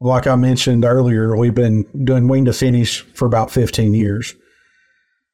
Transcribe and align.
like 0.00 0.26
I 0.26 0.34
mentioned 0.36 0.84
earlier, 0.84 1.36
we've 1.36 1.54
been 1.54 1.84
doing 2.04 2.26
wean 2.26 2.46
to 2.46 2.52
finish 2.52 3.02
for 3.14 3.26
about 3.26 3.50
15 3.50 3.92
years. 3.92 4.34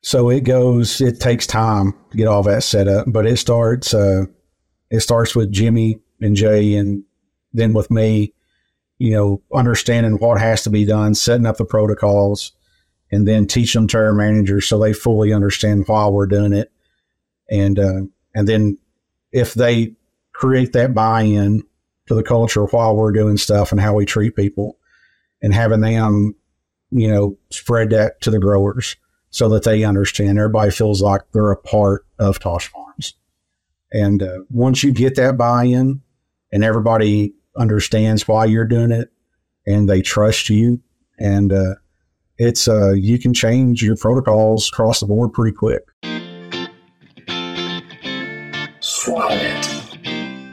So 0.02 0.28
it 0.28 0.40
goes, 0.40 1.00
it 1.00 1.20
takes 1.20 1.46
time 1.46 1.94
to 2.10 2.16
get 2.16 2.26
all 2.26 2.42
that 2.44 2.62
set 2.62 2.88
up, 2.88 3.06
but 3.08 3.26
it 3.26 3.38
starts, 3.38 3.94
uh, 3.94 4.24
it 4.90 5.00
starts 5.00 5.34
with 5.34 5.52
Jimmy 5.52 6.00
and 6.20 6.36
Jay 6.36 6.74
and 6.74 7.04
then 7.52 7.72
with 7.72 7.90
me, 7.90 8.34
you 8.98 9.12
know, 9.12 9.42
understanding 9.54 10.18
what 10.18 10.40
has 10.40 10.62
to 10.62 10.70
be 10.70 10.84
done, 10.84 11.14
setting 11.14 11.46
up 11.46 11.56
the 11.56 11.64
protocols, 11.64 12.52
and 13.10 13.26
then 13.26 13.46
teach 13.46 13.72
them 13.72 13.86
to 13.88 13.98
our 13.98 14.12
managers 14.12 14.66
so 14.66 14.78
they 14.78 14.92
fully 14.92 15.32
understand 15.32 15.84
why 15.86 16.06
we're 16.08 16.26
doing 16.26 16.52
it. 16.52 16.72
And, 17.48 17.78
uh, 17.78 18.00
and 18.34 18.48
then 18.48 18.78
if 19.32 19.54
they 19.54 19.94
create 20.32 20.72
that 20.72 20.92
buy-in 20.92 21.62
to 22.06 22.14
the 22.14 22.22
culture 22.22 22.64
while 22.66 22.96
we're 22.96 23.12
doing 23.12 23.36
stuff 23.36 23.72
and 23.72 23.80
how 23.80 23.94
we 23.94 24.06
treat 24.06 24.36
people 24.36 24.78
and 25.42 25.52
having 25.52 25.80
them, 25.80 26.34
you 26.90 27.08
know, 27.08 27.36
spread 27.50 27.90
that 27.90 28.20
to 28.20 28.30
the 28.30 28.38
growers 28.38 28.96
so 29.30 29.48
that 29.48 29.64
they 29.64 29.84
understand 29.84 30.38
everybody 30.38 30.70
feels 30.70 31.02
like 31.02 31.22
they're 31.32 31.50
a 31.50 31.56
part 31.56 32.06
of 32.18 32.38
Tosh 32.38 32.68
Farms. 32.68 33.14
And 33.92 34.22
uh, 34.22 34.38
once 34.50 34.82
you 34.82 34.92
get 34.92 35.16
that 35.16 35.36
buy-in 35.36 36.00
and 36.52 36.64
everybody 36.64 37.34
understands 37.56 38.26
why 38.28 38.44
you're 38.44 38.64
doing 38.64 38.92
it 38.92 39.10
and 39.66 39.88
they 39.88 40.02
trust 40.02 40.48
you 40.48 40.80
and 41.18 41.52
uh, 41.52 41.74
it's 42.38 42.68
uh, 42.68 42.92
you 42.92 43.18
can 43.18 43.32
change 43.32 43.82
your 43.82 43.96
protocols 43.96 44.68
across 44.68 45.00
the 45.00 45.06
board 45.06 45.32
pretty 45.32 45.56
quick. 45.56 45.84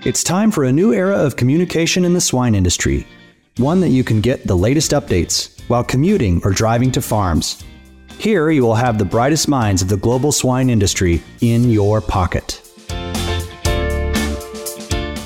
It's 0.05 0.21
time 0.21 0.51
for 0.51 0.65
a 0.65 0.71
new 0.71 0.91
era 0.91 1.15
of 1.15 1.37
communication 1.37 2.03
in 2.03 2.13
the 2.13 2.19
swine 2.19 2.55
industry, 2.55 3.07
one 3.55 3.79
that 3.79 3.87
you 3.87 4.03
can 4.03 4.19
get 4.19 4.45
the 4.45 4.53
latest 4.53 4.91
updates 4.91 5.61
while 5.69 5.81
commuting 5.81 6.41
or 6.43 6.51
driving 6.51 6.91
to 6.91 7.01
farms. 7.01 7.63
Here 8.17 8.49
you 8.49 8.63
will 8.63 8.75
have 8.75 8.97
the 8.97 9.05
brightest 9.05 9.47
minds 9.47 9.81
of 9.81 9.87
the 9.87 9.95
global 9.95 10.33
swine 10.33 10.69
industry 10.69 11.23
in 11.39 11.69
your 11.71 12.01
pocket. 12.01 12.59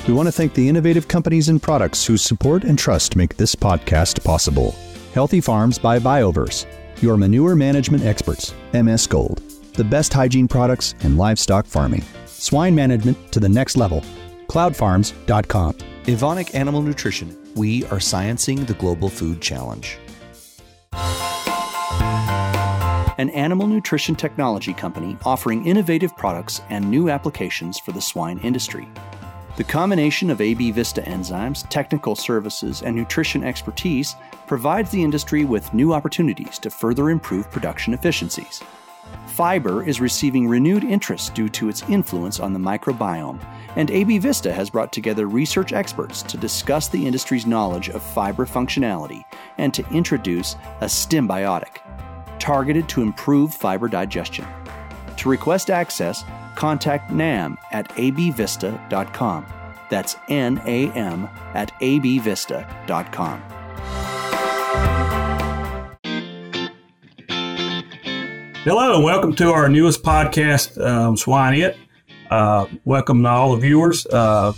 We 0.06 0.14
want 0.14 0.28
to 0.28 0.32
thank 0.32 0.54
the 0.54 0.68
innovative 0.68 1.08
companies 1.08 1.48
and 1.48 1.60
products 1.60 2.06
whose 2.06 2.22
support 2.22 2.62
and 2.62 2.78
trust 2.78 3.16
make 3.16 3.36
this 3.36 3.56
podcast 3.56 4.22
possible. 4.22 4.76
Healthy 5.12 5.40
Farms 5.40 5.80
by 5.80 5.98
BioVerse, 5.98 6.66
your 7.02 7.16
manure 7.16 7.56
management 7.56 8.04
experts, 8.04 8.54
MS 8.72 9.08
Gold, 9.08 9.38
the 9.72 9.82
best 9.82 10.12
hygiene 10.12 10.46
products 10.46 10.94
in 11.00 11.16
livestock 11.16 11.66
farming. 11.66 12.04
Swine 12.26 12.76
management 12.76 13.32
to 13.32 13.40
the 13.40 13.48
next 13.48 13.76
level. 13.76 14.04
Cloudfarms.com. 14.48 15.74
Evonik 16.04 16.54
Animal 16.54 16.80
Nutrition. 16.80 17.36
We 17.54 17.84
are 17.84 17.98
sciencing 17.98 18.66
the 18.66 18.74
global 18.74 19.10
food 19.10 19.42
challenge. 19.42 19.98
An 23.18 23.30
animal 23.30 23.66
nutrition 23.66 24.14
technology 24.14 24.72
company 24.72 25.18
offering 25.24 25.66
innovative 25.66 26.16
products 26.16 26.62
and 26.70 26.88
new 26.88 27.10
applications 27.10 27.78
for 27.78 27.92
the 27.92 28.00
swine 28.00 28.38
industry. 28.38 28.88
The 29.56 29.64
combination 29.64 30.30
of 30.30 30.40
AB 30.40 30.70
Vista 30.70 31.02
enzymes, 31.02 31.68
technical 31.68 32.14
services, 32.14 32.82
and 32.82 32.94
nutrition 32.94 33.42
expertise 33.42 34.14
provides 34.46 34.90
the 34.90 35.02
industry 35.02 35.44
with 35.44 35.74
new 35.74 35.92
opportunities 35.92 36.58
to 36.60 36.70
further 36.70 37.10
improve 37.10 37.50
production 37.50 37.92
efficiencies. 37.92 38.62
Fiber 39.28 39.84
is 39.84 40.00
receiving 40.00 40.48
renewed 40.48 40.82
interest 40.82 41.34
due 41.34 41.48
to 41.50 41.68
its 41.68 41.82
influence 41.88 42.40
on 42.40 42.52
the 42.52 42.58
microbiome, 42.58 43.38
and 43.76 43.90
AB 43.90 44.18
Vista 44.18 44.52
has 44.52 44.70
brought 44.70 44.92
together 44.92 45.28
research 45.28 45.72
experts 45.72 46.22
to 46.24 46.36
discuss 46.36 46.88
the 46.88 47.06
industry's 47.06 47.46
knowledge 47.46 47.88
of 47.90 48.02
fiber 48.02 48.46
functionality 48.46 49.22
and 49.58 49.72
to 49.74 49.86
introduce 49.90 50.54
a 50.80 50.86
Stimbiotic, 50.86 51.78
targeted 52.38 52.88
to 52.88 53.02
improve 53.02 53.54
fiber 53.54 53.86
digestion. 53.86 54.46
To 55.18 55.28
request 55.28 55.70
access, 55.70 56.24
contact 56.54 57.12
NAM 57.12 57.58
at 57.70 57.88
abvista.com. 57.90 59.46
That's 59.88 60.16
N 60.28 60.60
A 60.66 60.90
M 60.92 61.28
at 61.54 61.72
abvista.com. 61.80 63.42
Hello, 68.64 68.96
and 68.96 69.04
welcome 69.04 69.32
to 69.36 69.52
our 69.52 69.68
newest 69.68 70.02
podcast, 70.02 70.84
um, 70.84 71.16
Swine 71.16 71.60
It. 71.60 71.76
Uh, 72.28 72.66
welcome 72.84 73.22
to 73.22 73.28
all 73.28 73.54
the 73.54 73.60
viewers 73.60 74.04
uh, 74.06 74.52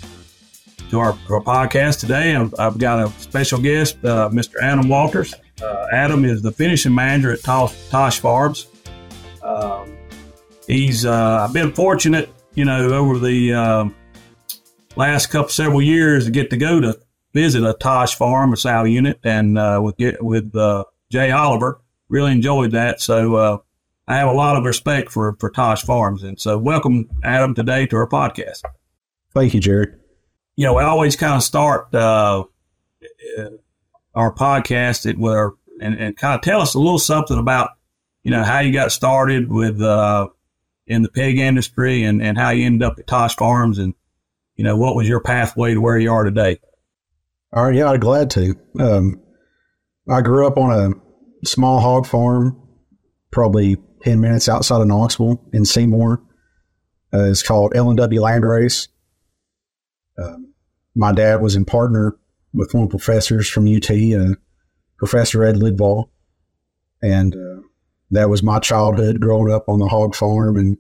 to 0.89 0.99
our, 0.99 1.11
our, 1.29 1.43
podcast 1.43 2.01
today. 2.01 2.35
I've, 2.35 2.53
I've, 2.59 2.79
got 2.79 3.07
a 3.07 3.11
special 3.21 3.61
guest, 3.61 4.03
uh, 4.03 4.31
Mr. 4.31 4.55
Adam 4.63 4.89
Walters. 4.89 5.35
Uh, 5.63 5.87
Adam 5.93 6.25
is 6.25 6.41
the 6.41 6.51
finishing 6.51 6.95
manager 6.95 7.31
at 7.31 7.43
Tosh, 7.43 7.77
Tosh 7.91 8.21
Farms. 8.21 8.69
Um, 9.43 9.95
he's 10.67 11.05
uh, 11.05 11.45
I've 11.47 11.53
been 11.53 11.71
fortunate, 11.71 12.31
you 12.55 12.65
know, 12.65 12.89
over 12.89 13.19
the 13.19 13.53
um, 13.53 13.95
last 14.97 15.27
couple 15.27 15.51
several 15.51 15.83
years 15.83 16.25
to 16.25 16.31
get 16.31 16.49
to 16.51 16.57
go 16.57 16.81
to 16.81 16.99
visit 17.35 17.63
a 17.63 17.75
Tosh 17.75 18.15
farm, 18.15 18.55
a 18.55 18.57
sow 18.57 18.85
unit, 18.85 19.21
and 19.25 19.59
uh, 19.59 19.79
with 19.83 19.97
with 20.23 20.55
Jay 21.11 21.31
Oliver. 21.31 21.83
Really 22.09 22.33
enjoyed 22.33 22.73
that. 22.73 23.03
So 23.03 23.63
I 24.11 24.17
have 24.17 24.29
a 24.29 24.33
lot 24.33 24.57
of 24.57 24.65
respect 24.65 25.13
for 25.13 25.37
for 25.39 25.51
Tosh 25.51 25.83
Farms, 25.85 26.25
and 26.25 26.41
so 26.41 26.59
welcome 26.59 27.09
Adam 27.23 27.55
today 27.55 27.87
to 27.87 27.97
our 27.97 28.09
podcast. 28.09 28.63
Thank 29.33 29.55
you, 29.55 29.61
Jared. 29.61 30.01
You 30.57 30.67
know, 30.67 30.75
we 30.75 30.83
always 30.83 31.15
kind 31.15 31.35
of 31.35 31.45
start 31.45 31.95
uh, 31.95 32.43
our 34.13 34.35
podcast 34.35 35.07
it 35.07 35.17
where 35.17 35.53
and, 35.81 35.95
and 35.95 36.17
kind 36.17 36.35
of 36.35 36.41
tell 36.41 36.61
us 36.61 36.75
a 36.75 36.81
little 36.81 36.99
something 36.99 37.39
about 37.39 37.71
you 38.25 38.33
know 38.33 38.43
how 38.43 38.59
you 38.59 38.73
got 38.73 38.91
started 38.91 39.49
with 39.49 39.81
uh, 39.81 40.27
in 40.89 41.03
the 41.03 41.09
pig 41.09 41.39
industry 41.39 42.03
and, 42.03 42.21
and 42.21 42.37
how 42.37 42.51
you 42.51 42.67
ended 42.67 42.83
up 42.83 42.99
at 42.99 43.07
Tosh 43.07 43.37
Farms 43.37 43.79
and, 43.79 43.95
you 44.57 44.65
know, 44.65 44.77
what 44.77 44.97
was 44.97 45.09
your 45.09 45.21
pathway 45.21 45.73
to 45.73 45.81
where 45.81 45.97
you 45.97 46.13
are 46.13 46.25
today? 46.25 46.59
All 47.53 47.67
right. 47.67 47.77
Yeah, 47.77 47.91
I'm 47.91 48.01
glad 48.01 48.29
to. 48.31 48.57
Um, 48.77 49.23
I 50.09 50.21
grew 50.21 50.49
up 50.49 50.59
on 50.59 50.73
a 50.73 51.47
small 51.47 51.79
hog 51.79 52.07
farm, 52.07 52.61
probably 53.31 53.77
10 54.03 54.21
minutes 54.21 54.49
outside 54.49 54.81
of 54.81 54.87
Knoxville 54.87 55.43
in 55.53 55.65
Seymour. 55.65 56.23
Uh, 57.13 57.25
it's 57.25 57.43
called 57.43 57.73
L&W 57.75 58.21
Landrace. 58.21 58.89
Um, 60.19 60.55
my 60.95 61.13
dad 61.13 61.41
was 61.43 61.57
in 61.57 61.65
partner 61.65 62.17
with 62.53 62.75
one 62.75 62.85
of 62.85 62.91
the 62.91 62.97
professors 62.97 63.49
from 63.49 63.67
UT, 63.67 63.91
uh, 63.91 64.35
Professor 64.99 65.45
Ed 65.45 65.57
Lidval. 65.57 66.09
And 67.03 67.35
uh, 67.35 67.63
that 68.11 68.29
was 68.29 68.43
my 68.43 68.59
childhood 68.59 69.21
growing 69.21 69.53
up 69.53 69.69
on 69.69 69.79
the 69.79 69.89
hog 69.89 70.15
farm. 70.15 70.57
And 70.57 70.79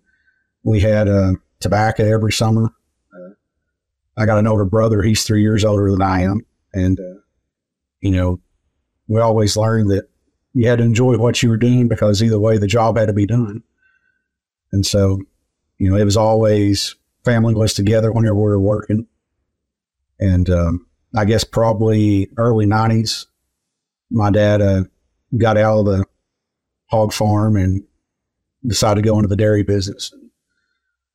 we 0.63 0.81
had 0.81 1.09
uh, 1.09 1.33
tobacco 1.61 2.05
every 2.05 2.33
summer. 2.33 2.71
Uh, 3.15 3.35
I 4.17 4.27
got 4.27 4.39
an 4.39 4.47
older 4.47 4.65
brother. 4.65 5.03
He's 5.03 5.25
three 5.25 5.43
years 5.43 5.65
older 5.65 5.91
than 5.91 6.03
I 6.03 6.23
am. 6.23 6.45
And, 6.73 6.99
uh, 7.01 7.21
you 8.01 8.11
know, 8.11 8.41
we 9.09 9.21
always 9.21 9.57
learned 9.57 9.91
that 9.91 10.09
you 10.53 10.69
had 10.69 10.78
to 10.78 10.84
enjoy 10.84 11.16
what 11.16 11.43
you 11.43 11.49
were 11.49 11.56
doing 11.56 11.88
because 11.88 12.22
either 12.22 12.38
way 12.38 12.59
the 12.59 12.66
job 12.66 12.97
had 12.97 13.06
to 13.06 13.12
be 13.12 13.27
done. 13.27 13.62
And 14.72 14.84
so, 14.84 15.21
you 15.78 15.91
know, 15.91 15.97
it 15.97 16.05
was 16.05 16.16
always 16.16 16.97
family 17.25 17.55
was 17.55 17.75
together 17.75 18.12
whenever 18.12 18.34
we 18.34 18.43
were 18.43 18.59
working. 18.59 19.06
And 20.19 20.49
um, 20.50 20.87
I 21.16 21.25
guess 21.25 21.44
probably 21.44 22.28
early 22.37 22.66
90s, 22.66 23.27
my 24.10 24.31
dad 24.31 24.60
uh, 24.60 24.84
got 25.37 25.56
out 25.56 25.81
of 25.81 25.87
the 25.87 26.05
hog 26.87 27.12
farm 27.12 27.56
and 27.56 27.83
decided 28.66 29.03
to 29.03 29.09
go 29.09 29.16
into 29.16 29.28
the 29.28 29.37
dairy 29.37 29.62
business. 29.62 30.12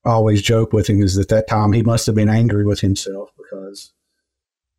I 0.06 0.12
always 0.12 0.42
joke 0.42 0.72
with 0.72 0.88
him 0.88 1.02
is 1.02 1.16
that 1.16 1.30
that 1.30 1.48
time 1.48 1.74
he 1.74 1.82
must 1.82 2.06
have 2.06 2.16
been 2.16 2.30
angry 2.30 2.66
with 2.66 2.80
himself 2.80 3.30
because 3.38 3.92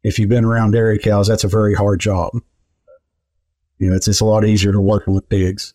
if 0.02 0.18
you've 0.18 0.28
been 0.28 0.44
around 0.44 0.70
dairy 0.70 0.98
cows, 0.98 1.26
that's 1.28 1.44
a 1.44 1.48
very 1.48 1.74
hard 1.74 2.00
job. 2.00 2.32
You 3.78 3.90
know, 3.90 3.96
it's 3.96 4.08
it's 4.08 4.20
a 4.20 4.24
lot 4.24 4.44
easier 4.44 4.72
to 4.72 4.80
working 4.80 5.14
with 5.14 5.28
pigs. 5.28 5.74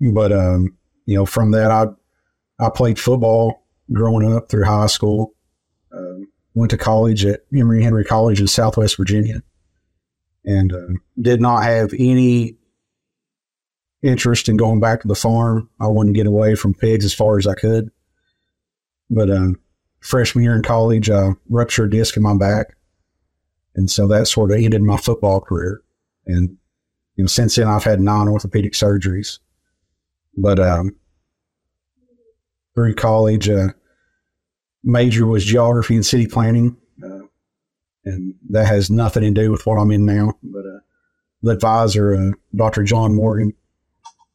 But 0.00 0.32
um, 0.32 0.76
you 1.06 1.16
know, 1.16 1.26
from 1.26 1.52
that, 1.52 1.70
I 1.70 1.86
I 2.58 2.70
played 2.70 2.98
football 2.98 3.66
growing 3.92 4.34
up 4.34 4.48
through 4.48 4.64
high 4.64 4.86
school. 4.86 5.34
Um, 5.92 6.28
went 6.54 6.70
to 6.70 6.78
college 6.78 7.24
at 7.24 7.40
Emory 7.54 7.82
Henry 7.82 8.04
College 8.04 8.40
in 8.40 8.46
Southwest 8.46 8.96
Virginia, 8.96 9.42
and 10.44 10.72
uh, 10.72 10.98
did 11.20 11.40
not 11.40 11.62
have 11.62 11.92
any 11.98 12.56
interest 14.02 14.48
in 14.48 14.56
going 14.56 14.80
back 14.80 15.02
to 15.02 15.08
the 15.08 15.14
farm. 15.14 15.68
I 15.80 15.86
wanted 15.88 16.12
to 16.12 16.16
get 16.16 16.26
away 16.26 16.54
from 16.54 16.74
pigs 16.74 17.04
as 17.04 17.14
far 17.14 17.38
as 17.38 17.46
I 17.46 17.54
could. 17.54 17.90
But 19.10 19.30
um, 19.30 19.58
freshman 20.00 20.44
year 20.44 20.54
in 20.54 20.62
college, 20.62 21.10
I 21.10 21.30
ruptured 21.48 21.92
a 21.92 21.96
disc 21.96 22.16
in 22.16 22.22
my 22.22 22.36
back. 22.36 22.76
And 23.74 23.90
so 23.90 24.06
that 24.08 24.26
sort 24.26 24.52
of 24.52 24.58
ended 24.58 24.82
my 24.82 24.96
football 24.96 25.40
career. 25.40 25.82
And, 26.26 26.56
you 27.14 27.24
know, 27.24 27.28
since 27.28 27.56
then 27.56 27.68
I've 27.68 27.84
had 27.84 28.00
non 28.00 28.28
orthopedic 28.28 28.72
surgeries. 28.72 29.38
But 30.36 30.58
um, 30.58 30.96
through 32.74 32.94
college, 32.94 33.48
uh, 33.48 33.68
major 34.84 35.26
was 35.26 35.44
geography 35.44 35.94
and 35.94 36.04
city 36.04 36.26
planning. 36.26 36.76
Uh, 37.02 37.26
and 38.04 38.34
that 38.50 38.66
has 38.66 38.90
nothing 38.90 39.22
to 39.22 39.30
do 39.30 39.50
with 39.50 39.66
what 39.66 39.76
I'm 39.76 39.90
in 39.90 40.06
now. 40.06 40.34
But 40.42 40.60
uh, 40.60 40.80
the 41.42 41.52
advisor, 41.52 42.14
uh, 42.14 42.30
Dr. 42.54 42.84
John 42.84 43.14
Morgan, 43.14 43.52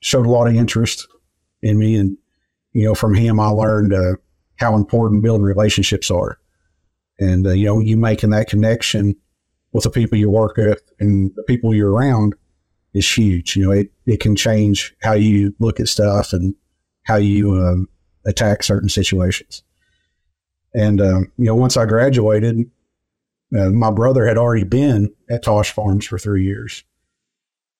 showed 0.01 0.25
a 0.25 0.29
lot 0.29 0.47
of 0.47 0.55
interest 0.55 1.07
in 1.61 1.77
me, 1.77 1.95
and 1.95 2.17
you 2.73 2.85
know, 2.85 2.95
from 2.95 3.13
him, 3.13 3.39
I 3.39 3.47
learned 3.47 3.93
uh, 3.93 4.15
how 4.55 4.75
important 4.75 5.23
building 5.23 5.43
relationships 5.43 6.11
are, 6.11 6.39
and 7.19 7.45
uh, 7.47 7.51
you 7.51 7.65
know, 7.65 7.79
you 7.79 7.97
making 7.97 8.31
that 8.31 8.49
connection 8.49 9.15
with 9.73 9.83
the 9.83 9.89
people 9.89 10.17
you 10.17 10.29
work 10.29 10.57
with 10.57 10.81
and 10.99 11.31
the 11.35 11.43
people 11.43 11.73
you're 11.73 11.91
around 11.91 12.35
is 12.93 13.09
huge. 13.09 13.55
You 13.55 13.65
know, 13.65 13.71
it, 13.71 13.91
it 14.05 14.19
can 14.19 14.35
change 14.35 14.95
how 15.01 15.13
you 15.13 15.55
look 15.59 15.79
at 15.79 15.87
stuff 15.87 16.33
and 16.33 16.55
how 17.03 17.15
you 17.15 17.53
um, 17.55 17.87
attack 18.25 18.63
certain 18.63 18.89
situations. 18.89 19.63
And, 20.73 21.01
um, 21.01 21.31
you 21.37 21.45
know, 21.45 21.55
once 21.55 21.77
I 21.77 21.85
graduated, 21.85 22.69
uh, 23.57 23.69
my 23.69 23.91
brother 23.91 24.25
had 24.25 24.37
already 24.37 24.63
been 24.63 25.13
at 25.29 25.43
Tosh 25.43 25.71
Farms 25.71 26.05
for 26.05 26.17
three 26.17 26.43
years. 26.45 26.83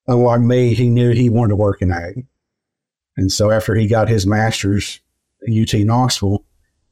Unlike 0.07 0.41
me, 0.41 0.73
he 0.73 0.89
knew 0.89 1.11
he 1.11 1.29
wanted 1.29 1.49
to 1.49 1.55
work 1.55 1.81
in 1.81 1.91
ag. 1.91 2.25
And 3.15 3.31
so 3.31 3.51
after 3.51 3.75
he 3.75 3.87
got 3.87 4.09
his 4.09 4.25
master's 4.25 4.99
at 5.47 5.53
UT 5.53 5.79
Knoxville, 5.85 6.43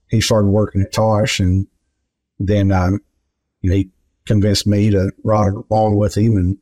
he 0.10 0.22
started 0.22 0.48
working 0.48 0.82
at 0.82 0.94
Tosh. 0.94 1.40
And 1.40 1.68
then 2.38 2.72
um, 2.72 3.02
you 3.62 3.70
know, 3.70 3.76
he 3.78 3.90
convinced 4.30 4.68
me 4.68 4.92
to 4.92 5.12
ride 5.24 5.54
along 5.72 5.98
with 5.98 6.16
him. 6.16 6.38
And 6.38 6.58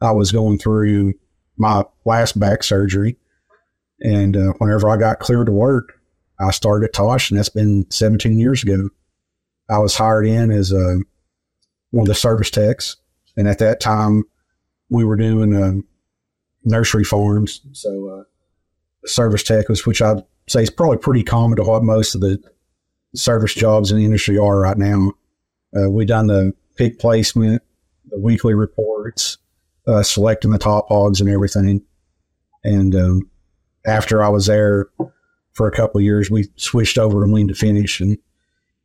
I 0.00 0.10
was 0.10 0.32
going 0.32 0.58
through 0.58 1.12
my 1.58 1.84
last 2.06 2.40
back 2.40 2.62
surgery. 2.62 3.16
And 4.00 4.36
uh, 4.36 4.54
whenever 4.58 4.88
I 4.88 4.96
got 4.96 5.20
cleared 5.20 5.46
to 5.46 5.52
work, 5.52 6.00
I 6.40 6.50
started 6.50 6.86
at 6.86 6.94
Tosh, 6.94 7.30
and 7.30 7.38
that's 7.38 7.50
been 7.50 7.84
17 7.90 8.38
years 8.38 8.62
ago. 8.62 8.88
I 9.68 9.78
was 9.78 9.96
hired 9.96 10.26
in 10.26 10.50
as 10.50 10.72
a, 10.72 11.00
one 11.90 12.02
of 12.02 12.06
the 12.08 12.14
service 12.14 12.50
techs. 12.50 12.96
And 13.36 13.46
at 13.46 13.58
that 13.58 13.80
time, 13.80 14.24
we 14.88 15.04
were 15.04 15.16
doing 15.16 15.54
uh, 15.54 15.82
nursery 16.64 17.04
farms. 17.04 17.60
So, 17.72 18.08
uh, 18.08 19.06
service 19.06 19.42
tech 19.42 19.68
was, 19.68 19.84
which 19.84 20.00
I'd 20.00 20.24
say 20.48 20.62
is 20.62 20.70
probably 20.70 20.98
pretty 20.98 21.22
common 21.22 21.56
to 21.56 21.64
what 21.64 21.82
most 21.82 22.14
of 22.14 22.22
the 22.22 22.42
service 23.14 23.54
jobs 23.54 23.90
in 23.90 23.98
the 23.98 24.04
industry 24.04 24.38
are 24.38 24.60
right 24.60 24.78
now. 24.78 25.12
Uh, 25.76 25.90
we 25.90 26.06
done 26.06 26.28
the 26.28 26.54
pig 26.78 26.98
placement, 26.98 27.62
the 28.08 28.18
weekly 28.18 28.54
reports, 28.54 29.36
uh, 29.86 30.02
selecting 30.02 30.52
the 30.52 30.58
top 30.58 30.88
hogs 30.88 31.20
and 31.20 31.28
everything. 31.28 31.82
And 32.64 32.94
um, 32.94 33.30
after 33.84 34.22
I 34.22 34.28
was 34.28 34.46
there 34.46 34.86
for 35.52 35.66
a 35.66 35.72
couple 35.72 36.00
years, 36.00 36.30
we 36.30 36.48
switched 36.56 36.96
over 36.96 37.24
to 37.24 37.30
wean 37.30 37.48
to 37.48 37.54
finish, 37.54 38.00
and 38.00 38.16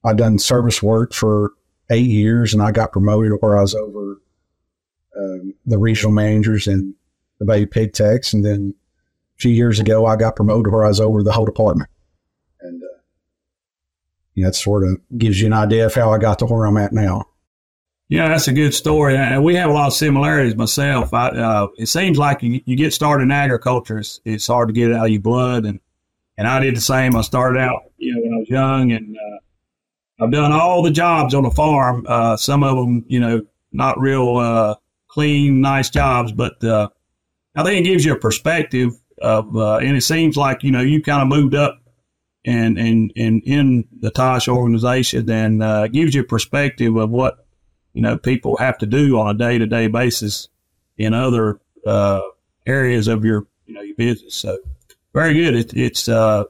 I 0.03 0.13
done 0.13 0.39
service 0.39 0.81
work 0.81 1.13
for 1.13 1.51
eight 1.89 2.09
years, 2.09 2.53
and 2.53 2.63
I 2.63 2.71
got 2.71 2.91
promoted 2.91 3.33
where 3.39 3.57
I 3.57 3.61
was 3.61 3.75
over 3.75 4.21
um, 5.17 5.53
the 5.65 5.77
regional 5.77 6.11
managers 6.11 6.67
and 6.67 6.95
the 7.39 7.45
baby 7.45 7.67
pig 7.67 7.93
techs, 7.93 8.33
and 8.33 8.43
then 8.43 8.73
a 9.37 9.39
few 9.39 9.51
years 9.51 9.79
ago, 9.79 10.05
I 10.05 10.15
got 10.15 10.35
promoted 10.35 10.71
where 10.71 10.85
I 10.85 10.87
was 10.87 10.99
over 10.99 11.21
the 11.21 11.31
whole 11.31 11.45
department, 11.45 11.89
and 12.61 12.81
uh, 12.83 12.97
that 14.37 14.55
sort 14.55 14.83
of 14.83 14.97
gives 15.17 15.39
you 15.39 15.47
an 15.47 15.53
idea 15.53 15.85
of 15.85 15.93
how 15.93 16.11
I 16.11 16.17
got 16.17 16.39
to 16.39 16.45
where 16.45 16.65
I'm 16.65 16.77
at 16.77 16.93
now. 16.93 17.25
Yeah, 18.09 18.27
that's 18.27 18.47
a 18.47 18.53
good 18.53 18.73
story, 18.73 19.15
and 19.15 19.43
we 19.43 19.55
have 19.55 19.69
a 19.69 19.73
lot 19.73 19.87
of 19.87 19.93
similarities. 19.93 20.55
Myself, 20.55 21.13
I, 21.13 21.29
uh, 21.29 21.67
it 21.77 21.87
seems 21.87 22.17
like 22.17 22.43
you, 22.43 22.61
you, 22.65 22.75
get 22.75 22.93
started 22.93 23.23
in 23.23 23.31
agriculture, 23.31 23.99
it's, 23.99 24.19
it's, 24.25 24.47
hard 24.47 24.69
to 24.69 24.73
get 24.73 24.91
it 24.91 24.95
out 24.95 25.05
of 25.05 25.11
your 25.11 25.21
blood, 25.21 25.65
and 25.65 25.79
and 26.37 26.47
I 26.47 26.59
did 26.59 26.75
the 26.75 26.81
same. 26.81 27.15
I 27.15 27.21
started 27.21 27.59
out, 27.59 27.83
you 27.97 28.13
know, 28.13 28.21
when 28.21 28.33
I 28.33 28.37
was 28.37 28.49
young, 28.49 28.91
and 28.91 29.15
uh, 29.15 30.23
I've 30.23 30.31
done 30.31 30.51
all 30.51 30.83
the 30.83 30.91
jobs 30.91 31.33
on 31.33 31.43
the 31.43 31.51
farm. 31.51 32.05
Uh, 32.07 32.35
some 32.35 32.63
of 32.63 32.75
them, 32.75 33.05
you 33.07 33.19
know, 33.19 33.41
not 33.71 33.99
real 33.99 34.37
uh, 34.37 34.75
clean, 35.07 35.61
nice 35.61 35.89
jobs, 35.89 36.33
but 36.33 36.61
uh, 36.63 36.89
I 37.55 37.63
think 37.63 37.85
it 37.85 37.89
gives 37.89 38.03
you 38.03 38.13
a 38.13 38.19
perspective 38.19 38.91
of, 39.21 39.55
uh, 39.55 39.77
and 39.77 39.95
it 39.95 40.01
seems 40.01 40.35
like 40.35 40.61
you 40.61 40.71
know 40.71 40.81
you 40.81 41.01
kind 41.01 41.21
of 41.21 41.29
moved 41.29 41.55
up 41.55 41.79
and 42.45 42.77
and 42.77 43.13
and 43.15 43.41
in 43.45 43.87
the 44.01 44.11
Tosh 44.11 44.49
organization, 44.49 45.29
and 45.29 45.93
gives 45.93 46.13
you 46.13 46.21
a 46.21 46.25
perspective 46.25 46.95
of 46.97 47.09
what 47.09 47.42
you 47.93 48.01
know 48.01 48.17
people 48.17 48.57
have 48.57 48.77
to 48.79 48.85
do 48.85 49.19
on 49.19 49.33
a 49.33 49.37
day 49.37 49.57
to 49.57 49.65
day 49.65 49.87
basis 49.87 50.49
in 50.97 51.13
other 51.13 51.59
uh, 51.85 52.21
areas 52.65 53.07
of 53.07 53.23
your 53.23 53.47
you 53.65 53.73
know 53.73 53.81
your 53.81 53.95
business. 53.95 54.35
So 54.35 54.57
very 55.13 55.33
good. 55.33 55.55
It, 55.55 55.73
it's 55.73 56.09
uh, 56.09 56.45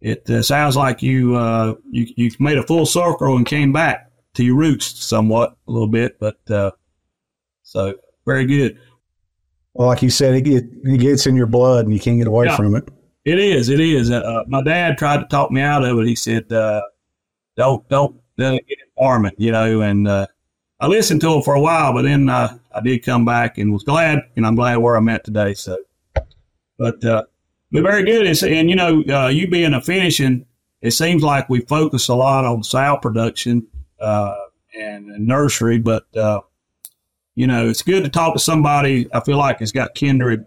it 0.00 0.28
uh, 0.28 0.42
sounds 0.42 0.76
like 0.76 1.02
you 1.02 1.36
uh, 1.36 1.74
you 1.90 2.06
you 2.16 2.30
made 2.38 2.58
a 2.58 2.66
full 2.66 2.86
circle 2.86 3.36
and 3.36 3.46
came 3.46 3.72
back 3.72 4.10
to 4.34 4.44
your 4.44 4.56
roots 4.56 4.86
somewhat 5.04 5.56
a 5.66 5.70
little 5.70 5.88
bit, 5.88 6.18
but 6.18 6.38
uh, 6.50 6.70
so 7.62 7.94
very 8.26 8.46
good. 8.46 8.78
Well, 9.74 9.88
like 9.88 10.02
you 10.02 10.10
said, 10.10 10.34
it, 10.34 10.46
it, 10.46 10.64
it 10.84 11.00
gets 11.00 11.26
in 11.26 11.34
your 11.34 11.46
blood 11.46 11.86
and 11.86 11.94
you 11.94 12.00
can't 12.00 12.18
get 12.18 12.26
away 12.26 12.46
yeah, 12.46 12.56
from 12.56 12.74
it. 12.74 12.88
It 13.24 13.38
is. 13.38 13.68
It 13.68 13.80
is. 13.80 14.10
Uh, 14.10 14.42
my 14.46 14.62
dad 14.62 14.98
tried 14.98 15.18
to 15.18 15.26
talk 15.26 15.50
me 15.50 15.60
out 15.60 15.84
of 15.84 15.98
it. 15.98 16.06
He 16.06 16.16
said, 16.16 16.52
uh, 16.52 16.82
"Don't, 17.56 17.88
don't, 17.88 18.20
don't 18.36 18.66
get 18.66 18.78
farming," 18.98 19.32
you 19.38 19.52
know, 19.52 19.80
and 19.80 20.08
uh, 20.08 20.26
I 20.82 20.88
listened 20.88 21.20
to 21.20 21.32
him 21.32 21.42
for 21.42 21.54
a 21.54 21.60
while, 21.60 21.92
but 21.92 22.02
then 22.02 22.28
uh, 22.28 22.58
I 22.74 22.80
did 22.80 23.04
come 23.04 23.24
back 23.24 23.56
and 23.56 23.72
was 23.72 23.84
glad, 23.84 24.18
and 24.34 24.44
I'm 24.44 24.56
glad 24.56 24.78
where 24.78 24.96
I'm 24.96 25.08
at 25.08 25.22
today. 25.22 25.54
So, 25.54 25.78
but 26.76 27.04
uh, 27.04 27.22
very 27.70 28.02
good. 28.04 28.26
It's, 28.26 28.42
and 28.42 28.68
you 28.68 28.74
know, 28.74 29.00
uh, 29.08 29.28
you 29.28 29.48
being 29.48 29.74
a 29.74 29.80
finishing, 29.80 30.44
it 30.80 30.90
seems 30.90 31.22
like 31.22 31.48
we 31.48 31.60
focus 31.60 32.08
a 32.08 32.16
lot 32.16 32.44
on 32.44 32.64
sow 32.64 32.98
production 33.00 33.68
uh, 34.00 34.34
and, 34.76 35.06
nursery, 35.24 35.78
but 35.78 36.04
uh, 36.16 36.40
you 37.36 37.46
know, 37.46 37.68
it's 37.68 37.82
good 37.82 38.02
to 38.02 38.10
talk 38.10 38.34
to 38.34 38.40
somebody. 38.40 39.06
I 39.14 39.20
feel 39.20 39.38
like 39.38 39.60
it's 39.60 39.70
got 39.70 39.94
kindred 39.94 40.46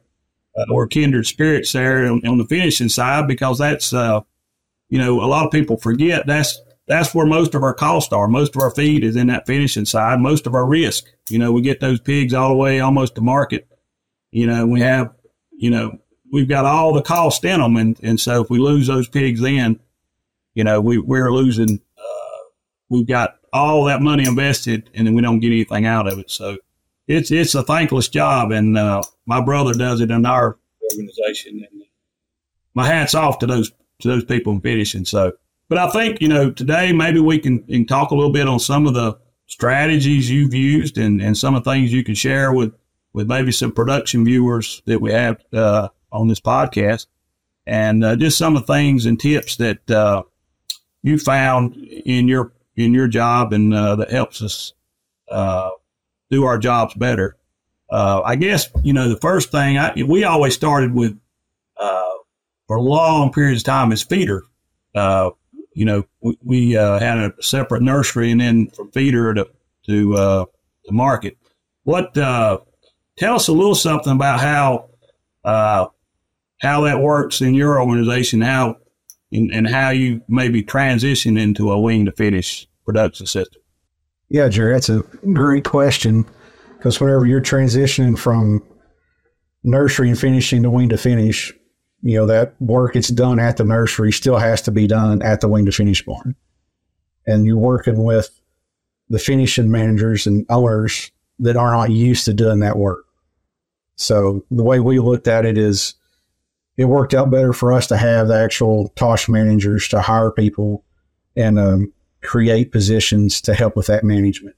uh, 0.58 0.66
or 0.70 0.86
kindred 0.86 1.28
spirits 1.28 1.72
there 1.72 2.12
on, 2.12 2.28
on, 2.28 2.40
the 2.40 2.46
finishing 2.46 2.90
side 2.90 3.30
because 3.30 3.60
that's 3.60 3.94
you 3.94 5.00
know 5.00 5.22
a 5.22 5.28
lot 5.28 5.46
of 5.46 5.52
people 5.54 5.78
forget 5.78 6.28
that's 6.28 6.60
that's 6.88 7.16
where 7.16 7.26
most 7.26 7.56
of 7.56 7.64
our 7.64 7.74
costs 7.74 8.14
are. 8.14 8.28
Most 8.28 8.56
of 8.56 8.62
our 8.62 8.70
feed 8.70 9.04
is 9.04 9.16
in 9.16 9.28
that 9.28 9.48
finishing 9.48 9.86
side. 9.86 10.20
Most 10.20 10.46
of 10.46 10.54
our 10.54 10.66
risk, 10.66 11.06
you 11.30 11.40
know, 11.40 11.52
we 11.52 11.62
get 11.62 11.80
those 11.80 12.00
pigs 12.00 12.34
all 12.34 12.50
the 12.50 12.56
way 12.56 12.80
almost 12.80 13.16
to 13.16 13.22
market. 13.22 13.68
You 14.32 14.46
know, 14.46 14.68
we 14.68 14.82
have, 14.82 15.14
you 15.52 15.72
know, 15.72 15.98
we've 16.32 16.48
got 16.48 16.66
all 16.66 16.94
the 16.94 17.02
cost 17.02 17.44
in 17.44 17.60
them. 17.60 17.76
And, 17.78 18.00
and 18.04 18.20
so 18.20 18.44
if 18.44 18.50
we 18.50 18.60
lose 18.60 18.88
those 18.88 19.08
pigs 19.08 19.42
then, 19.42 19.80
you 20.54 20.64
know, 20.64 20.80
we, 20.80 21.00
we're 21.00 21.32
losing, 21.32 21.82
uh, 21.98 22.44
we've 22.90 23.08
got 23.08 23.38
all 23.52 23.86
that 23.86 24.02
money 24.02 24.26
invested 24.26 24.90
and 24.94 25.08
then 25.08 25.16
we 25.16 25.22
don't 25.22 25.40
get 25.40 25.48
anything 25.48 25.86
out 25.86 26.08
of 26.08 26.20
it. 26.20 26.30
So 26.30 26.58
it's, 27.08 27.32
it's 27.32 27.56
a 27.56 27.64
thankless 27.64 28.10
job. 28.10 28.52
And, 28.52 28.78
uh, 28.78 29.02
my 29.26 29.42
brother 29.42 29.74
does 29.74 30.02
it 30.02 30.12
in 30.12 30.26
our 30.26 30.60
organization. 30.92 31.66
And 31.72 31.84
my 32.76 32.86
hat's 32.86 33.16
off 33.16 33.40
to 33.40 33.48
those, 33.48 33.72
to 34.02 34.08
those 34.08 34.26
people 34.26 34.54
in 34.54 34.62
finishing. 34.62 35.06
So, 35.06 35.34
but 35.68 35.78
I 35.78 35.90
think, 35.90 36.22
you 36.22 36.28
know, 36.28 36.52
today 36.52 36.92
maybe 36.92 37.20
we 37.20 37.40
can, 37.40 37.64
can 37.64 37.86
talk 37.86 38.12
a 38.12 38.16
little 38.16 38.32
bit 38.32 38.48
on 38.48 38.60
some 38.60 38.86
of 38.88 38.94
the 38.94 39.18
strategies 39.48 40.30
you've 40.30 40.54
used 40.54 40.98
and, 40.98 41.22
and 41.22 41.38
some 41.38 41.56
of 41.56 41.64
the 41.64 41.72
things 41.72 41.92
you 41.92 42.04
can 42.04 42.16
share 42.16 42.52
with, 42.52 42.74
with 43.14 43.28
maybe 43.28 43.52
some 43.52 43.72
production 43.72 44.26
viewers 44.26 44.82
that 44.86 45.02
we 45.02 45.12
have 45.12 45.44
uh, 45.54 45.90
on 46.12 46.28
this 46.28 46.40
podcast. 46.40 47.08
And 47.66 48.04
uh, 48.04 48.16
just 48.16 48.38
some 48.38 48.56
of 48.56 48.66
the 48.66 48.74
things 48.74 49.06
and 49.06 49.20
tips 49.20 49.56
that 49.58 49.90
uh, 49.90 50.24
you 51.02 51.18
found 51.18 51.76
in 51.76 52.28
your 52.28 52.54
in 52.76 52.94
your 52.94 53.08
job 53.08 53.54
and 53.54 53.74
uh, 53.74 53.96
that 53.96 54.12
helps 54.12 54.42
us 54.42 54.74
uh, 55.32 55.70
do 56.30 56.44
our 56.44 56.60
jobs 56.60 56.94
better. 56.94 57.38
Uh, 57.90 58.22
I 58.24 58.36
guess 58.36 58.70
you 58.84 58.94
know 58.94 59.10
the 59.10 59.18
first 59.18 59.50
thing 59.50 59.80
I, 59.80 59.94
we 60.04 60.26
always 60.26 60.54
started 60.54 60.94
with 60.94 61.18
for 62.68 62.82
long 62.82 63.32
periods 63.32 63.62
of 63.62 63.66
time 63.66 63.92
is 63.92 64.04
feeder. 64.04 64.44
You 65.76 65.86
know, 65.86 66.04
we, 66.22 66.38
we 66.42 66.78
uh, 66.78 67.00
had 67.00 67.18
a 67.18 67.34
separate 67.42 67.84
nursery 67.84 68.32
and 68.32 68.42
then 68.42 68.70
from 68.70 68.92
feeder 68.92 69.34
to 69.34 69.48
to 69.86 70.16
uh, 70.16 70.46
market. 70.90 71.38
What 71.84 72.18
uh, 72.18 72.60
tell 73.18 73.36
us 73.36 73.48
a 73.48 73.54
little 73.54 73.76
something 73.76 74.14
about 74.14 74.40
how 74.40 74.90
uh, 75.44 75.88
how 76.62 76.82
that 76.82 77.00
works 77.00 77.42
in 77.42 77.54
your 77.54 77.80
organization, 77.80 78.42
how 78.42 78.78
and, 79.32 79.52
and 79.52 79.68
how 79.68 79.90
you 79.90 80.22
maybe 80.28 80.64
transition 80.64 81.38
into 81.38 81.72
a 81.72 81.80
wean 81.80 82.06
to 82.06 82.12
finish 82.12 82.68
production 82.86 83.26
system. 83.26 83.62
Yeah, 84.30 84.48
Jerry, 84.48 84.74
that's 84.74 84.90
a 84.90 85.04
great 85.34 85.66
question 85.66 86.26
because 86.78 87.00
whenever 87.00 87.26
you're 87.26 87.42
transitioning 87.42 88.18
from 88.18 88.64
nursery 89.64 90.10
and 90.10 90.18
finishing 90.18 90.64
to 90.64 90.70
wean 90.70 90.90
to 90.90 90.98
finish, 90.98 91.54
you 92.02 92.18
know, 92.18 92.26
that 92.26 92.60
work 92.62 92.94
that's 92.94 93.10
done 93.10 93.40
at 93.40 93.58
the 93.58 93.64
nursery 93.64 94.12
still 94.12 94.38
has 94.38 94.62
to 94.64 94.72
be 94.72 94.88
done 94.88 95.22
at 95.22 95.42
the 95.42 95.48
wean 95.48 95.66
to 95.66 95.72
finish 95.72 96.04
barn. 96.06 96.36
And 97.26 97.46
you're 97.46 97.58
working 97.58 98.04
with 98.04 98.40
the 99.10 99.20
finishing 99.20 99.72
managers 99.72 100.28
and 100.28 100.46
owners 100.50 101.12
that 101.40 101.58
are 101.58 101.72
not 101.72 101.92
used 101.92 102.26
to 102.26 102.34
doing 102.34 102.60
that 102.60 102.78
work. 102.78 103.06
So 103.96 104.46
the 104.52 104.64
way 104.64 104.80
we 104.80 105.00
looked 105.00 105.28
at 105.28 105.46
it 105.46 105.58
is 105.58 105.96
it 106.78 106.86
worked 106.86 107.14
out 107.14 107.32
better 107.32 107.54
for 107.54 107.72
us 107.72 107.88
to 107.88 107.98
have 107.98 108.28
the 108.28 108.36
actual 108.36 108.90
Tosh 108.90 109.30
managers 109.30 109.88
to 109.90 110.02
hire 110.02 110.32
people 110.32 110.84
and 111.36 111.58
um, 111.58 111.94
create 112.22 112.72
positions 112.72 113.42
to 113.42 113.54
help 113.54 113.76
with 113.76 113.88
that 113.88 114.04
management. 114.04 114.56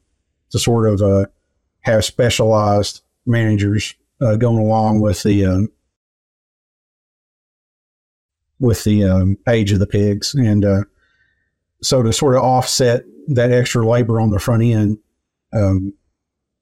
to 0.52 0.60
sort 0.60 0.88
of 0.88 1.02
uh, 1.02 1.26
have 1.82 2.06
specialized 2.06 3.02
managers 3.26 3.94
uh, 4.22 4.36
going 4.36 4.58
along 4.58 5.02
with 5.02 5.24
the 5.24 5.46
um, 5.46 5.72
with 8.60 8.84
the 8.84 9.04
um, 9.04 9.38
age 9.48 9.72
of 9.72 9.80
the 9.80 9.88
pigs, 9.88 10.34
and 10.34 10.66
uh, 10.66 10.84
so 11.82 12.02
to 12.02 12.12
sort 12.12 12.36
of 12.36 12.44
offset 12.44 13.04
that 13.28 13.52
extra 13.52 13.88
labor 13.88 14.20
on 14.20 14.30
the 14.30 14.40
front 14.40 14.64
end, 14.64 14.98
um, 15.54 15.94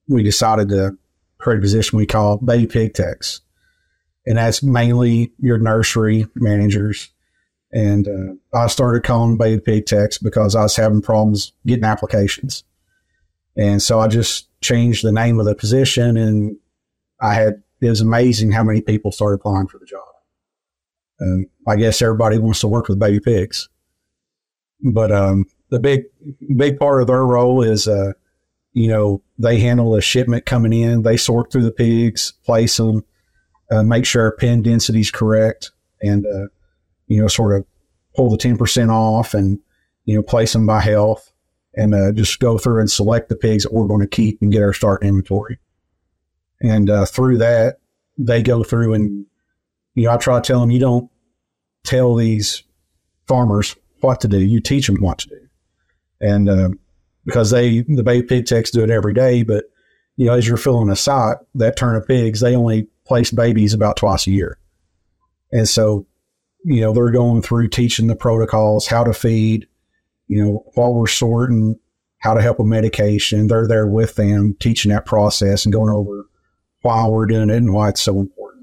we 0.08 0.24
decided 0.24 0.70
to 0.70 0.98
create 1.38 1.60
a 1.60 1.62
position 1.62 1.98
we 1.98 2.06
call 2.06 2.38
baby 2.38 2.68
pig 2.68 2.94
techs, 2.94 3.42
and 4.25 4.38
that's 4.38 4.62
mainly 4.62 5.32
your 5.40 5.58
nursery 5.58 6.28
managers. 6.36 7.10
And 7.72 8.08
uh, 8.08 8.58
I 8.58 8.68
started 8.68 9.04
calling 9.04 9.38
baby 9.38 9.62
pig 9.62 9.86
techs 9.86 10.18
because 10.18 10.56
I 10.56 10.64
was 10.64 10.75
having 10.75 11.02
problems 11.02 11.54
getting 11.66 11.84
applications, 11.84 12.64
and 13.56 13.82
so 13.82 14.00
I 14.00 14.08
just 14.08 14.48
changed 14.62 15.04
the 15.04 15.12
name 15.12 15.40
of 15.40 15.46
the 15.46 15.56
position, 15.56 16.18
and 16.18 16.58
I 17.22 17.34
had 17.34 17.64
it 17.82 17.90
was 17.90 18.02
amazing 18.02 18.52
how 18.52 18.64
many 18.64 18.82
people 18.82 19.12
started 19.12 19.36
applying 19.36 19.68
for 19.68 19.78
the 19.78 19.86
job. 19.86 20.14
I 21.67 21.75
guess 21.75 22.01
everybody 22.01 22.38
wants 22.38 22.60
to 22.62 22.67
work 22.67 22.88
with 22.88 23.00
baby 23.00 23.19
pigs, 23.19 23.69
but 24.81 25.12
um, 25.12 25.45
the 25.69 25.79
big 25.79 26.03
big 26.55 26.77
part 26.77 27.01
of 27.01 27.07
their 27.07 27.24
role 27.24 27.62
is, 27.62 27.88
uh, 27.88 28.13
you 28.74 28.88
know, 28.88 29.22
they 29.38 29.60
handle 29.60 29.95
a 29.95 30.01
shipment 30.01 30.45
coming 30.45 30.74
in, 30.74 31.03
they 31.03 31.17
sort 31.17 31.51
through 31.51 31.63
the 31.63 31.72
pigs, 31.72 32.34
place 32.43 32.77
them, 32.77 33.03
uh, 33.72 33.84
make 33.84 34.05
sure 34.05 34.31
pen 34.31 34.62
density 34.62 35.00
is 35.00 35.12
correct, 35.12 35.72
and 36.01 36.25
uh, 36.25 36.48
you 37.07 37.22
know, 37.22 37.27
sort 37.27 37.57
of 37.57 37.65
pull 38.15 38.29
the 38.29 38.38
ten 38.38 38.57
percent 38.57 38.91
off, 38.91 39.34
and 39.34 39.60
you 40.05 40.15
know, 40.15 40.24
place 40.24 40.53
them 40.53 40.67
by 40.67 40.81
health, 40.81 41.31
and 41.75 41.95
uh, 41.95 42.12
just 42.12 42.39
go 42.39 42.57
through 42.57 42.79
and 42.79 42.91
select 42.91 43.29
the 43.29 43.36
pigs 43.36 43.63
that 43.63 43.74
we're 43.74 43.88
going 43.88 44.01
to 44.01 44.07
keep 44.07 44.41
and 44.41 44.51
get 44.51 44.63
our 44.63 44.74
start 44.74 45.03
inventory. 45.03 45.60
And 46.62 46.89
uh, 46.89 47.05
through 47.05 47.39
that, 47.39 47.79
they 48.17 48.41
go 48.41 48.63
through 48.63 48.93
and 48.93 49.25
you 49.96 50.06
know, 50.06 50.12
I 50.14 50.18
try 50.18 50.40
to 50.40 50.46
tell 50.46 50.60
them 50.60 50.72
you 50.72 50.80
don't 50.80 51.10
tell 51.84 52.16
these 52.16 52.64
farmers 53.28 53.75
what 54.02 54.22
to 54.22 54.28
do. 54.28 54.40
You 54.40 54.60
teach 54.60 54.88
them 54.88 55.02
what 55.02 55.20
to 55.20 55.30
do. 55.30 55.48
And 56.22 56.50
uh, 56.50 56.70
because 57.25 57.50
they, 57.50 57.82
the 57.82 58.04
baby 58.04 58.28
pig 58.28 58.46
techs 58.46 58.72
do 58.72 58.84
it 58.84 58.90
every 58.90 59.14
day, 59.14 59.44
but, 59.44 59.66
you 60.18 60.28
know, 60.28 60.34
as 60.34 60.48
you're 60.48 60.58
filling 60.58 60.90
a 60.90 60.96
site, 60.96 61.38
that 61.56 61.78
turn 61.78 61.96
of 61.96 62.08
pigs, 62.08 62.40
they 62.40 62.56
only 62.56 62.88
place 63.06 63.32
babies 63.32 63.74
about 63.74 63.98
twice 63.98 64.28
a 64.28 64.32
year. 64.32 64.58
And 65.52 65.68
so, 65.68 66.06
you 66.64 66.82
know, 66.82 66.94
they're 66.94 67.12
going 67.12 67.42
through 67.42 67.70
teaching 67.70 68.08
the 68.08 68.16
protocols, 68.16 68.88
how 68.88 69.04
to 69.04 69.14
feed, 69.14 69.68
you 70.28 70.44
know, 70.44 70.66
while 70.74 70.94
we're 70.94 71.08
sorting, 71.08 71.80
how 72.18 72.34
to 72.34 72.42
help 72.42 72.60
with 72.60 72.68
medication. 72.68 73.48
They're 73.48 73.68
there 73.68 73.88
with 73.88 74.16
them, 74.16 74.56
teaching 74.60 74.92
that 74.92 75.06
process 75.06 75.66
and 75.66 75.74
going 75.74 75.94
over 75.94 76.28
why 76.82 77.08
we're 77.08 77.28
doing 77.28 77.50
it 77.50 77.58
and 77.58 77.74
why 77.74 77.90
it's 77.90 78.02
so 78.02 78.20
important. 78.20 78.55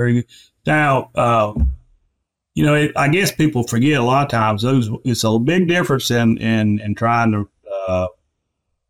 Very 0.00 0.14
good. 0.14 0.26
Now, 0.64 1.10
uh, 1.14 1.52
you 2.54 2.64
know, 2.64 2.74
it, 2.74 2.92
I 2.96 3.08
guess 3.08 3.32
people 3.32 3.64
forget 3.64 4.00
a 4.00 4.02
lot 4.02 4.24
of 4.24 4.30
times 4.30 4.62
those. 4.62 4.88
It's 5.04 5.24
a 5.24 5.38
big 5.38 5.68
difference 5.68 6.10
in 6.10 6.38
in, 6.38 6.80
in 6.80 6.94
trying 6.94 7.32
to 7.32 7.50
uh, 7.70 8.06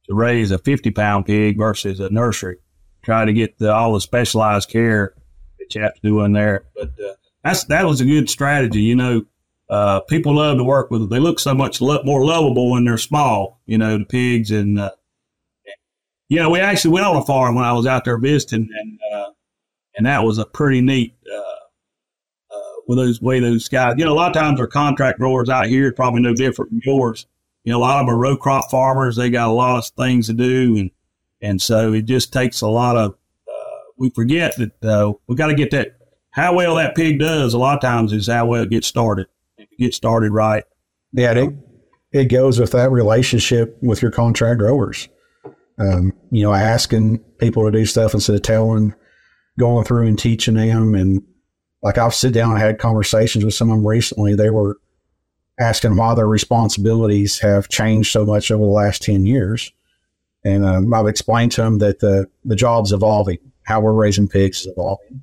to 0.07 0.14
raise 0.14 0.52
a 0.52 0.59
fifty 0.59 0.93
pound 0.93 1.26
pig 1.26 1.59
versus 1.59 1.99
a 1.99 2.11
nursery. 2.11 2.59
Try 3.02 3.25
to 3.25 3.33
get 3.33 3.59
the, 3.59 3.73
all 3.73 3.95
the 3.95 4.00
specialized 4.00 4.69
care 4.69 5.14
that 5.59 5.75
you 5.75 5.83
have 5.83 5.95
to 5.95 6.00
do 6.00 6.21
in 6.21 6.33
there. 6.33 6.67
But 6.76 6.90
uh, 7.00 7.14
that's 7.43 7.64
that 7.64 7.87
was 7.87 8.00
a 8.00 8.05
good 8.05 8.31
strategy. 8.31 8.83
You 8.83 8.95
know, 8.95 9.23
uh, 9.69 10.00
people 10.02 10.37
love 10.37 10.59
to 10.59 10.64
work 10.64 10.93
with. 10.93 11.00
Them. 11.00 11.09
They 11.09 11.19
look 11.19 11.40
so 11.40 11.55
much 11.55 11.81
lo- 11.81 12.05
more 12.05 12.25
lovable 12.25 12.71
when 12.71 12.85
they're 12.85 12.99
small. 12.99 13.61
You 13.67 13.79
know, 13.79 13.99
the 13.99 14.05
pigs 14.05 14.52
and. 14.52 14.79
Uh, 14.79 14.90
know, 16.31 16.50
we 16.50 16.61
actually 16.61 16.93
went 16.93 17.05
on 17.05 17.17
a 17.17 17.25
farm 17.25 17.57
when 17.57 17.64
I 17.64 17.73
was 17.73 17.87
out 17.87 18.05
there 18.05 18.17
visiting, 18.17 18.69
and 18.73 18.99
uh, 19.12 19.31
and 20.00 20.07
that 20.07 20.25
was 20.25 20.38
a 20.38 20.47
pretty 20.47 20.80
neat 20.80 21.14
uh, 21.30 22.54
uh, 22.57 22.73
with 22.88 22.97
those 22.97 23.21
way 23.21 23.38
those 23.38 23.69
guys. 23.69 23.97
You 23.99 24.07
know, 24.07 24.12
a 24.12 24.14
lot 24.14 24.35
of 24.35 24.42
times 24.42 24.59
our 24.59 24.66
contract 24.66 25.19
growers 25.19 25.50
out 25.50 25.66
here 25.66 25.92
probably 25.92 26.23
no 26.23 26.33
different 26.33 26.71
from 26.71 26.80
yours. 26.83 27.26
You 27.64 27.73
know, 27.73 27.78
a 27.78 27.80
lot 27.80 28.00
of 28.00 28.07
them 28.07 28.14
are 28.14 28.19
row 28.19 28.35
crop 28.35 28.71
farmers. 28.71 29.16
They 29.16 29.28
got 29.28 29.49
a 29.49 29.52
lot 29.52 29.76
of 29.76 29.87
things 29.88 30.28
to 30.28 30.33
do, 30.33 30.78
and 30.78 30.90
and 31.42 31.61
so 31.61 31.92
it 31.92 32.07
just 32.07 32.33
takes 32.33 32.62
a 32.62 32.66
lot 32.66 32.97
of. 32.97 33.11
Uh, 33.47 33.78
we 33.99 34.09
forget 34.09 34.57
that 34.57 35.16
we 35.26 35.37
got 35.37 35.49
to 35.49 35.54
get 35.54 35.71
that 35.73 35.99
how 36.30 36.54
well 36.54 36.76
that 36.76 36.95
pig 36.95 37.19
does. 37.19 37.52
A 37.52 37.59
lot 37.59 37.75
of 37.75 37.83
times 37.83 38.14
is 38.14 38.26
how 38.26 38.47
well 38.47 38.62
it 38.62 38.71
gets 38.71 38.87
started. 38.87 39.26
If 39.59 39.69
you 39.73 39.87
get 39.87 39.95
started 39.95 40.33
right, 40.33 40.64
yeah, 41.12 41.33
it 41.33 41.54
it 42.11 42.25
goes 42.30 42.59
with 42.59 42.73
that 42.73 42.90
relationship 42.90 43.76
with 43.83 44.00
your 44.00 44.12
contract 44.12 44.61
growers. 44.61 45.11
Um, 45.78 46.14
you 46.30 46.42
know, 46.42 46.54
asking 46.54 47.19
people 47.37 47.66
to 47.66 47.71
do 47.71 47.85
stuff 47.85 48.14
instead 48.14 48.37
of 48.37 48.42
telling 48.42 48.95
going 49.61 49.85
through 49.85 50.07
and 50.07 50.19
teaching 50.19 50.55
them. 50.55 50.95
And 50.95 51.23
like 51.83 51.99
I've 51.99 52.14
sit 52.14 52.35
down 52.35 52.50
and 52.50 52.59
had 52.61 52.79
conversations 52.79 53.45
with 53.45 53.55
some 53.55 53.71
of 53.71 53.76
them 53.76 53.87
recently. 53.87 54.35
They 54.35 54.50
were 54.50 54.79
asking 55.61 55.97
why 55.97 56.14
their 56.14 56.26
responsibilities 56.26 57.38
have 57.38 57.69
changed 57.69 58.11
so 58.11 58.25
much 58.25 58.50
over 58.50 58.64
the 58.64 58.71
last 58.71 59.02
10 59.02 59.26
years. 59.26 59.73
And 60.43 60.64
um, 60.64 60.93
I've 60.93 61.07
explained 61.07 61.52
to 61.52 61.62
them 61.62 61.79
that 61.79 62.00
the, 62.00 62.26
the 62.45 62.57
job's 62.57 62.93
evolving, 62.93 63.38
how 63.64 63.81
we're 63.81 63.93
raising 63.93 64.26
pigs 64.26 64.62
is 64.62 64.69
evolving. 64.69 65.23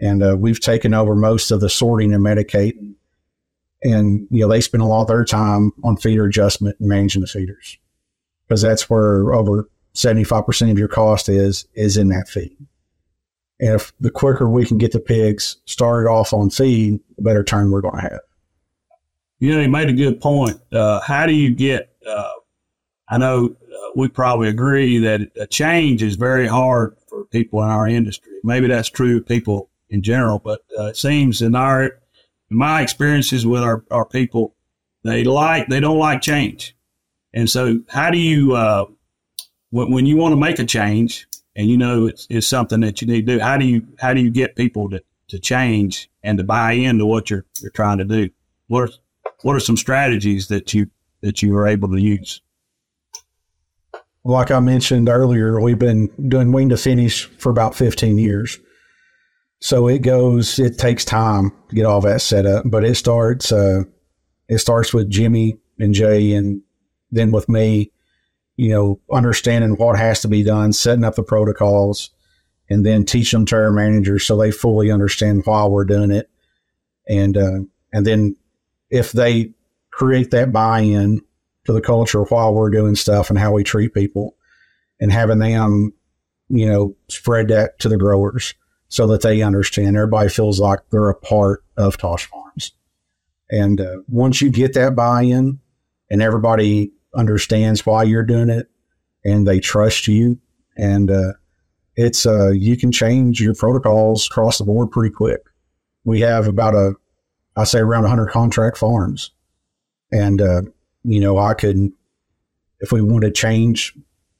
And 0.00 0.22
uh, 0.22 0.36
we've 0.36 0.60
taken 0.60 0.94
over 0.94 1.14
most 1.14 1.50
of 1.50 1.60
the 1.60 1.70
sorting 1.70 2.12
and 2.12 2.24
medicating. 2.24 2.94
And, 3.82 4.26
you 4.30 4.40
know, 4.40 4.48
they 4.48 4.60
spend 4.60 4.82
a 4.82 4.86
lot 4.86 5.02
of 5.02 5.06
their 5.06 5.24
time 5.24 5.72
on 5.84 5.96
feeder 5.96 6.26
adjustment 6.26 6.76
and 6.80 6.88
managing 6.88 7.20
the 7.20 7.28
feeders 7.28 7.78
because 8.46 8.62
that's 8.62 8.90
where 8.90 9.32
over 9.32 9.68
75% 9.94 10.70
of 10.70 10.78
your 10.78 10.88
cost 10.88 11.28
is, 11.28 11.66
is 11.74 11.96
in 11.96 12.08
that 12.08 12.28
feed. 12.28 12.56
And 13.60 13.74
if 13.74 13.92
the 14.00 14.10
quicker 14.10 14.48
we 14.48 14.64
can 14.64 14.78
get 14.78 14.92
the 14.92 15.00
pigs 15.00 15.56
started 15.64 16.08
off 16.08 16.32
on 16.32 16.50
feed, 16.50 17.00
the 17.16 17.22
better 17.22 17.42
turn 17.42 17.70
we're 17.70 17.80
going 17.80 17.96
to 17.96 18.02
have. 18.02 18.20
You 19.40 19.54
know, 19.54 19.60
you 19.60 19.68
made 19.68 19.88
a 19.88 19.92
good 19.92 20.20
point. 20.20 20.60
Uh, 20.72 21.00
how 21.00 21.26
do 21.26 21.32
you 21.32 21.54
get? 21.54 21.92
Uh, 22.06 22.30
I 23.08 23.18
know 23.18 23.46
uh, 23.46 23.90
we 23.94 24.08
probably 24.08 24.48
agree 24.48 24.98
that 24.98 25.30
a 25.36 25.46
change 25.46 26.02
is 26.02 26.16
very 26.16 26.46
hard 26.46 26.96
for 27.08 27.24
people 27.26 27.62
in 27.62 27.68
our 27.68 27.88
industry. 27.88 28.32
Maybe 28.42 28.66
that's 28.66 28.90
true 28.90 29.18
of 29.18 29.26
people 29.26 29.70
in 29.88 30.02
general, 30.02 30.38
but 30.38 30.62
uh, 30.78 30.86
it 30.86 30.96
seems 30.96 31.40
in 31.40 31.54
our, 31.54 31.84
in 31.84 32.56
my 32.56 32.82
experiences 32.82 33.46
with 33.46 33.62
our, 33.62 33.84
our 33.90 34.04
people, 34.04 34.54
they 35.04 35.24
like 35.24 35.68
they 35.68 35.80
don't 35.80 35.98
like 35.98 36.20
change, 36.20 36.76
and 37.32 37.48
so 37.48 37.80
how 37.88 38.10
do 38.10 38.18
you 38.18 38.54
uh, 38.54 38.84
when, 39.70 39.92
when 39.92 40.06
you 40.06 40.16
want 40.16 40.32
to 40.32 40.36
make 40.36 40.58
a 40.58 40.64
change? 40.64 41.27
And 41.58 41.68
you 41.68 41.76
know 41.76 42.06
it's, 42.06 42.26
it's 42.30 42.46
something 42.46 42.80
that 42.80 43.02
you 43.02 43.08
need 43.08 43.26
to 43.26 43.34
do. 43.34 43.40
How 43.40 43.58
do 43.58 43.66
you 43.66 43.86
how 43.98 44.14
do 44.14 44.22
you 44.22 44.30
get 44.30 44.54
people 44.54 44.88
to, 44.90 45.02
to 45.26 45.40
change 45.40 46.08
and 46.22 46.38
to 46.38 46.44
buy 46.44 46.72
into 46.72 47.04
what 47.04 47.28
you're 47.28 47.44
you're 47.60 47.72
trying 47.72 47.98
to 47.98 48.04
do? 48.04 48.30
What 48.68 48.84
are 48.84 48.92
what 49.42 49.56
are 49.56 49.60
some 49.60 49.76
strategies 49.76 50.46
that 50.48 50.72
you 50.72 50.86
that 51.20 51.42
you 51.42 51.52
were 51.52 51.66
able 51.66 51.88
to 51.88 52.00
use? 52.00 52.40
Like 54.24 54.52
I 54.52 54.60
mentioned 54.60 55.08
earlier, 55.08 55.60
we've 55.60 55.78
been 55.78 56.10
doing 56.28 56.52
wean 56.52 56.68
to 56.68 56.76
finish 56.76 57.24
for 57.24 57.50
about 57.50 57.74
15 57.74 58.18
years. 58.18 58.58
So 59.60 59.88
it 59.88 60.00
goes, 60.00 60.58
it 60.58 60.78
takes 60.78 61.04
time 61.04 61.50
to 61.68 61.74
get 61.74 61.86
all 61.86 62.00
that 62.02 62.20
set 62.20 62.46
up, 62.46 62.64
but 62.66 62.84
it 62.84 62.96
starts, 62.96 63.50
uh, 63.50 63.82
it 64.48 64.58
starts 64.58 64.94
with 64.94 65.10
Jimmy 65.10 65.58
and 65.78 65.94
Jay 65.94 66.32
and 66.34 66.62
then 67.10 67.32
with 67.32 67.48
me 67.48 67.90
you 68.58 68.70
know, 68.70 69.00
understanding 69.10 69.76
what 69.76 69.96
has 69.96 70.20
to 70.20 70.28
be 70.28 70.42
done, 70.42 70.72
setting 70.72 71.04
up 71.04 71.14
the 71.14 71.22
protocols, 71.22 72.10
and 72.68 72.84
then 72.84 73.04
teach 73.04 73.30
them 73.30 73.46
to 73.46 73.56
our 73.56 73.70
managers 73.70 74.26
so 74.26 74.36
they 74.36 74.50
fully 74.50 74.90
understand 74.90 75.42
why 75.44 75.64
we're 75.64 75.84
doing 75.84 76.10
it. 76.10 76.28
And 77.08 77.36
uh, 77.36 77.60
and 77.92 78.04
then 78.04 78.36
if 78.90 79.12
they 79.12 79.52
create 79.92 80.32
that 80.32 80.52
buy-in 80.52 81.22
to 81.64 81.72
the 81.72 81.80
culture 81.80 82.24
while 82.24 82.52
we're 82.52 82.70
doing 82.70 82.96
stuff 82.96 83.30
and 83.30 83.38
how 83.38 83.52
we 83.52 83.62
treat 83.62 83.94
people, 83.94 84.34
and 85.00 85.12
having 85.12 85.38
them, 85.38 85.92
you 86.48 86.68
know, 86.68 86.96
spread 87.08 87.46
that 87.48 87.78
to 87.78 87.88
the 87.88 87.96
growers 87.96 88.54
so 88.88 89.06
that 89.06 89.22
they 89.22 89.40
understand. 89.40 89.96
Everybody 89.96 90.28
feels 90.28 90.58
like 90.58 90.80
they're 90.90 91.10
a 91.10 91.14
part 91.14 91.62
of 91.76 91.96
Tosh 91.96 92.26
Farms. 92.26 92.72
And 93.50 93.80
uh, 93.80 93.98
once 94.08 94.42
you 94.42 94.50
get 94.50 94.74
that 94.74 94.96
buy-in, 94.96 95.60
and 96.10 96.22
everybody 96.22 96.90
understands 97.18 97.84
why 97.84 98.04
you're 98.04 98.22
doing 98.22 98.48
it 98.48 98.70
and 99.24 99.46
they 99.46 99.60
trust 99.60 100.08
you. 100.08 100.38
And 100.76 101.10
uh, 101.10 101.32
it's 101.96 102.24
uh, 102.24 102.50
you 102.50 102.76
can 102.76 102.92
change 102.92 103.40
your 103.40 103.54
protocols 103.54 104.26
across 104.26 104.58
the 104.58 104.64
board 104.64 104.90
pretty 104.90 105.12
quick. 105.12 105.40
We 106.04 106.20
have 106.20 106.46
about 106.46 106.74
a, 106.74 106.94
I 107.56 107.64
say 107.64 107.80
around 107.80 108.02
100 108.02 108.28
contract 108.28 108.78
farms, 108.78 109.32
and 110.12 110.40
uh, 110.40 110.62
you 111.02 111.18
know 111.20 111.38
I 111.38 111.54
could, 111.54 111.90
if 112.78 112.92
we 112.92 113.02
want 113.02 113.24
to 113.24 113.32
change 113.32 113.94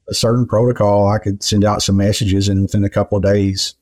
a 0.08 0.14
certain 0.14 0.46
protocol, 0.46 1.08
I 1.08 1.18
could 1.18 1.42
send 1.42 1.64
out 1.64 1.82
some 1.82 1.96
messages, 1.96 2.48
and 2.48 2.62
within 2.62 2.84
a 2.84 2.90
couple 2.90 3.18
of 3.18 3.24
days, 3.24 3.74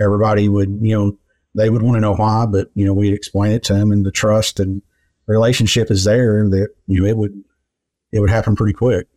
everybody 0.00 0.48
would 0.48 0.78
you 0.80 0.96
know 0.96 1.18
they 1.54 1.68
would 1.68 1.82
want 1.82 1.96
to 1.96 2.00
know 2.00 2.14
why, 2.14 2.46
but 2.46 2.70
you 2.74 2.86
know 2.86 2.94
we 2.94 3.12
explain 3.12 3.52
it 3.52 3.62
to 3.64 3.74
them, 3.74 3.92
and 3.92 4.06
the 4.06 4.10
trust 4.10 4.58
and 4.58 4.80
relationship 5.26 5.90
is 5.90 6.04
there 6.04 6.48
that 6.48 6.68
you 6.86 7.02
know 7.02 7.06
it 7.06 7.18
would 7.18 7.44
it 8.12 8.20
would 8.20 8.30
happen 8.30 8.56
pretty 8.56 8.74
quick. 8.74 9.08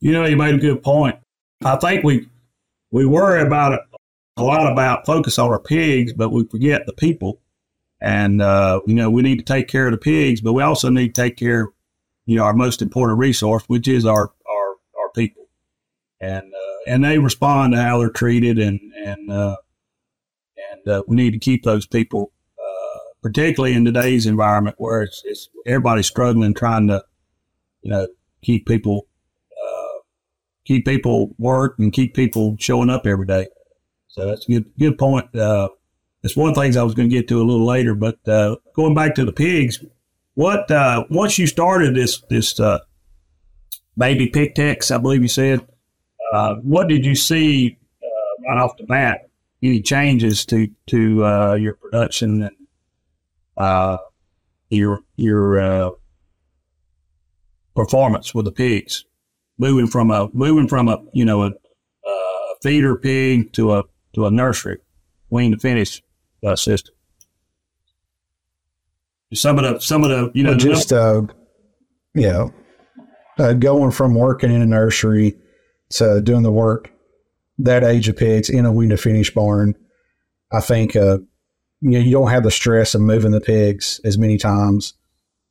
You 0.00 0.12
know, 0.12 0.24
you 0.24 0.36
made 0.36 0.54
a 0.54 0.58
good 0.58 0.82
point. 0.82 1.16
I 1.64 1.76
think 1.76 2.04
we 2.04 2.28
we 2.90 3.06
worry 3.06 3.40
about 3.40 3.72
it 3.72 3.80
a 4.36 4.42
lot 4.42 4.70
about 4.70 5.06
focus 5.06 5.38
on 5.38 5.50
our 5.50 5.58
pigs, 5.60 6.12
but 6.12 6.30
we 6.30 6.44
forget 6.44 6.86
the 6.86 6.92
people. 6.92 7.40
And 8.00 8.42
uh, 8.42 8.80
you 8.86 8.94
know, 8.94 9.10
we 9.10 9.22
need 9.22 9.38
to 9.38 9.44
take 9.44 9.68
care 9.68 9.86
of 9.86 9.92
the 9.92 9.98
pigs, 9.98 10.40
but 10.40 10.52
we 10.52 10.62
also 10.62 10.90
need 10.90 11.14
to 11.14 11.22
take 11.22 11.36
care, 11.36 11.68
you 12.26 12.36
know, 12.36 12.44
our 12.44 12.52
most 12.52 12.82
important 12.82 13.18
resource, 13.18 13.64
which 13.66 13.88
is 13.88 14.04
our 14.04 14.32
our 14.46 14.68
our 15.00 15.10
people. 15.14 15.48
And 16.20 16.52
uh, 16.52 16.74
and 16.86 17.04
they 17.04 17.18
respond 17.18 17.72
to 17.72 17.82
how 17.82 17.98
they're 17.98 18.10
treated, 18.10 18.58
and 18.58 18.80
and 18.94 19.30
uh, 19.30 19.56
and 20.72 20.88
uh, 20.88 21.02
we 21.06 21.16
need 21.16 21.32
to 21.32 21.38
keep 21.38 21.62
those 21.62 21.86
people, 21.86 22.32
uh, 22.58 22.98
particularly 23.22 23.74
in 23.74 23.84
today's 23.84 24.26
environment 24.26 24.76
where 24.78 25.02
it's, 25.02 25.22
it's 25.24 25.48
everybody's 25.66 26.06
struggling 26.06 26.54
trying 26.54 26.88
to, 26.88 27.02
you 27.84 27.90
know, 27.90 28.08
keep 28.42 28.66
people 28.66 29.06
uh, 29.52 30.00
keep 30.64 30.84
people 30.84 31.34
work 31.38 31.76
and 31.78 31.92
keep 31.92 32.14
people 32.14 32.56
showing 32.58 32.90
up 32.90 33.06
every 33.06 33.26
day. 33.26 33.46
So 34.08 34.26
that's 34.26 34.48
a 34.48 34.52
good 34.52 34.70
good 34.78 34.98
point. 34.98 35.34
Uh, 35.36 35.68
it's 36.22 36.36
one 36.36 36.48
of 36.48 36.54
the 36.54 36.60
things 36.62 36.76
I 36.76 36.82
was 36.82 36.94
going 36.94 37.10
to 37.10 37.14
get 37.14 37.28
to 37.28 37.40
a 37.40 37.44
little 37.44 37.66
later, 37.66 37.94
but 37.94 38.26
uh, 38.26 38.56
going 38.74 38.94
back 38.94 39.14
to 39.16 39.26
the 39.26 39.32
pigs, 39.32 39.84
what 40.32 40.70
uh, 40.70 41.04
once 41.10 41.38
you 41.38 41.46
started 41.46 41.94
this 41.94 42.22
this 42.30 42.58
uh, 42.58 42.78
baby 43.96 44.28
pig 44.28 44.54
techs, 44.54 44.90
I 44.90 44.98
believe 44.98 45.22
you 45.22 45.28
said, 45.28 45.66
uh, 46.32 46.54
what 46.56 46.88
did 46.88 47.04
you 47.04 47.14
see 47.14 47.78
uh, 48.02 48.48
right 48.48 48.62
off 48.62 48.76
the 48.78 48.84
bat? 48.84 49.28
Any 49.62 49.82
changes 49.82 50.46
to 50.46 50.68
to 50.88 51.24
uh, 51.24 51.54
your 51.54 51.74
production 51.74 52.50
and 53.58 53.98
your 54.70 55.00
your 55.16 55.94
performance 57.74 58.34
with 58.34 58.44
the 58.44 58.52
pigs, 58.52 59.04
moving 59.58 59.86
from 59.86 60.10
a 60.10 60.28
moving 60.32 60.68
from 60.68 60.88
a 60.88 61.02
you 61.12 61.24
know 61.24 61.42
a, 61.42 61.46
a 61.48 62.54
feeder 62.62 62.96
pig 62.96 63.52
to 63.52 63.72
a 63.74 63.84
to 64.14 64.26
a 64.26 64.30
nursery, 64.30 64.78
wean 65.30 65.52
to 65.52 65.58
finish 65.58 66.02
uh, 66.44 66.56
system. 66.56 66.94
Some 69.32 69.58
of 69.58 69.64
the 69.64 69.80
some 69.80 70.04
of 70.04 70.10
the 70.10 70.30
you 70.34 70.44
know 70.44 70.50
Well, 70.50 70.58
just 70.58 70.92
uh, 70.92 71.22
you 72.14 72.28
know, 72.28 72.54
uh, 73.38 73.52
going 73.54 73.90
from 73.90 74.14
working 74.14 74.52
in 74.52 74.62
a 74.62 74.66
nursery 74.66 75.36
to 75.90 76.20
doing 76.20 76.42
the 76.42 76.52
work 76.52 76.90
that 77.58 77.84
age 77.84 78.08
of 78.08 78.16
pigs 78.16 78.50
in 78.50 78.66
a 78.66 78.72
wean 78.72 78.90
to 78.90 78.96
finish 78.96 79.32
barn, 79.32 79.74
I 80.52 80.60
think 80.60 80.94
uh, 80.94 81.18
you 81.80 81.90
know 81.90 81.98
you 81.98 82.12
don't 82.12 82.30
have 82.30 82.44
the 82.44 82.50
stress 82.50 82.94
of 82.94 83.00
moving 83.00 83.32
the 83.32 83.40
pigs 83.40 84.00
as 84.04 84.16
many 84.16 84.38
times, 84.38 84.94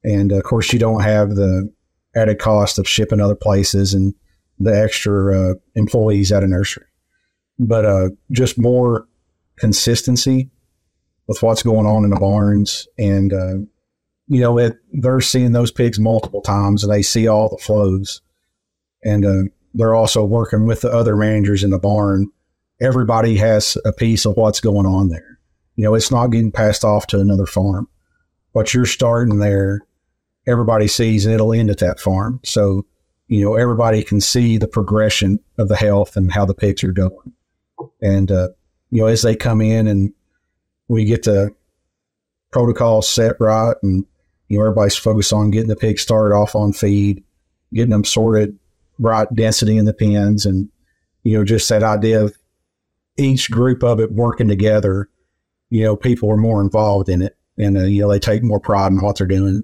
and 0.03 0.31
of 0.31 0.43
course 0.43 0.71
you 0.71 0.79
don't 0.79 1.01
have 1.01 1.35
the 1.35 1.71
added 2.15 2.39
cost 2.39 2.79
of 2.79 2.87
shipping 2.87 3.19
other 3.19 3.35
places 3.35 3.93
and 3.93 4.13
the 4.59 4.75
extra 4.75 5.51
uh, 5.51 5.53
employees 5.75 6.31
at 6.31 6.43
a 6.43 6.47
nursery. 6.47 6.85
But 7.59 7.85
uh, 7.85 8.09
just 8.31 8.57
more 8.57 9.07
consistency 9.57 10.49
with 11.27 11.41
what's 11.41 11.63
going 11.63 11.85
on 11.85 12.03
in 12.03 12.09
the 12.09 12.19
barns, 12.19 12.87
and 12.97 13.33
uh, 13.33 13.55
you 14.27 14.41
know 14.41 14.57
it, 14.57 14.77
they're 14.91 15.21
seeing 15.21 15.51
those 15.51 15.71
pigs 15.71 15.99
multiple 15.99 16.41
times, 16.41 16.83
and 16.83 16.91
they 16.91 17.01
see 17.01 17.27
all 17.27 17.49
the 17.49 17.63
flows, 17.63 18.21
and 19.03 19.25
uh, 19.25 19.43
they're 19.73 19.95
also 19.95 20.23
working 20.23 20.65
with 20.65 20.81
the 20.81 20.91
other 20.91 21.15
managers 21.15 21.63
in 21.63 21.69
the 21.69 21.79
barn. 21.79 22.27
Everybody 22.81 23.37
has 23.37 23.77
a 23.85 23.93
piece 23.93 24.25
of 24.25 24.35
what's 24.35 24.59
going 24.59 24.85
on 24.85 25.09
there. 25.09 25.39
You 25.75 25.85
know, 25.85 25.95
it's 25.95 26.11
not 26.11 26.27
getting 26.27 26.51
passed 26.51 26.83
off 26.83 27.07
to 27.07 27.19
another 27.19 27.45
farm. 27.45 27.87
But 28.53 28.73
you're 28.73 28.85
starting 28.85 29.39
there, 29.39 29.81
everybody 30.47 30.87
sees 30.87 31.25
and 31.25 31.33
it'll 31.33 31.53
end 31.53 31.69
at 31.69 31.79
that 31.79 31.99
farm. 31.99 32.39
So, 32.43 32.85
you 33.27 33.43
know, 33.43 33.55
everybody 33.55 34.03
can 34.03 34.21
see 34.21 34.57
the 34.57 34.67
progression 34.67 35.39
of 35.57 35.69
the 35.69 35.75
health 35.75 36.15
and 36.15 36.31
how 36.31 36.45
the 36.45 36.53
pigs 36.53 36.83
are 36.83 36.91
going. 36.91 37.33
And, 38.01 38.31
uh, 38.31 38.49
you 38.89 39.01
know, 39.01 39.07
as 39.07 39.21
they 39.21 39.35
come 39.35 39.61
in 39.61 39.87
and 39.87 40.13
we 40.87 41.05
get 41.05 41.23
the 41.23 41.53
protocol 42.51 43.01
set 43.01 43.35
right 43.39 43.75
and, 43.81 44.05
you 44.49 44.57
know, 44.57 44.65
everybody's 44.65 44.95
focused 44.95 45.33
on 45.33 45.51
getting 45.51 45.69
the 45.69 45.75
pigs 45.75 46.01
started 46.01 46.35
off 46.35 46.55
on 46.55 46.73
feed, 46.73 47.23
getting 47.73 47.91
them 47.91 48.03
sorted, 48.03 48.57
right 48.99 49.27
density 49.33 49.77
in 49.77 49.85
the 49.85 49.93
pens 49.93 50.45
and 50.45 50.69
you 51.23 51.37
know 51.37 51.43
just 51.43 51.67
that 51.69 51.83
idea 51.83 52.23
of 52.23 52.35
each 53.17 53.49
group 53.49 53.83
of 53.83 53.99
it 53.99 54.11
working 54.11 54.47
together 54.47 55.09
you 55.69 55.83
know 55.83 55.95
people 55.95 56.29
are 56.29 56.37
more 56.37 56.61
involved 56.61 57.09
in 57.09 57.21
it 57.21 57.37
and 57.57 57.77
uh, 57.77 57.83
you 57.83 58.01
know 58.01 58.09
they 58.09 58.19
take 58.19 58.43
more 58.43 58.59
pride 58.59 58.91
in 58.91 59.01
what 59.01 59.17
they're 59.17 59.27
doing 59.27 59.63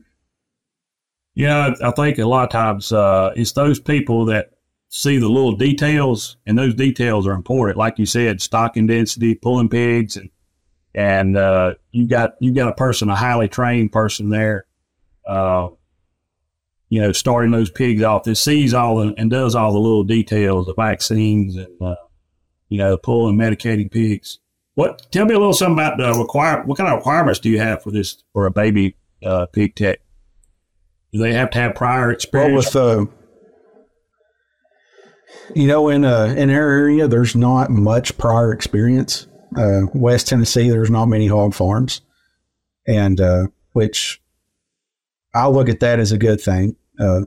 Yeah, 1.40 1.74
I 1.82 1.92
think 1.92 2.18
a 2.18 2.26
lot 2.26 2.44
of 2.44 2.50
times 2.50 2.92
uh, 2.92 3.32
it's 3.34 3.54
those 3.54 3.80
people 3.80 4.26
that 4.26 4.50
see 4.90 5.20
the 5.20 5.30
little 5.30 5.56
details, 5.56 6.36
and 6.46 6.60
those 6.60 6.76
details 6.76 7.26
are 7.26 7.32
important. 7.32 7.78
Like 7.78 7.98
you 7.98 8.06
said, 8.06 8.42
stocking 8.42 8.88
density, 8.88 9.36
pulling 9.36 9.70
pigs, 9.70 10.18
and 10.18 10.32
and 10.94 11.38
uh, 11.38 11.76
you 11.92 12.10
got 12.10 12.34
you 12.42 12.54
got 12.54 12.68
a 12.68 12.76
person, 12.76 13.10
a 13.10 13.16
highly 13.16 13.48
trained 13.48 13.94
person 13.94 14.28
there, 14.28 14.66
uh, 15.26 15.70
you 16.90 17.00
know, 17.00 17.14
starting 17.14 17.52
those 17.52 17.72
pigs 17.72 18.04
off. 18.04 18.26
That 18.26 18.36
sees 18.36 18.74
all 18.74 18.98
the, 18.98 19.14
and 19.18 19.32
does 19.32 19.56
all 19.56 19.72
the 19.72 19.80
little 19.80 20.04
details, 20.04 20.66
the 20.66 20.74
vaccines, 20.74 21.56
and 21.56 21.82
uh, 21.82 21.96
you 22.68 22.80
know, 22.80 22.98
pulling, 22.98 23.38
medicating 23.38 23.90
pigs. 23.90 24.40
What? 24.74 25.10
Tell 25.14 25.26
me 25.26 25.36
a 25.36 25.40
little 25.40 25.54
something 25.54 25.80
about 25.80 26.00
the 26.00 26.20
require. 26.20 26.64
What 26.64 26.78
kind 26.78 26.90
of 26.90 26.98
requirements 26.98 27.40
do 27.40 27.50
you 27.50 27.60
have 27.60 27.82
for 27.82 27.92
this 27.92 28.26
for 28.34 28.46
a 28.46 28.52
baby 28.52 28.98
uh, 29.24 29.46
pig 29.46 29.76
tech? 29.76 30.00
Do 31.12 31.20
they 31.20 31.34
have 31.34 31.50
to 31.52 31.58
have 31.58 31.76
prior 31.76 32.12
experience? 32.12 32.74
well 32.76 33.06
with 33.06 33.10
uh 33.10 33.12
you 35.56 35.68
know 35.68 35.90
in 35.90 36.06
uh 36.06 36.34
in 36.38 36.50
our 36.50 36.70
area 36.70 37.08
there's 37.08 37.36
not 37.36 37.70
much 37.70 38.18
prior 38.18 38.54
experience. 38.54 39.28
Uh 39.58 39.82
west 39.94 40.28
tennessee 40.28 40.70
there's 40.70 40.92
not 40.92 41.06
many 41.08 41.28
hog 41.28 41.54
farms. 41.54 42.02
And 42.88 43.20
uh 43.20 43.48
which 43.74 44.22
i 45.34 45.48
look 45.48 45.70
at 45.70 45.80
that 45.80 46.00
as 46.00 46.12
a 46.12 46.18
good 46.18 46.42
thing 46.42 46.76
uh 47.00 47.22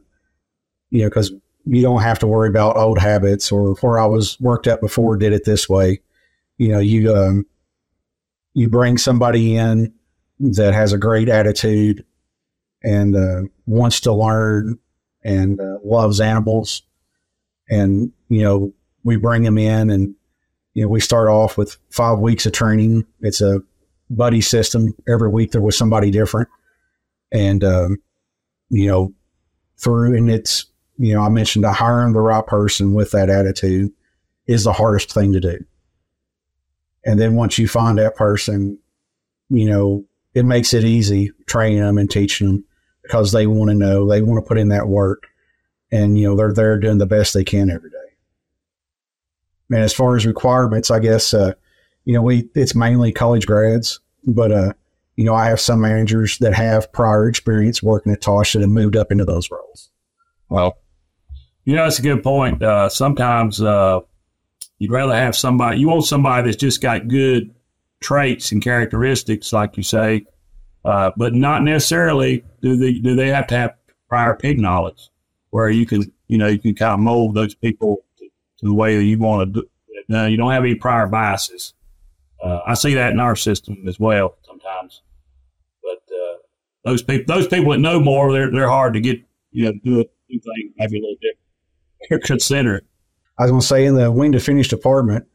you 0.90 1.02
know 1.02 1.08
because 1.08 1.32
you 1.64 1.80
don't 1.80 2.02
have 2.02 2.18
to 2.18 2.26
worry 2.26 2.48
about 2.48 2.76
old 2.76 2.98
habits 2.98 3.52
or 3.52 3.74
where 3.76 3.98
i 3.98 4.04
was 4.04 4.40
worked 4.40 4.66
at 4.66 4.80
before 4.80 5.16
did 5.16 5.32
it 5.32 5.44
this 5.44 5.68
way. 5.68 6.00
You 6.58 6.68
know 6.68 6.78
you 6.78 7.14
um 7.14 7.46
you 8.54 8.68
bring 8.68 8.98
somebody 8.98 9.56
in 9.56 9.92
that 10.40 10.74
has 10.74 10.92
a 10.92 10.98
great 10.98 11.28
attitude 11.28 12.04
and 12.82 13.16
uh, 13.16 13.42
wants 13.66 14.00
to 14.00 14.12
learn 14.12 14.78
and 15.22 15.60
uh, 15.60 15.78
loves 15.84 16.20
animals. 16.20 16.82
And, 17.68 18.12
you 18.28 18.42
know, 18.42 18.72
we 19.04 19.16
bring 19.16 19.42
them 19.42 19.58
in 19.58 19.90
and, 19.90 20.14
you 20.74 20.82
know, 20.82 20.88
we 20.88 21.00
start 21.00 21.28
off 21.28 21.56
with 21.56 21.76
five 21.90 22.18
weeks 22.18 22.46
of 22.46 22.52
training. 22.52 23.06
It's 23.20 23.40
a 23.40 23.60
buddy 24.10 24.40
system. 24.40 24.94
Every 25.08 25.28
week 25.28 25.52
there 25.52 25.60
was 25.60 25.76
somebody 25.76 26.10
different. 26.10 26.48
And, 27.30 27.62
um, 27.64 27.98
you 28.68 28.88
know, 28.88 29.14
through, 29.78 30.16
and 30.16 30.30
it's, 30.30 30.66
you 30.98 31.14
know, 31.14 31.22
I 31.22 31.28
mentioned 31.28 31.64
hiring 31.64 32.12
the 32.12 32.20
right 32.20 32.46
person 32.46 32.94
with 32.94 33.10
that 33.12 33.30
attitude 33.30 33.92
is 34.46 34.64
the 34.64 34.72
hardest 34.72 35.12
thing 35.12 35.32
to 35.32 35.40
do. 35.40 35.64
And 37.04 37.18
then 37.18 37.34
once 37.34 37.58
you 37.58 37.68
find 37.68 37.98
that 37.98 38.16
person, 38.16 38.78
you 39.48 39.68
know, 39.68 40.04
it 40.34 40.44
makes 40.44 40.72
it 40.72 40.84
easy 40.84 41.32
training 41.46 41.80
them 41.80 41.98
and 41.98 42.10
teaching 42.10 42.46
them 42.46 42.64
because 43.02 43.32
they 43.32 43.46
want 43.46 43.70
to 43.70 43.74
know, 43.74 44.08
they 44.08 44.22
want 44.22 44.42
to 44.42 44.48
put 44.48 44.58
in 44.58 44.68
that 44.68 44.88
work, 44.88 45.28
and 45.90 46.18
you 46.18 46.28
know 46.28 46.36
they're 46.36 46.52
there 46.52 46.78
doing 46.78 46.98
the 46.98 47.06
best 47.06 47.34
they 47.34 47.44
can 47.44 47.70
every 47.70 47.90
day. 47.90 47.96
And 49.70 49.80
as 49.80 49.92
far 49.92 50.16
as 50.16 50.26
requirements, 50.26 50.90
I 50.90 50.98
guess 50.98 51.34
uh, 51.34 51.54
you 52.04 52.14
know 52.14 52.22
we 52.22 52.48
it's 52.54 52.74
mainly 52.74 53.12
college 53.12 53.46
grads, 53.46 54.00
but 54.26 54.52
uh, 54.52 54.72
you 55.16 55.24
know 55.24 55.34
I 55.34 55.46
have 55.46 55.60
some 55.60 55.80
managers 55.80 56.38
that 56.38 56.54
have 56.54 56.92
prior 56.92 57.28
experience 57.28 57.82
working 57.82 58.12
at 58.12 58.20
Tosh 58.20 58.52
that 58.52 58.60
have 58.60 58.70
moved 58.70 58.96
up 58.96 59.10
into 59.10 59.24
those 59.24 59.50
roles. 59.50 59.90
Well, 60.48 60.78
you 61.64 61.76
know, 61.76 61.84
that's 61.84 61.98
a 61.98 62.02
good 62.02 62.22
point. 62.22 62.62
Uh, 62.62 62.88
sometimes 62.88 63.60
uh, 63.60 64.00
you'd 64.78 64.90
rather 64.90 65.14
have 65.14 65.36
somebody, 65.36 65.78
you 65.78 65.88
want 65.88 66.04
somebody 66.04 66.44
that's 66.44 66.60
just 66.60 66.80
got 66.80 67.08
good 67.08 67.54
traits 68.00 68.52
and 68.52 68.62
characteristics, 68.62 69.52
like 69.52 69.76
you 69.76 69.82
say, 69.82 70.26
uh, 70.84 71.10
but 71.16 71.34
not 71.34 71.62
necessarily 71.62 72.44
do 72.60 72.76
they, 72.76 72.94
do 72.94 73.14
they 73.14 73.28
have 73.28 73.46
to 73.48 73.56
have 73.56 73.74
prior 74.08 74.34
pig 74.34 74.58
knowledge 74.58 75.10
where 75.50 75.70
you 75.70 75.86
can, 75.86 76.10
you 76.28 76.38
know, 76.38 76.48
you 76.48 76.58
can 76.58 76.74
kind 76.74 76.94
of 76.94 77.00
mold 77.00 77.34
those 77.34 77.54
people 77.54 77.98
to, 78.18 78.28
the 78.62 78.74
way 78.74 78.96
that 78.96 79.04
you 79.04 79.18
want 79.18 79.54
to 79.54 79.60
do 79.60 79.68
No, 80.08 80.26
you 80.26 80.36
don't 80.36 80.52
have 80.52 80.64
any 80.64 80.74
prior 80.74 81.06
biases. 81.06 81.74
Uh, 82.42 82.60
I 82.66 82.74
see 82.74 82.94
that 82.94 83.12
in 83.12 83.20
our 83.20 83.36
system 83.36 83.84
as 83.86 84.00
well 84.00 84.36
sometimes. 84.44 85.02
But 85.82 86.14
uh, 86.14 86.36
those 86.84 87.02
people, 87.02 87.34
those 87.34 87.46
people 87.46 87.72
that 87.72 87.78
know 87.78 88.00
more, 88.00 88.32
they're 88.32 88.50
they're 88.50 88.68
hard 88.68 88.94
to 88.94 89.00
get. 89.00 89.20
You 89.54 89.66
know, 89.66 89.72
do, 89.84 90.00
a 90.00 90.04
do 90.04 90.10
things 90.28 90.72
maybe 90.76 90.98
a 90.98 91.02
little 91.02 91.16
different. 91.20 92.24
Consider. 92.24 92.82
I 93.38 93.42
was 93.42 93.50
going 93.50 93.60
to 93.60 93.66
say 93.66 93.84
in 93.84 93.94
the 93.94 94.10
wean 94.10 94.32
to 94.32 94.40
finish 94.40 94.68
department, 94.68 95.26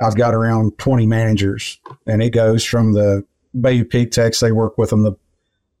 I've 0.00 0.16
got 0.16 0.34
around 0.34 0.78
20 0.78 1.06
managers, 1.06 1.78
and 2.06 2.22
it 2.22 2.30
goes 2.30 2.64
from 2.64 2.92
the 2.92 3.24
baby 3.60 3.84
pig 3.84 4.10
techs, 4.10 4.40
they 4.40 4.52
work 4.52 4.78
with 4.78 4.90
them 4.90 5.02
the, 5.02 5.12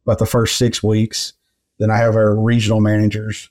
about 0.04 0.18
the 0.18 0.26
first 0.26 0.56
six 0.56 0.82
weeks. 0.82 1.32
Then 1.78 1.90
I 1.90 1.96
have 1.98 2.16
our 2.16 2.34
regional 2.34 2.80
managers, 2.80 3.50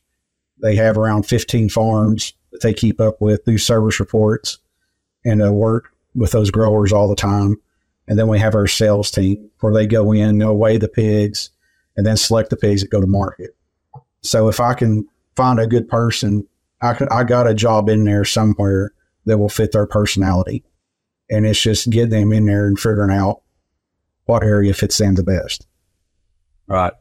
They 0.61 0.75
have 0.75 0.97
around 0.97 1.23
15 1.23 1.69
farms 1.69 2.33
that 2.51 2.61
they 2.61 2.73
keep 2.73 2.99
up 2.99 3.21
with, 3.21 3.45
do 3.45 3.57
service 3.57 3.99
reports, 3.99 4.59
and 5.23 5.43
uh, 5.43 5.51
work 5.53 5.93
with 6.13 6.31
those 6.31 6.51
growers 6.51 6.91
all 6.91 7.07
the 7.07 7.15
time. 7.15 7.57
And 8.07 8.17
then 8.17 8.27
we 8.27 8.39
have 8.39 8.55
our 8.55 8.67
sales 8.67 9.11
team 9.11 9.49
where 9.59 9.73
they 9.73 9.85
go 9.85 10.11
in, 10.11 10.37
they'll 10.37 10.57
weigh 10.57 10.77
the 10.77 10.87
pigs, 10.87 11.49
and 11.95 12.05
then 12.05 12.17
select 12.17 12.49
the 12.49 12.57
pigs 12.57 12.81
that 12.81 12.89
go 12.89 13.01
to 13.01 13.07
market. 13.07 13.55
So 14.21 14.47
if 14.47 14.59
I 14.59 14.73
can 14.73 15.07
find 15.35 15.59
a 15.59 15.67
good 15.67 15.87
person, 15.87 16.47
I, 16.81 16.93
can, 16.93 17.07
I 17.09 17.23
got 17.23 17.47
a 17.47 17.53
job 17.53 17.89
in 17.89 18.03
there 18.03 18.25
somewhere 18.25 18.93
that 19.25 19.37
will 19.37 19.49
fit 19.49 19.71
their 19.71 19.87
personality. 19.87 20.63
And 21.29 21.45
it's 21.45 21.61
just 21.61 21.89
getting 21.89 22.11
them 22.11 22.33
in 22.33 22.45
there 22.45 22.67
and 22.67 22.79
figuring 22.79 23.11
out 23.11 23.41
what 24.27 24.43
area 24.43 24.73
fits 24.73 24.97
them 24.97 25.15
the 25.15 25.23
best. 25.23 25.65
Right. 26.67 26.93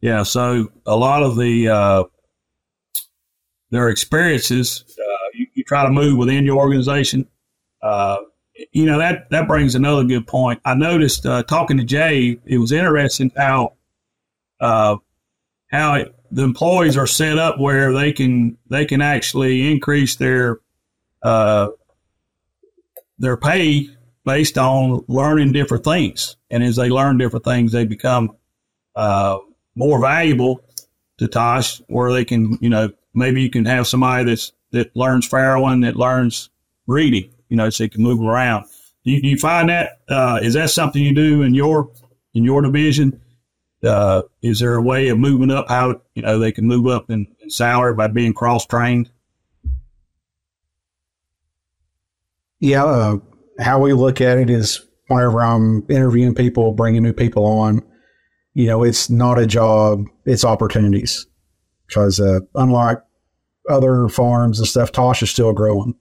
Yeah. 0.00 0.22
So 0.24 0.68
a 0.86 0.96
lot 0.96 1.22
of 1.22 1.36
the 1.36 1.68
uh, 1.68 2.04
their 3.70 3.88
experiences, 3.88 4.84
uh, 4.98 5.28
you, 5.34 5.46
you, 5.54 5.64
try 5.64 5.84
to 5.84 5.90
move 5.90 6.18
within 6.18 6.44
your 6.44 6.58
organization. 6.58 7.28
Uh, 7.82 8.18
you 8.72 8.84
know 8.84 8.98
that 8.98 9.30
that 9.30 9.46
brings 9.46 9.74
another 9.74 10.04
good 10.04 10.26
point. 10.26 10.60
I 10.64 10.74
noticed 10.74 11.24
uh, 11.24 11.42
talking 11.44 11.78
to 11.78 11.84
Jay, 11.84 12.38
it 12.44 12.58
was 12.58 12.72
interesting 12.72 13.30
how 13.36 13.74
uh, 14.60 14.96
how 15.70 15.94
it, 15.94 16.14
the 16.30 16.42
employees 16.42 16.96
are 16.96 17.06
set 17.06 17.38
up 17.38 17.58
where 17.58 17.92
they 17.92 18.12
can 18.12 18.58
they 18.68 18.84
can 18.84 19.00
actually 19.00 19.70
increase 19.70 20.16
their 20.16 20.60
uh, 21.22 21.68
their 23.18 23.36
pay 23.36 23.88
based 24.30 24.56
on 24.56 25.04
learning 25.08 25.50
different 25.50 25.82
things, 25.82 26.36
and 26.52 26.62
as 26.62 26.76
they 26.76 26.88
learn 26.88 27.18
different 27.18 27.44
things, 27.44 27.72
they 27.72 27.84
become 27.84 28.36
uh, 28.94 29.36
more 29.74 30.00
valuable 30.00 30.64
to 31.18 31.26
Tosh, 31.26 31.82
where 31.88 32.12
they 32.12 32.24
can 32.24 32.56
you 32.60 32.70
know 32.70 32.92
maybe 33.12 33.42
you 33.42 33.50
can 33.50 33.64
have 33.64 33.88
somebody 33.88 34.24
that's 34.24 34.52
that 34.70 34.94
learns 34.94 35.28
farrowing, 35.28 35.82
that 35.82 35.96
learns 35.96 36.48
breeding, 36.86 37.28
you 37.48 37.56
know, 37.56 37.70
so 37.70 37.82
you 37.82 37.90
can 37.90 38.04
move 38.04 38.20
around. 38.20 38.66
Do 39.04 39.10
you, 39.10 39.20
do 39.20 39.26
you 39.26 39.36
find 39.36 39.68
that 39.68 39.98
uh, 40.08 40.38
is 40.40 40.54
that 40.54 40.70
something 40.70 41.02
you 41.02 41.12
do 41.12 41.42
in 41.42 41.52
your 41.52 41.90
in 42.32 42.44
your 42.44 42.62
division? 42.62 43.20
Uh, 43.82 44.22
is 44.42 44.60
there 44.60 44.74
a 44.76 44.82
way 44.82 45.08
of 45.08 45.18
moving 45.18 45.50
up? 45.50 45.68
How 45.68 46.00
you 46.14 46.22
know 46.22 46.38
they 46.38 46.52
can 46.52 46.66
move 46.66 46.86
up 46.86 47.10
in, 47.10 47.26
in 47.40 47.50
salary 47.50 47.94
by 47.94 48.06
being 48.06 48.32
cross 48.32 48.64
trained? 48.64 49.10
Yeah, 52.60 52.84
uh, 52.84 53.16
how 53.60 53.78
we 53.78 53.92
look 53.92 54.20
at 54.20 54.38
it 54.38 54.50
is 54.50 54.80
whenever 55.08 55.42
I'm 55.42 55.84
interviewing 55.88 56.34
people, 56.34 56.72
bringing 56.72 57.02
new 57.02 57.12
people 57.12 57.44
on, 57.44 57.82
you 58.54 58.66
know, 58.66 58.82
it's 58.82 59.10
not 59.10 59.38
a 59.38 59.46
job; 59.46 60.04
it's 60.24 60.44
opportunities 60.44 61.26
because 61.86 62.20
uh, 62.20 62.40
unlike 62.54 62.98
other 63.68 64.08
farms 64.08 64.58
and 64.58 64.68
stuff, 64.68 64.92
Tosh 64.92 65.22
is 65.22 65.30
still 65.30 65.52
growing. 65.52 65.94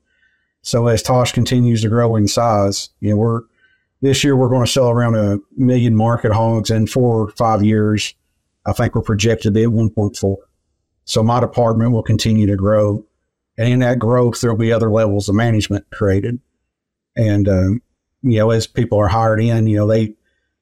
So 0.62 0.88
as 0.88 1.02
Tosh 1.02 1.32
continues 1.32 1.82
to 1.82 1.90
grow 1.90 2.16
in 2.16 2.28
size, 2.28 2.90
you 3.00 3.12
know, 3.12 3.18
we're 3.18 3.42
this 4.02 4.24
year 4.24 4.36
we're 4.36 4.50
going 4.50 4.66
to 4.66 4.72
sell 4.72 4.90
around 4.90 5.16
a 5.16 5.40
million 5.58 5.96
market 5.96 6.32
hogs 6.32 6.70
in 6.70 6.88
four 6.88 7.24
or 7.24 7.32
five 7.32 7.64
years. 7.64 8.14
I 8.66 8.74
think 8.74 8.96
we're 8.96 9.02
projected 9.02 9.44
to 9.44 9.52
be 9.52 9.64
at 9.64 9.70
1.4. 9.70 10.36
So 11.06 11.24
my 11.24 11.40
department 11.40 11.92
will 11.92 12.04
continue 12.04 12.48
to 12.48 12.56
grow. 12.56 13.06
And 13.58 13.68
in 13.68 13.80
that 13.80 14.00
growth, 14.00 14.40
there'll 14.40 14.56
be 14.56 14.72
other 14.72 14.92
levels 14.92 15.28
of 15.28 15.36
management 15.36 15.86
created. 15.92 16.40
And, 17.20 17.48
um, 17.48 17.82
you 18.22 18.40
know, 18.40 18.52
as 18.52 18.68
people 18.68 19.00
are 19.00 19.08
hired 19.08 19.42
in, 19.42 19.68
you 19.68 19.78
know, 19.78 19.88
they, 19.88 20.16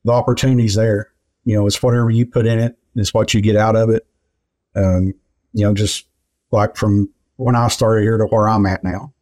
the 0.03 0.11
opportunity's 0.11 0.75
there. 0.75 1.11
You 1.45 1.55
know, 1.55 1.67
it's 1.67 1.81
whatever 1.81 2.09
you 2.09 2.25
put 2.25 2.45
in 2.45 2.59
it, 2.59 2.77
it's 2.95 3.13
what 3.13 3.33
you 3.33 3.41
get 3.41 3.55
out 3.55 3.75
of 3.75 3.89
it 3.89 4.07
um, 4.77 5.13
you 5.53 5.65
know, 5.65 5.73
just 5.73 6.05
like 6.51 6.75
from 6.75 7.09
when 7.37 7.55
I 7.55 7.67
started 7.67 8.03
here 8.03 8.17
to 8.17 8.25
where 8.25 8.47
I'm 8.47 8.65
at 8.65 8.83
now. 8.83 9.13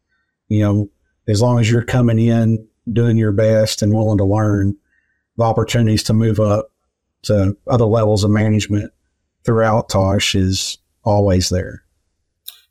You 0.49 0.59
know, 0.59 0.89
as 1.27 1.41
long 1.41 1.59
as 1.59 1.71
you're 1.71 1.83
coming 1.83 2.19
in, 2.19 2.67
doing 2.91 3.17
your 3.17 3.31
best 3.31 3.81
and 3.81 3.93
willing 3.93 4.17
to 4.19 4.25
learn, 4.25 4.75
the 5.37 5.43
opportunities 5.43 6.03
to 6.03 6.13
move 6.13 6.39
up 6.39 6.71
to 7.23 7.57
other 7.67 7.85
levels 7.85 8.23
of 8.23 8.31
management 8.31 8.91
throughout 9.43 9.89
Tosh 9.89 10.35
is 10.35 10.77
always 11.03 11.49
there. 11.49 11.83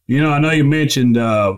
You 0.07 0.21
know, 0.21 0.31
I 0.31 0.39
know 0.39 0.51
you 0.51 0.65
mentioned 0.65 1.17
uh, 1.17 1.57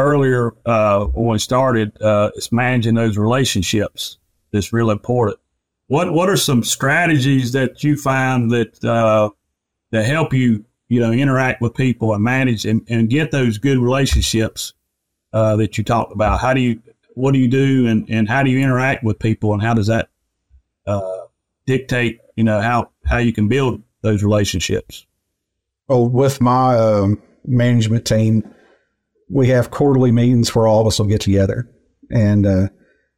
earlier 0.00 0.54
uh, 0.66 1.04
when 1.06 1.32
we 1.32 1.38
started, 1.38 2.00
uh, 2.02 2.30
it's 2.34 2.50
managing 2.50 2.94
those 2.94 3.16
relationships 3.16 4.18
that's 4.52 4.72
really 4.72 4.92
important. 4.92 5.38
What 5.86 6.12
What 6.12 6.28
are 6.28 6.36
some 6.36 6.62
strategies 6.62 7.52
that 7.52 7.84
you 7.84 7.96
find 7.96 8.50
that 8.50 8.84
uh, 8.84 9.30
that 9.90 10.06
help 10.06 10.32
you, 10.32 10.64
you 10.88 11.00
know, 11.00 11.12
interact 11.12 11.60
with 11.60 11.74
people 11.74 12.14
and 12.14 12.22
manage 12.22 12.64
and, 12.64 12.86
and 12.88 13.10
get 13.10 13.30
those 13.30 13.58
good 13.58 13.78
relationships 13.78 14.72
uh, 15.32 15.56
that 15.56 15.78
you 15.78 15.84
talked 15.84 16.12
about? 16.12 16.40
How 16.40 16.54
do 16.54 16.60
you, 16.60 16.80
what 17.14 17.32
do 17.32 17.38
you 17.38 17.48
do 17.48 17.86
and, 17.86 18.08
and 18.08 18.28
how 18.28 18.42
do 18.42 18.50
you 18.50 18.58
interact 18.60 19.02
with 19.02 19.18
people 19.18 19.52
and 19.52 19.62
how 19.62 19.74
does 19.74 19.88
that 19.88 20.08
uh, 20.86 21.26
dictate, 21.66 22.20
you 22.36 22.44
know, 22.44 22.60
how, 22.60 22.90
how 23.04 23.18
you 23.18 23.32
can 23.32 23.48
build 23.48 23.82
those 24.02 24.22
relationships? 24.22 25.06
Well, 25.88 26.08
with 26.08 26.40
my 26.40 26.76
um, 26.78 27.20
management 27.44 28.06
team, 28.06 28.48
we 29.30 29.48
have 29.48 29.70
quarterly 29.70 30.10
meetings 30.10 30.54
where 30.54 30.66
all 30.66 30.80
of 30.80 30.86
us 30.86 30.98
will 30.98 31.06
get 31.06 31.20
together. 31.20 31.70
And 32.10 32.44
uh, 32.44 32.68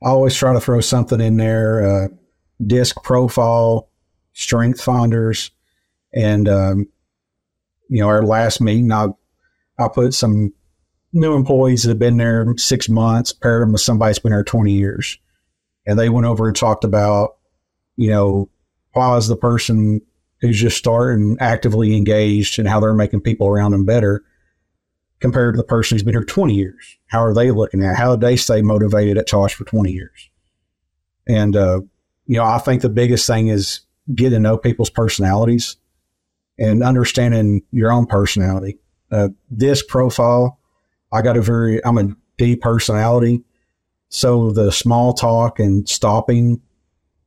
I 0.03 0.09
always 0.09 0.35
try 0.35 0.53
to 0.53 0.61
throw 0.61 0.81
something 0.81 1.21
in 1.21 1.39
there 1.39 2.05
uh, 2.05 2.09
disc 2.65 3.03
profile, 3.03 3.89
strength 4.35 4.81
finders, 4.81 5.51
and, 6.15 6.49
um, 6.49 6.89
you 7.89 8.01
know, 8.01 8.09
our 8.09 8.23
last 8.23 8.61
meeting, 8.61 8.93
I, 8.93 9.09
I 9.79 9.89
put 9.89 10.13
some 10.13 10.53
new 11.15 11.35
employees 11.35 11.83
that 11.83 11.91
have 11.91 11.99
been 11.99 12.19
there 12.19 12.47
six 12.59 12.89
months, 12.89 13.33
paired 13.33 13.63
them 13.63 13.73
with 13.73 13.81
somebody 13.81 14.11
that's 14.11 14.19
been 14.19 14.33
there 14.33 14.45
20 14.45 14.71
years. 14.73 15.19
And 15.87 15.99
they 15.99 16.11
went 16.11 16.27
over 16.27 16.47
and 16.47 16.57
talked 16.57 16.85
about, 16.85 17.37
you 17.97 18.11
know, 18.11 18.51
why 18.93 19.17
is 19.17 19.29
the 19.29 19.37
person 19.37 20.03
who's 20.41 20.61
just 20.61 20.77
starting 20.77 21.39
actively 21.41 21.97
engaged 21.97 22.59
and 22.59 22.69
how 22.69 22.81
they're 22.81 22.95
making 22.95 23.23
people 23.23 23.47
around 23.47 23.71
them 23.71 23.87
better 23.87 24.23
compared 25.23 25.55
to 25.55 25.57
the 25.57 25.65
person 25.65 25.95
who's 25.95 26.03
been 26.03 26.15
here 26.15 26.25
20 26.25 26.53
years? 26.53 26.99
How 27.07 27.25
are 27.25 27.33
they 27.33 27.51
looking 27.51 27.83
at? 27.83 27.97
How 27.97 28.11
did 28.17 28.21
they 28.21 28.37
stay 28.37 28.61
motivated 28.61 29.17
at 29.17 29.27
Tosh 29.27 29.55
for 29.55 29.65
20 29.65 29.91
years? 29.91 30.29
And, 31.27 31.57
uh, 31.57 31.81
you 32.27 32.37
know, 32.37 32.45
I 32.45 32.59
think 32.59 32.83
the 32.83 32.91
biggest 32.91 33.27
thing 33.27 33.49
is 33.49 33.81
getting 34.15 34.33
to 34.33 34.41
know 34.41 34.59
people's 34.59 34.91
personalities 34.91 35.77
and 36.59 36.83
understanding 36.83 37.63
your 37.71 37.93
own 37.93 38.07
personality. 38.07 38.79
Uh, 39.11 39.29
DISC 39.57 39.87
profile, 39.89 40.59
I 41.13 41.23
got 41.23 41.37
a 41.37 41.43
very, 41.43 41.83
I'm 41.85 41.99
a 41.99 42.15
D 42.37 42.57
personality. 42.57 43.43
So 44.09 44.51
the 44.51 44.73
small 44.73 45.15
talk 45.15 45.59
and 45.59 45.89
stopping 45.89 46.61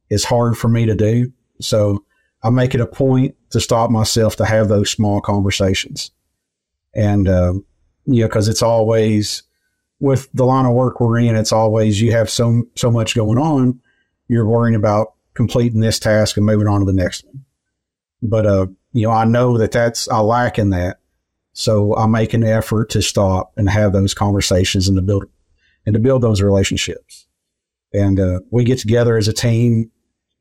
is 0.10 0.26
hard 0.26 0.58
for 0.58 0.68
me 0.68 0.86
to 0.86 0.96
do. 0.96 1.32
So 1.62 2.04
I 2.44 2.50
make 2.50 2.76
it 2.76 2.82
a 2.82 2.86
point 2.86 3.36
to 3.52 3.62
stop 3.62 3.90
myself 3.90 4.36
to 4.36 4.46
have 4.46 4.68
those 4.68 4.92
small 4.92 5.22
conversations. 5.22 6.12
And, 6.94 7.28
um, 7.28 7.66
you 8.06 8.22
know, 8.22 8.30
cause 8.30 8.48
it's 8.48 8.62
always 8.64 9.44
with 10.00 10.30
the 10.34 10.46
line 10.46 10.66
of 10.66 10.74
work 10.74 11.00
we're 11.00 11.20
in, 11.20 11.36
it's 11.36 11.54
always 11.54 12.02
you 12.02 12.12
have 12.12 12.30
so, 12.30 12.64
so 12.76 12.92
much 12.92 13.16
going 13.16 13.38
on. 13.38 13.80
You're 14.28 14.46
worrying 14.46 14.76
about 14.76 15.14
completing 15.34 15.80
this 15.80 16.00
task 16.00 16.38
and 16.38 16.46
moving 16.46 16.68
on 16.68 16.80
to 16.80 16.86
the 16.86 16.94
next 16.94 17.26
one. 17.26 17.46
But, 18.22 18.46
uh, 18.46 18.68
you 18.94 19.08
know, 19.08 19.12
I 19.12 19.26
know 19.26 19.58
that 19.58 19.72
that's, 19.72 20.08
I 20.10 20.20
lack 20.20 20.58
in 20.58 20.72
that. 20.72 21.00
So 21.54 21.96
I 21.96 22.08
make 22.08 22.34
an 22.34 22.44
effort 22.44 22.90
to 22.92 23.02
stop 23.02 23.54
and 23.56 23.70
have 23.70 23.94
those 23.94 24.14
conversations 24.14 24.88
and 24.88 24.98
to 24.98 25.02
build, 25.02 25.26
and 25.86 25.94
to 25.94 26.00
build 26.00 26.22
those 26.22 26.42
relationships. 26.42 27.28
And, 27.94 28.20
uh, 28.20 28.40
we 28.50 28.64
get 28.64 28.80
together 28.80 29.16
as 29.16 29.28
a 29.28 29.34
team 29.34 29.92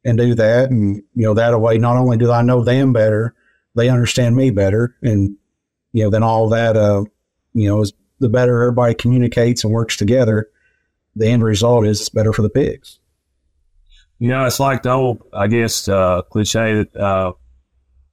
and 0.05 0.19
do 0.19 0.35
that. 0.35 0.71
And, 0.71 0.97
you 1.15 1.23
know, 1.23 1.35
that 1.35 1.61
way, 1.61 1.79
not 1.79 1.97
only 1.97 2.17
do 2.17 2.33
I 2.33 2.43
know 2.43 2.65
them 2.65 2.93
better, 2.93 3.35
they 3.75 3.89
understand 3.89 4.37
me 4.37 4.51
better. 4.51 4.97
And, 5.03 5.37
you 5.93 6.05
know, 6.05 6.11
then 6.11 6.23
all 6.23 6.49
that, 6.49 6.77
uh, 6.77 7.05
you 7.55 7.69
know, 7.69 7.85
the 8.21 8.29
better 8.29 8.63
everybody 8.63 8.95
communicates 8.95 9.65
and 9.65 9.73
works 9.73 9.97
together, 9.97 10.51
the 11.17 11.29
end 11.29 11.43
result 11.43 11.87
is 11.87 12.01
it's 12.01 12.09
better 12.09 12.33
for 12.33 12.43
the 12.43 12.51
pigs. 12.51 12.99
You 14.19 14.29
know, 14.29 14.45
it's 14.45 14.61
like 14.61 14.83
the 14.83 14.91
old, 14.91 15.23
I 15.33 15.47
guess, 15.49 15.89
uh, 15.89 16.23
cliche 16.23 16.75
that, 16.75 16.97
uh, 16.97 17.33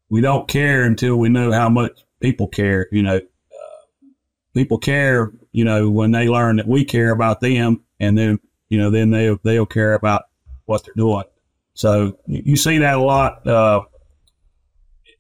we 0.10 0.22
don't 0.22 0.48
care 0.48 0.84
until 0.84 1.16
we 1.16 1.30
know 1.30 1.52
how 1.52 1.70
much 1.70 2.00
people 2.20 2.48
care. 2.48 2.88
You 2.92 3.04
know, 3.04 3.18
uh, 3.18 4.08
people 4.54 4.78
care. 4.78 5.32
You 5.52 5.66
know, 5.66 5.90
when 5.90 6.12
they 6.12 6.28
learn 6.28 6.58
that 6.58 6.68
we 6.68 6.86
care 6.86 7.12
about 7.12 7.40
them, 7.40 7.84
and 8.00 8.18
then 8.18 8.40
you 8.70 8.78
know, 8.78 8.90
then 8.90 9.12
they'll, 9.12 9.38
they'll 9.44 9.66
care 9.66 9.94
about 9.94 10.24
what 10.66 10.84
they're 10.86 10.94
doing. 10.96 11.26
So 11.74 12.18
you 12.26 12.56
see 12.56 12.80
that 12.80 12.96
a 12.96 13.02
lot. 13.02 13.46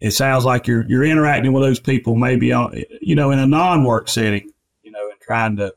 It 0.02 0.12
sounds 0.12 0.46
like 0.46 0.68
you're 0.68 0.86
you're 0.88 1.06
interacting 1.06 1.54
with 1.54 1.64
those 1.64 1.80
people, 1.80 2.16
maybe 2.16 2.52
on 2.52 2.82
you 3.02 3.16
know 3.16 3.32
in 3.32 3.40
a 3.40 3.46
non-work 3.46 4.10
setting, 4.10 4.50
you 4.84 4.92
know, 4.92 5.10
and 5.10 5.20
trying 5.22 5.56
to 5.58 5.74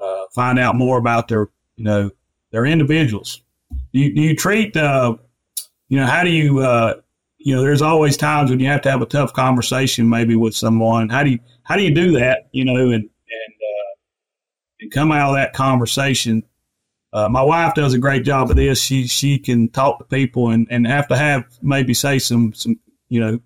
uh, 0.00 0.24
find 0.34 0.58
out 0.58 0.76
more 0.76 0.98
about 0.98 1.28
their 1.28 1.48
you 1.74 1.84
know 1.84 2.10
their 2.52 2.64
individuals. 2.64 3.42
Do 3.92 3.98
you, 3.98 4.14
do 4.14 4.22
you 4.22 4.36
treat 4.36 4.76
uh, 4.76 5.16
you 5.88 5.98
know 5.98 6.06
how 6.06 6.22
do 6.22 6.30
you 6.30 6.60
uh, 6.60 6.94
you 7.46 7.54
know, 7.54 7.62
there's 7.62 7.80
always 7.80 8.16
times 8.16 8.50
when 8.50 8.58
you 8.58 8.66
have 8.66 8.82
to 8.82 8.90
have 8.90 9.02
a 9.02 9.06
tough 9.06 9.32
conversation, 9.32 10.08
maybe 10.08 10.34
with 10.34 10.52
someone. 10.52 11.08
How 11.08 11.22
do 11.22 11.30
you 11.30 11.38
how 11.62 11.76
do 11.76 11.82
you 11.84 11.94
do 11.94 12.18
that? 12.18 12.48
You 12.50 12.64
know, 12.64 12.74
and 12.74 12.92
and 12.92 13.02
uh, 13.04 13.94
and 14.80 14.90
come 14.90 15.12
out 15.12 15.30
of 15.30 15.36
that 15.36 15.52
conversation. 15.52 16.42
Uh, 17.12 17.28
my 17.28 17.42
wife 17.42 17.72
does 17.74 17.94
a 17.94 17.98
great 17.98 18.24
job 18.24 18.50
of 18.50 18.56
this. 18.56 18.82
She 18.82 19.06
she 19.06 19.38
can 19.38 19.68
talk 19.68 19.98
to 20.00 20.04
people 20.06 20.50
and, 20.50 20.66
and 20.72 20.88
have 20.88 21.06
to 21.06 21.16
have 21.16 21.44
maybe 21.62 21.94
say 21.94 22.18
some 22.18 22.52
some 22.52 22.80
you 23.08 23.20
know 23.20 23.38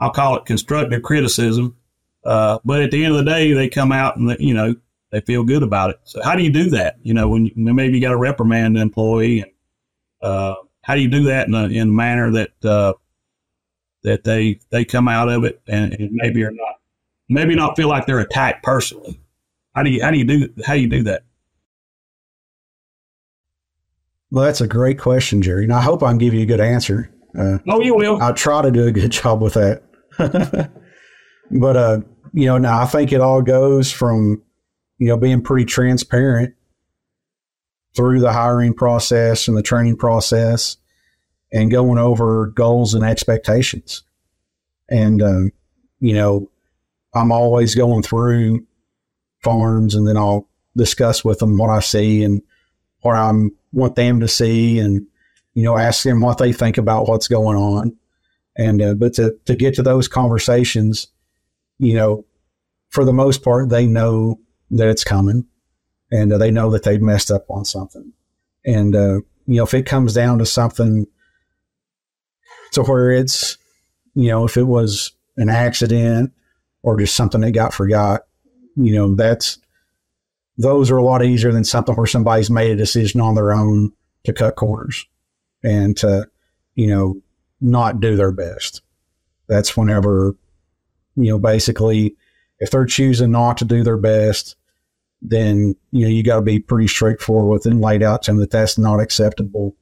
I'll 0.00 0.10
call 0.10 0.36
it 0.36 0.44
constructive 0.44 1.02
criticism. 1.02 1.76
Uh, 2.24 2.58
but 2.64 2.82
at 2.82 2.90
the 2.90 3.04
end 3.04 3.14
of 3.14 3.24
the 3.24 3.30
day, 3.30 3.52
they 3.52 3.68
come 3.68 3.92
out 3.92 4.16
and 4.16 4.36
you 4.40 4.52
know 4.52 4.74
they 5.10 5.20
feel 5.20 5.44
good 5.44 5.62
about 5.62 5.90
it. 5.90 6.00
So 6.04 6.22
how 6.22 6.34
do 6.34 6.42
you 6.42 6.50
do 6.50 6.70
that? 6.70 6.96
You 7.02 7.14
know, 7.14 7.28
when 7.28 7.46
you, 7.46 7.52
maybe 7.54 7.94
you 7.94 8.00
got 8.00 8.10
to 8.10 8.16
reprimand 8.16 8.76
an 8.76 8.82
employee, 8.82 9.40
and 9.40 9.50
uh, 10.22 10.56
how 10.82 10.94
do 10.94 11.00
you 11.00 11.08
do 11.08 11.24
that 11.24 11.46
in 11.46 11.54
a, 11.54 11.64
in 11.64 11.88
a 11.88 11.92
manner 11.92 12.32
that 12.32 12.64
uh, 12.64 12.94
that 14.02 14.24
they 14.24 14.60
they 14.70 14.84
come 14.84 15.08
out 15.08 15.28
of 15.28 15.44
it 15.44 15.60
and, 15.66 15.92
and, 15.94 16.10
maybe 16.12 16.42
are 16.44 16.50
not 16.50 16.76
maybe 17.28 17.54
not 17.54 17.76
feel 17.76 17.88
like 17.88 18.06
they're 18.06 18.20
attacked 18.20 18.62
personally. 18.62 19.20
How 19.74 19.82
do 19.82 19.90
you 19.90 20.02
how 20.02 20.10
do 20.10 20.18
you 20.18 20.24
do 20.24 20.48
how 20.64 20.74
do 20.74 20.80
you 20.80 20.88
do 20.88 21.02
that? 21.04 21.22
Well, 24.30 24.44
that's 24.44 24.60
a 24.60 24.66
great 24.66 24.98
question, 24.98 25.42
Jerry. 25.42 25.64
And 25.64 25.72
I 25.72 25.80
hope 25.80 26.02
I 26.02 26.08
can 26.10 26.18
give 26.18 26.34
you 26.34 26.42
a 26.42 26.46
good 26.46 26.60
answer. 26.60 27.10
Uh, 27.38 27.58
oh, 27.68 27.80
you 27.80 27.94
will. 27.94 28.20
I'll 28.20 28.34
try 28.34 28.62
to 28.62 28.70
do 28.70 28.86
a 28.86 28.92
good 28.92 29.10
job 29.12 29.42
with 29.42 29.54
that. 29.54 29.82
but 31.50 31.76
uh, 31.76 32.00
you 32.32 32.46
know, 32.46 32.58
now 32.58 32.80
I 32.80 32.86
think 32.86 33.12
it 33.12 33.20
all 33.20 33.42
goes 33.42 33.90
from 33.92 34.42
you 34.98 35.08
know 35.08 35.16
being 35.16 35.42
pretty 35.42 35.66
transparent 35.66 36.54
through 37.96 38.20
the 38.20 38.32
hiring 38.32 38.74
process 38.74 39.48
and 39.48 39.56
the 39.56 39.62
training 39.62 39.96
process 39.96 40.76
and 41.52 41.70
going 41.70 41.98
over 41.98 42.48
goals 42.48 42.92
and 42.94 43.04
expectations. 43.04 44.02
And, 44.88 45.22
uh, 45.22 45.50
you 46.00 46.12
know, 46.14 46.50
I'm 47.14 47.32
always 47.32 47.74
going 47.74 48.02
through 48.02 48.66
farms 49.42 49.94
and 49.94 50.06
then 50.06 50.18
I'll 50.18 50.48
discuss 50.76 51.24
with 51.24 51.38
them 51.38 51.56
what 51.56 51.70
I 51.70 51.80
see 51.80 52.22
and 52.22 52.42
what 53.00 53.16
I 53.16 53.32
want 53.72 53.96
them 53.96 54.20
to 54.20 54.28
see 54.28 54.78
and, 54.78 55.06
you 55.56 55.62
know, 55.62 55.78
ask 55.78 56.04
them 56.04 56.20
what 56.20 56.36
they 56.36 56.52
think 56.52 56.76
about 56.76 57.08
what's 57.08 57.28
going 57.28 57.56
on. 57.56 57.96
And, 58.58 58.82
uh, 58.82 58.92
but 58.92 59.14
to, 59.14 59.34
to 59.46 59.56
get 59.56 59.74
to 59.76 59.82
those 59.82 60.06
conversations, 60.06 61.06
you 61.78 61.94
know, 61.94 62.26
for 62.90 63.06
the 63.06 63.12
most 63.14 63.42
part, 63.42 63.70
they 63.70 63.86
know 63.86 64.38
that 64.70 64.88
it's 64.88 65.02
coming 65.02 65.46
and 66.12 66.30
uh, 66.30 66.36
they 66.36 66.50
know 66.50 66.70
that 66.70 66.82
they've 66.82 67.00
messed 67.00 67.30
up 67.30 67.46
on 67.48 67.64
something. 67.64 68.12
And, 68.66 68.94
uh, 68.94 69.20
you 69.46 69.56
know, 69.56 69.62
if 69.62 69.72
it 69.72 69.86
comes 69.86 70.12
down 70.12 70.38
to 70.40 70.46
something 70.46 71.06
to 72.72 72.82
where 72.82 73.10
it's, 73.10 73.56
you 74.14 74.28
know, 74.28 74.44
if 74.44 74.58
it 74.58 74.64
was 74.64 75.12
an 75.38 75.48
accident 75.48 76.34
or 76.82 76.98
just 76.98 77.16
something 77.16 77.40
that 77.40 77.52
got 77.52 77.72
forgot, 77.72 78.26
you 78.76 78.92
know, 78.92 79.14
that's, 79.14 79.58
those 80.58 80.90
are 80.90 80.98
a 80.98 81.04
lot 81.04 81.24
easier 81.24 81.50
than 81.50 81.64
something 81.64 81.94
where 81.94 82.06
somebody's 82.06 82.50
made 82.50 82.72
a 82.72 82.76
decision 82.76 83.22
on 83.22 83.34
their 83.34 83.54
own 83.54 83.92
to 84.24 84.34
cut 84.34 84.56
corners 84.56 85.06
and 85.66 85.96
to, 85.98 86.28
you 86.76 86.86
know, 86.86 87.20
not 87.60 88.00
do 88.00 88.16
their 88.16 88.30
best. 88.30 88.82
That's 89.48 89.76
whenever, 89.76 90.36
you 91.16 91.30
know, 91.30 91.38
basically, 91.38 92.16
if 92.60 92.70
they're 92.70 92.86
choosing 92.86 93.32
not 93.32 93.58
to 93.58 93.64
do 93.64 93.82
their 93.82 93.96
best, 93.96 94.56
then, 95.20 95.74
you 95.90 96.02
know, 96.02 96.08
you 96.08 96.22
got 96.22 96.36
to 96.36 96.42
be 96.42 96.60
pretty 96.60 96.86
straightforward 96.86 97.50
with 97.50 97.66
and 97.66 97.80
laid 97.80 98.02
out 98.02 98.22
to 98.22 98.30
them 98.30 98.38
that 98.38 98.50
that's 98.50 98.78
not 98.78 99.00
acceptable 99.00 99.74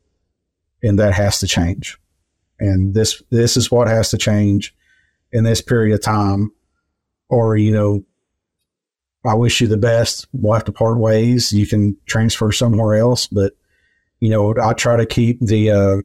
and 0.83 0.99
that 0.99 1.13
has 1.13 1.39
to 1.41 1.47
change. 1.47 1.99
And 2.59 2.95
this 2.95 3.23
this 3.31 3.57
is 3.57 3.71
what 3.71 3.89
has 3.89 4.11
to 4.11 4.19
change 4.19 4.75
in 5.33 5.45
this 5.45 5.61
period 5.61 5.95
of 5.95 6.03
time 6.03 6.53
or 7.29 7.57
you 7.57 7.73
know 7.73 8.05
i 9.27 9.35
wish 9.35 9.61
you 9.61 9.67
the 9.67 9.77
best. 9.77 10.27
We'll 10.33 10.53
have 10.53 10.65
to 10.65 10.73
part 10.73 10.99
ways. 10.99 11.53
You 11.53 11.67
can 11.67 11.97
transfer 12.07 12.53
somewhere 12.53 12.95
else 12.95 13.27
but 13.27 13.55
you 14.21 14.31
know 14.31 14.55
i 14.63 14.73
try 14.73 14.97
to 14.97 15.07
keep 15.07 15.41
the 15.41 15.71
uh 15.71 15.97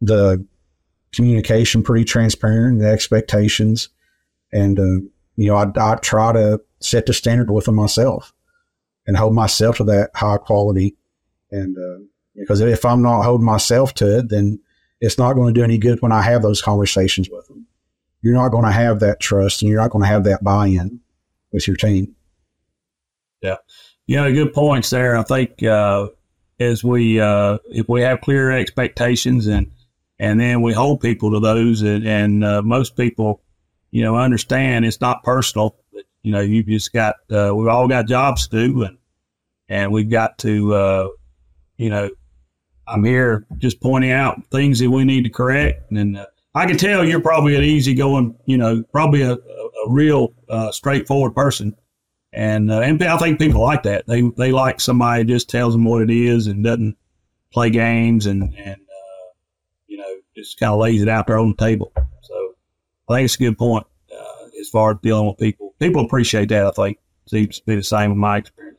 the 0.00 0.44
communication 1.12 1.82
pretty 1.82 2.04
transparent 2.04 2.80
the 2.80 2.88
expectations 2.88 3.88
and 4.52 4.78
uh 4.78 5.00
you 5.36 5.48
know 5.48 5.56
I, 5.56 5.66
I 5.76 5.96
try 5.96 6.32
to 6.32 6.60
set 6.80 7.06
the 7.06 7.12
standard 7.12 7.50
with 7.50 7.64
them 7.64 7.74
myself 7.76 8.32
and 9.06 9.16
hold 9.16 9.34
myself 9.34 9.78
to 9.78 9.84
that 9.84 10.10
high 10.14 10.36
quality 10.38 10.96
and 11.50 11.76
uh 11.76 12.04
because 12.34 12.60
if 12.60 12.84
i'm 12.84 13.02
not 13.02 13.22
holding 13.22 13.46
myself 13.46 13.94
to 13.94 14.18
it 14.18 14.28
then 14.28 14.60
it's 15.00 15.18
not 15.18 15.34
going 15.34 15.52
to 15.52 15.58
do 15.58 15.64
any 15.64 15.78
good 15.78 16.02
when 16.02 16.12
I 16.12 16.22
have 16.22 16.42
those 16.42 16.60
conversations 16.60 17.28
with 17.30 17.46
them. 17.46 17.66
You're 18.20 18.34
not 18.34 18.48
going 18.48 18.64
to 18.64 18.72
have 18.72 19.00
that 19.00 19.20
trust 19.20 19.62
and 19.62 19.70
you're 19.70 19.80
not 19.80 19.90
going 19.90 20.02
to 20.02 20.08
have 20.08 20.24
that 20.24 20.42
buy 20.42 20.66
in 20.66 21.00
with 21.52 21.66
your 21.66 21.76
team. 21.76 22.16
Yeah. 23.40 23.56
Know, 24.08 24.32
good 24.32 24.52
points 24.52 24.90
there. 24.90 25.16
I 25.16 25.22
think, 25.22 25.62
uh, 25.62 26.08
as 26.60 26.82
we, 26.82 27.20
uh, 27.20 27.58
if 27.70 27.88
we 27.88 28.02
have 28.02 28.20
clear 28.20 28.50
expectations 28.50 29.46
and, 29.46 29.70
and 30.18 30.40
then 30.40 30.62
we 30.62 30.72
hold 30.72 31.00
people 31.00 31.32
to 31.32 31.40
those 31.40 31.82
and, 31.82 32.06
and 32.06 32.44
uh, 32.44 32.62
most 32.62 32.96
people, 32.96 33.42
you 33.90 34.02
know, 34.02 34.16
understand 34.16 34.84
it's 34.84 35.00
not 35.00 35.22
personal. 35.22 35.76
But, 35.92 36.04
you 36.22 36.32
know, 36.32 36.40
you've 36.40 36.66
just 36.66 36.92
got, 36.92 37.16
uh, 37.30 37.52
we've 37.54 37.68
all 37.68 37.88
got 37.88 38.06
jobs 38.06 38.48
to 38.48 38.68
do 38.68 38.82
and, 38.82 38.98
and 39.68 39.92
we've 39.92 40.10
got 40.10 40.38
to, 40.38 40.74
uh, 40.74 41.08
you 41.76 41.90
know, 41.90 42.10
I'm 42.88 43.04
here 43.04 43.46
just 43.58 43.80
pointing 43.80 44.10
out 44.10 44.46
things 44.50 44.78
that 44.78 44.90
we 44.90 45.04
need 45.04 45.24
to 45.24 45.30
correct. 45.30 45.90
And 45.92 46.16
uh, 46.16 46.26
I 46.54 46.66
can 46.66 46.78
tell 46.78 47.04
you're 47.04 47.20
probably 47.20 47.54
an 47.54 47.62
easygoing, 47.62 48.36
you 48.46 48.56
know, 48.56 48.82
probably 48.92 49.22
a, 49.22 49.32
a, 49.32 49.38
real 49.88 50.34
uh, 50.48 50.72
straightforward 50.72 51.34
person. 51.34 51.74
And 52.32 52.70
uh, 52.70 52.80
and 52.80 53.02
I 53.02 53.16
think 53.16 53.38
people 53.38 53.62
like 53.62 53.84
that. 53.84 54.06
They 54.06 54.22
they 54.36 54.52
like 54.52 54.80
somebody 54.80 55.24
just 55.24 55.48
tells 55.48 55.74
them 55.74 55.84
what 55.84 56.02
it 56.02 56.10
is 56.10 56.46
and 56.46 56.62
doesn't 56.62 56.96
play 57.52 57.70
games 57.70 58.26
and 58.26 58.54
and 58.54 58.80
uh, 58.80 59.28
you 59.86 59.96
know 59.96 60.16
just 60.36 60.58
kind 60.58 60.72
of 60.72 60.78
lays 60.78 61.02
it 61.02 61.08
out 61.08 61.26
there 61.26 61.38
on 61.38 61.50
the 61.50 61.56
table. 61.56 61.92
So 62.22 62.54
I 63.08 63.14
think 63.14 63.24
it's 63.24 63.34
a 63.36 63.38
good 63.38 63.58
point 63.58 63.86
uh, 64.12 64.48
as 64.60 64.68
far 64.68 64.92
as 64.92 64.98
dealing 65.02 65.26
with 65.26 65.38
people. 65.38 65.74
People 65.78 66.04
appreciate 66.04 66.50
that. 66.50 66.66
I 66.66 66.70
think 66.70 66.98
seems 67.26 67.60
to 67.60 67.66
be 67.66 67.76
the 67.76 67.82
same 67.82 68.12
in 68.12 68.18
my 68.18 68.38
experience. 68.38 68.78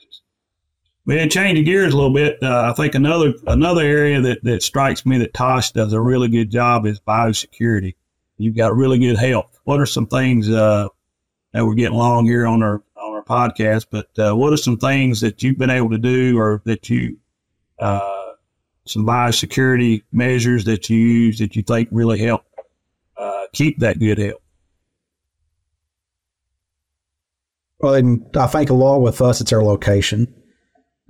But 1.10 1.16
then 1.16 1.30
changing 1.32 1.66
gears 1.66 1.92
a 1.92 1.98
little 1.98 2.14
bit, 2.14 2.38
uh, 2.44 2.70
I 2.72 2.74
think 2.74 2.94
another 2.94 3.34
another 3.48 3.82
area 3.82 4.22
that, 4.22 4.44
that 4.44 4.62
strikes 4.62 5.08
me 5.08 5.18
that 5.18 5.34
Tosh 5.34 5.72
does 5.72 5.92
a 5.92 6.00
really 6.00 6.28
good 6.28 6.52
job 6.52 6.86
is 6.86 7.00
biosecurity. 7.00 7.96
You've 8.38 8.56
got 8.56 8.76
really 8.76 9.00
good 9.00 9.18
health. 9.18 9.60
What 9.64 9.80
are 9.80 9.88
some 9.88 10.06
things 10.06 10.50
uh, 10.50 10.88
that 11.52 11.66
we're 11.66 11.74
getting 11.74 11.96
along 11.96 12.26
here 12.26 12.46
on 12.46 12.62
our 12.62 12.84
podcast? 13.30 13.86
But 13.90 14.08
uh, 14.18 14.36
what 14.36 14.54
are 14.54 14.58
some 14.58 14.78
things 14.78 15.22
that 15.22 15.44
you've 15.44 15.58
been 15.58 15.70
able 15.70 15.92
to 15.92 15.98
do, 15.98 16.38
or 16.40 16.62
that 16.66 16.90
you 16.90 17.18
uh, 17.80 18.32
some 18.86 19.06
biosecurity 19.06 20.04
measures 20.12 20.66
that 20.66 20.90
you 20.90 20.98
use 20.98 21.40
that 21.40 21.56
you 21.56 21.64
think 21.64 21.90
really 21.92 22.20
help 22.20 22.44
uh, 23.18 23.44
keep 23.54 23.80
that 23.80 24.00
good 24.00 24.18
health? 24.18 24.42
Well, 27.80 27.94
and 27.94 28.26
I 28.36 28.48
think 28.48 28.70
a 28.70 28.74
lot 28.74 29.00
with 29.00 29.22
us, 29.22 29.40
it's 29.40 29.54
our 29.54 29.64
location. 29.64 30.34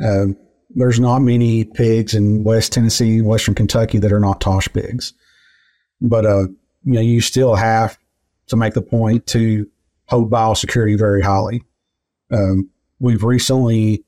Uh, 0.03 0.27
there's 0.69 0.99
not 0.99 1.19
many 1.19 1.63
pigs 1.65 2.13
in 2.13 2.43
West 2.43 2.73
Tennessee, 2.73 3.21
Western 3.21 3.55
Kentucky 3.55 3.97
that 3.97 4.13
are 4.13 4.19
not 4.19 4.39
Tosh 4.39 4.67
pigs, 4.71 5.13
but 5.99 6.25
uh, 6.25 6.43
you 6.83 6.93
know 6.93 7.01
you 7.01 7.21
still 7.21 7.55
have 7.55 7.97
to 8.47 8.55
make 8.55 8.73
the 8.73 8.81
point 8.81 9.25
to 9.27 9.67
hold 10.05 10.29
biosecurity 10.29 10.97
very 10.97 11.21
highly. 11.21 11.63
Um, 12.31 12.69
we've 12.99 13.23
recently 13.23 14.03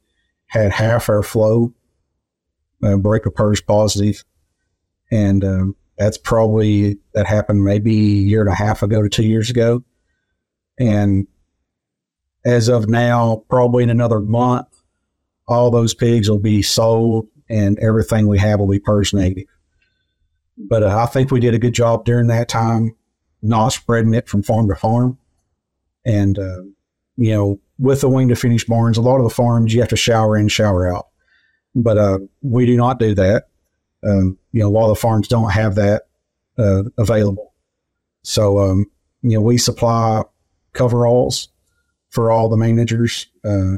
had 0.47 0.71
half 0.71 1.10
our 1.10 1.23
flow 1.23 1.73
uh, 2.84 2.97
break 2.97 3.25
a 3.25 3.31
PRRS 3.31 3.65
positive, 3.65 4.23
and 5.12 5.43
um, 5.43 5.75
that's 5.97 6.17
probably 6.17 6.97
that 7.13 7.27
happened 7.27 7.63
maybe 7.63 7.93
a 7.93 8.23
year 8.23 8.41
and 8.41 8.49
a 8.49 8.55
half 8.55 8.84
ago 8.84 9.01
to 9.01 9.10
two 9.10 9.25
years 9.25 9.49
ago, 9.49 9.84
and 10.79 11.27
as 12.43 12.67
of 12.69 12.89
now, 12.89 13.43
probably 13.49 13.84
in 13.84 13.89
another 13.89 14.19
month, 14.19 14.67
all 15.47 15.69
those 15.69 15.93
pigs 15.93 16.29
will 16.29 16.39
be 16.39 16.62
sold 16.62 17.27
and 17.49 17.77
everything 17.79 18.27
we 18.27 18.39
have 18.39 18.60
will 18.60 18.67
be 18.67 18.79
PRRS 18.79 19.13
negative. 19.13 19.47
But 20.57 20.84
uh, 20.84 20.97
I 20.97 21.05
think 21.05 21.31
we 21.31 21.39
did 21.39 21.53
a 21.53 21.60
good 21.60 21.73
job 21.73 22.05
during 22.05 22.27
that 22.27 22.47
time, 22.47 22.95
not 23.41 23.69
spreading 23.69 24.13
it 24.13 24.29
from 24.29 24.43
farm 24.43 24.67
to 24.69 24.75
farm. 24.75 25.17
And, 26.05 26.39
uh, 26.39 26.63
you 27.17 27.34
know, 27.34 27.60
with 27.81 28.01
the 28.01 28.09
wean 28.09 28.29
to 28.29 28.35
finish 28.35 28.63
barns, 28.63 28.97
a 28.97 29.01
lot 29.01 29.17
of 29.17 29.23
the 29.23 29.33
farms 29.33 29.73
you 29.73 29.79
have 29.81 29.89
to 29.89 29.95
shower 29.95 30.37
in, 30.37 30.47
shower 30.47 30.87
out. 30.87 31.07
But 31.73 31.97
uh, 31.97 32.19
we 32.41 32.67
do 32.67 32.77
not 32.77 32.99
do 32.99 33.15
that. 33.15 33.47
Um, 34.03 34.37
you 34.51 34.61
know, 34.61 34.67
a 34.67 34.69
lot 34.69 34.83
of 34.83 34.95
the 34.95 35.01
farms 35.01 35.27
don't 35.27 35.49
have 35.49 35.75
that 35.75 36.03
uh, 36.59 36.83
available. 36.97 37.53
So, 38.23 38.59
um, 38.59 38.85
you 39.23 39.31
know, 39.31 39.41
we 39.41 39.57
supply 39.57 40.23
coveralls 40.73 41.49
for 42.09 42.31
all 42.31 42.49
the 42.49 42.57
managers. 42.57 43.27
Uh, 43.43 43.77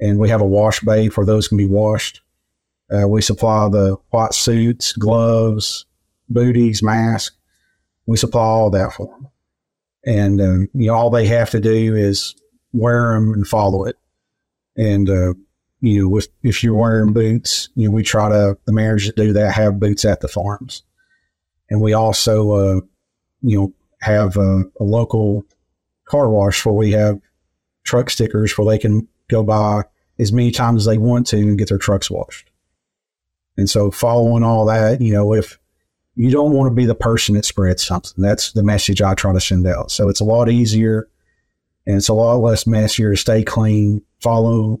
and 0.00 0.18
we 0.18 0.28
have 0.28 0.40
a 0.40 0.46
wash 0.46 0.80
bay 0.80 1.08
for 1.08 1.26
those 1.26 1.48
can 1.48 1.58
be 1.58 1.66
washed. 1.66 2.20
Uh, 2.92 3.08
we 3.08 3.20
supply 3.20 3.68
the 3.68 3.96
white 4.10 4.34
suits, 4.34 4.92
gloves, 4.92 5.86
booties, 6.28 6.82
masks, 6.82 7.36
We 8.06 8.16
supply 8.16 8.42
all 8.42 8.70
that 8.70 8.92
for 8.92 9.08
them. 9.08 9.28
And, 10.06 10.40
um, 10.40 10.68
you 10.74 10.88
know, 10.88 10.94
all 10.94 11.10
they 11.10 11.26
have 11.26 11.50
to 11.50 11.60
do 11.60 11.96
is 11.96 12.34
wear 12.74 13.14
them 13.14 13.32
and 13.32 13.46
follow 13.46 13.84
it. 13.84 13.96
And, 14.76 15.08
uh, 15.08 15.34
you 15.80 16.02
know, 16.02 16.18
if, 16.18 16.26
if 16.42 16.64
you're 16.64 16.74
wearing 16.74 17.12
boots, 17.12 17.68
you 17.76 17.88
know, 17.88 17.94
we 17.94 18.02
try 18.02 18.28
to, 18.28 18.58
the 18.64 18.72
managers 18.72 19.06
that 19.06 19.16
do 19.16 19.32
that 19.32 19.54
have 19.54 19.80
boots 19.80 20.04
at 20.04 20.20
the 20.20 20.28
farms. 20.28 20.82
And 21.70 21.80
we 21.80 21.92
also, 21.94 22.50
uh, 22.52 22.80
you 23.42 23.58
know, 23.58 23.72
have 24.00 24.36
a, 24.36 24.64
a 24.80 24.84
local 24.84 25.44
car 26.04 26.28
wash 26.28 26.66
where 26.66 26.74
we 26.74 26.92
have 26.92 27.20
truck 27.84 28.10
stickers 28.10 28.56
where 28.58 28.66
they 28.66 28.78
can 28.78 29.08
go 29.28 29.42
by 29.42 29.82
as 30.18 30.32
many 30.32 30.50
times 30.50 30.82
as 30.82 30.86
they 30.86 30.98
want 30.98 31.26
to 31.28 31.38
and 31.38 31.58
get 31.58 31.68
their 31.68 31.78
trucks 31.78 32.10
washed. 32.10 32.50
And 33.56 33.70
so 33.70 33.90
following 33.90 34.42
all 34.42 34.66
that, 34.66 35.00
you 35.00 35.12
know, 35.12 35.32
if 35.32 35.58
you 36.16 36.30
don't 36.30 36.52
want 36.52 36.70
to 36.70 36.74
be 36.74 36.86
the 36.86 36.94
person 36.94 37.34
that 37.34 37.44
spreads 37.44 37.84
something, 37.84 38.22
that's 38.22 38.52
the 38.52 38.62
message 38.62 39.00
I 39.00 39.14
try 39.14 39.32
to 39.32 39.40
send 39.40 39.66
out. 39.66 39.90
So 39.90 40.08
it's 40.08 40.20
a 40.20 40.24
lot 40.24 40.48
easier 40.48 41.08
and 41.86 41.96
it's 41.96 42.08
a 42.08 42.14
lot 42.14 42.36
less 42.36 42.66
messier 42.66 43.10
to 43.10 43.16
stay 43.16 43.42
clean, 43.42 44.02
follow 44.20 44.80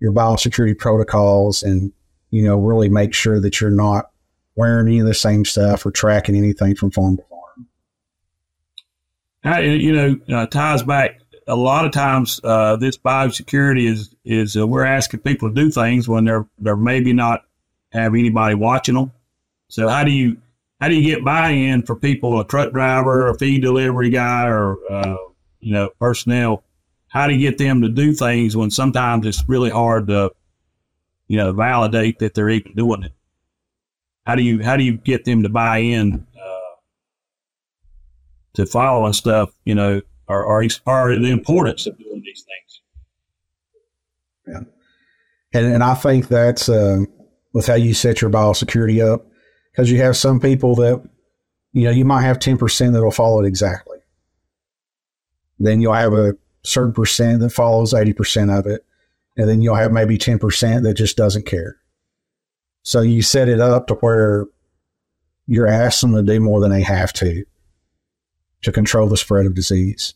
your 0.00 0.12
biosecurity 0.12 0.78
protocols 0.78 1.62
and, 1.62 1.92
you 2.30 2.42
know, 2.42 2.58
really 2.58 2.88
make 2.88 3.12
sure 3.12 3.40
that 3.40 3.60
you're 3.60 3.70
not 3.70 4.10
wearing 4.56 4.88
any 4.88 4.98
of 4.98 5.06
the 5.06 5.14
same 5.14 5.44
stuff 5.44 5.84
or 5.84 5.90
tracking 5.90 6.36
anything 6.36 6.74
from 6.74 6.90
farm 6.90 7.16
to 7.16 7.22
farm. 7.24 7.66
I, 9.44 9.60
you 9.60 9.92
know, 9.92 10.38
uh, 10.38 10.46
ties 10.46 10.82
back 10.82 11.20
a 11.46 11.56
lot 11.56 11.84
of 11.84 11.92
times. 11.92 12.40
Uh, 12.42 12.76
this 12.76 12.96
biosecurity 12.96 13.90
is 13.90 14.14
is 14.24 14.56
uh, 14.56 14.66
we're 14.66 14.84
asking 14.84 15.20
people 15.20 15.48
to 15.48 15.54
do 15.54 15.70
things 15.70 16.08
when 16.08 16.24
they're 16.24 16.46
they're 16.58 16.76
maybe 16.76 17.12
not 17.12 17.44
have 17.92 18.14
anybody 18.14 18.54
watching 18.54 18.94
them. 18.94 19.12
So 19.68 19.88
how 19.88 20.04
do 20.04 20.10
you 20.10 20.38
how 20.80 20.88
do 20.88 20.94
you 20.94 21.02
get 21.02 21.24
buy-in 21.24 21.82
for 21.82 21.96
people, 21.96 22.40
a 22.40 22.46
truck 22.46 22.72
driver, 22.72 23.28
a 23.28 23.38
feed 23.38 23.62
delivery 23.62 24.10
guy, 24.10 24.46
or 24.46 24.76
uh, 24.90 25.16
you 25.60 25.72
know 25.72 25.90
personnel? 25.98 26.64
How 27.08 27.28
you 27.28 27.38
get 27.38 27.58
them 27.58 27.82
to 27.82 27.88
do 27.88 28.12
things 28.12 28.56
when 28.56 28.70
sometimes 28.70 29.26
it's 29.26 29.42
really 29.48 29.70
hard 29.70 30.06
to 30.08 30.32
you 31.28 31.36
know 31.36 31.52
validate 31.52 32.18
that 32.20 32.34
they're 32.34 32.50
even 32.50 32.74
doing 32.74 33.04
it? 33.04 33.12
How 34.26 34.34
do 34.34 34.42
you 34.42 34.62
how 34.62 34.76
do 34.76 34.84
you 34.84 34.96
get 34.96 35.24
them 35.24 35.42
to 35.42 35.48
buy 35.48 35.78
in 35.78 36.26
uh, 36.36 36.76
to 38.54 38.66
following 38.66 39.12
stuff? 39.12 39.50
You 39.64 39.74
know, 39.74 40.00
or, 40.28 40.44
or 40.44 40.64
or 40.86 41.16
the 41.16 41.30
importance 41.30 41.86
of 41.86 41.98
doing 41.98 42.22
these 42.24 42.44
things. 42.44 42.82
Yeah, 44.46 45.60
and 45.60 45.74
and 45.74 45.84
I 45.84 45.94
think 45.94 46.28
that's 46.28 46.68
uh, 46.68 47.00
with 47.52 47.66
how 47.66 47.74
you 47.74 47.94
set 47.94 48.20
your 48.20 48.30
biosecurity 48.30 49.04
up 49.04 49.26
because 49.72 49.90
you 49.90 49.98
have 49.98 50.16
some 50.16 50.40
people 50.40 50.74
that 50.76 51.02
you 51.72 51.84
know 51.84 51.90
you 51.90 52.04
might 52.04 52.22
have 52.22 52.38
ten 52.38 52.56
percent 52.58 52.92
that 52.92 53.02
will 53.02 53.10
follow 53.10 53.42
it 53.42 53.46
exactly. 53.46 53.98
Then 55.60 55.80
you'll 55.80 55.92
have 55.92 56.14
a 56.14 56.36
certain 56.64 56.92
percent 56.92 57.40
that 57.40 57.50
follows 57.50 57.94
eighty 57.94 58.12
percent 58.12 58.50
of 58.50 58.66
it, 58.66 58.84
and 59.36 59.48
then 59.48 59.62
you'll 59.62 59.76
have 59.76 59.92
maybe 59.92 60.18
ten 60.18 60.38
percent 60.38 60.82
that 60.82 60.94
just 60.94 61.16
doesn't 61.16 61.46
care. 61.46 61.76
So 62.82 63.02
you 63.02 63.22
set 63.22 63.48
it 63.48 63.60
up 63.60 63.86
to 63.88 63.94
where 63.94 64.46
you're 65.46 65.68
asking 65.68 66.12
them 66.12 66.26
to 66.26 66.32
do 66.32 66.40
more 66.40 66.60
than 66.60 66.70
they 66.70 66.82
have 66.82 67.12
to 67.14 67.44
to 68.62 68.72
control 68.72 69.08
the 69.08 69.16
spread 69.16 69.46
of 69.46 69.54
disease. 69.54 70.14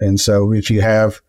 And 0.00 0.18
so 0.18 0.52
if 0.52 0.70
you 0.70 0.80
have 0.80 1.20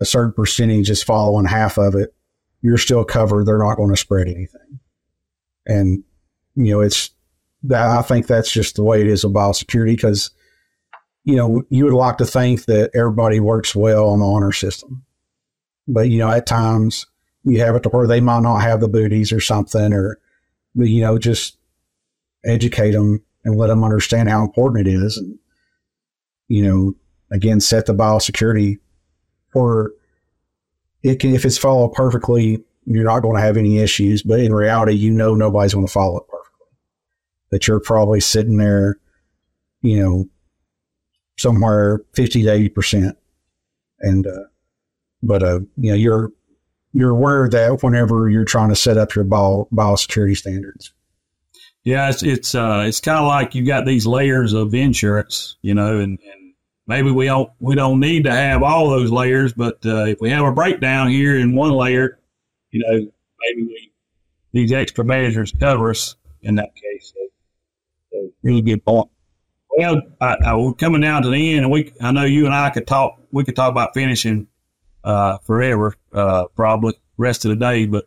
a 0.00 0.04
certain 0.04 0.32
percentage 0.32 0.86
just 0.86 1.04
following 1.04 1.44
half 1.44 1.76
of 1.78 1.94
it, 1.94 2.14
you're 2.62 2.78
still 2.78 3.04
covered. 3.04 3.46
They're 3.46 3.58
not 3.58 3.76
going 3.76 3.90
to 3.90 3.96
spread 3.96 4.28
anything. 4.28 4.80
And, 5.66 6.04
you 6.54 6.72
know, 6.72 6.80
it's 6.80 7.10
that 7.64 7.86
I 7.86 8.02
think 8.02 8.26
that's 8.26 8.50
just 8.50 8.76
the 8.76 8.82
way 8.82 9.00
it 9.00 9.06
is 9.06 9.24
with 9.24 9.34
biosecurity 9.34 9.96
because, 9.96 10.30
you 11.24 11.36
know, 11.36 11.62
you 11.68 11.84
would 11.84 11.94
like 11.94 12.18
to 12.18 12.24
think 12.24 12.64
that 12.64 12.90
everybody 12.94 13.40
works 13.40 13.74
well 13.74 14.08
on 14.08 14.20
the 14.20 14.26
honor 14.26 14.52
system. 14.52 15.04
But, 15.86 16.08
you 16.08 16.18
know, 16.18 16.30
at 16.30 16.46
times 16.46 17.06
you 17.44 17.60
have 17.60 17.74
it 17.74 17.82
to 17.84 17.88
where 17.88 18.06
they 18.06 18.20
might 18.20 18.42
not 18.42 18.58
have 18.58 18.80
the 18.80 18.88
booties 18.88 19.32
or 19.32 19.40
something, 19.40 19.92
or, 19.92 20.18
you 20.74 21.00
know, 21.00 21.18
just 21.18 21.58
educate 22.44 22.92
them 22.92 23.22
and 23.44 23.56
let 23.56 23.68
them 23.68 23.84
understand 23.84 24.28
how 24.28 24.42
important 24.42 24.86
it 24.86 24.90
is. 24.90 25.16
And, 25.16 25.38
you 26.48 26.62
know, 26.62 26.94
again, 27.30 27.60
set 27.60 27.86
the 27.86 27.94
biosecurity 27.94 28.78
for 29.52 29.92
it 31.02 31.18
can, 31.18 31.34
if 31.34 31.44
it's 31.44 31.58
followed 31.58 31.92
perfectly, 31.92 32.64
you're 32.84 33.04
not 33.04 33.20
going 33.20 33.36
to 33.36 33.42
have 33.42 33.56
any 33.56 33.78
issues. 33.78 34.22
But 34.22 34.40
in 34.40 34.54
reality, 34.54 34.92
you 34.92 35.10
know, 35.10 35.34
nobody's 35.34 35.74
going 35.74 35.86
to 35.86 35.92
follow 35.92 36.18
it 36.18 36.28
perfectly. 36.28 36.66
That 37.50 37.66
you're 37.66 37.80
probably 37.80 38.20
sitting 38.20 38.56
there, 38.56 38.98
you 39.82 40.00
know, 40.02 40.28
somewhere 41.42 42.00
50 42.14 42.44
to 42.44 42.48
80%. 42.48 43.16
And, 44.00 44.26
uh, 44.26 44.44
but, 45.22 45.42
uh, 45.42 45.60
you 45.76 45.90
know, 45.90 45.94
you're, 45.94 46.32
you're 46.92 47.10
aware 47.10 47.44
of 47.44 47.50
that 47.52 47.82
whenever 47.82 48.28
you're 48.28 48.44
trying 48.44 48.68
to 48.68 48.76
set 48.76 48.96
up 48.96 49.14
your 49.14 49.24
bio, 49.24 49.68
biosecurity 49.72 50.36
standards. 50.36 50.92
Yeah, 51.84 52.10
it's 52.10 52.22
it's 52.22 52.54
uh, 52.54 52.84
it's 52.86 53.00
kind 53.00 53.18
of 53.18 53.26
like 53.26 53.56
you've 53.56 53.66
got 53.66 53.86
these 53.86 54.06
layers 54.06 54.52
of 54.52 54.72
insurance, 54.72 55.56
you 55.62 55.74
know, 55.74 55.98
and, 55.98 56.16
and 56.32 56.54
maybe 56.86 57.10
we 57.10 57.26
don't 57.26 57.50
we 57.58 57.74
don't 57.74 57.98
need 57.98 58.24
to 58.24 58.30
have 58.30 58.62
all 58.62 58.88
those 58.88 59.10
layers, 59.10 59.52
but 59.52 59.84
uh, 59.84 60.04
if 60.04 60.20
we 60.20 60.30
have 60.30 60.44
a 60.44 60.52
breakdown 60.52 61.08
here 61.08 61.36
in 61.36 61.56
one 61.56 61.72
layer, 61.72 62.20
you 62.70 62.84
know, 62.86 63.10
maybe 63.40 63.66
we, 63.66 63.92
these 64.52 64.70
extra 64.70 65.04
measures 65.04 65.52
cover 65.58 65.90
us 65.90 66.14
in 66.42 66.54
that 66.54 66.72
case. 66.76 67.12
So, 67.14 67.20
so 68.12 68.32
really 68.44 68.62
good 68.62 68.84
point. 68.84 69.10
Well, 69.76 70.02
I, 70.20 70.36
I, 70.44 70.56
we're 70.56 70.74
coming 70.74 71.00
down 71.00 71.22
to 71.22 71.30
the 71.30 71.54
end, 71.54 71.64
and 71.64 71.72
we 71.72 71.92
I 72.00 72.12
know 72.12 72.24
you 72.24 72.44
and 72.46 72.54
I 72.54 72.70
could 72.70 72.86
talk. 72.86 73.18
We 73.30 73.44
could 73.44 73.56
talk 73.56 73.70
about 73.70 73.94
finishing 73.94 74.48
uh, 75.02 75.38
forever, 75.38 75.94
uh, 76.12 76.46
probably 76.54 76.94
rest 77.16 77.44
of 77.44 77.50
the 77.50 77.56
day, 77.56 77.86
but 77.86 78.06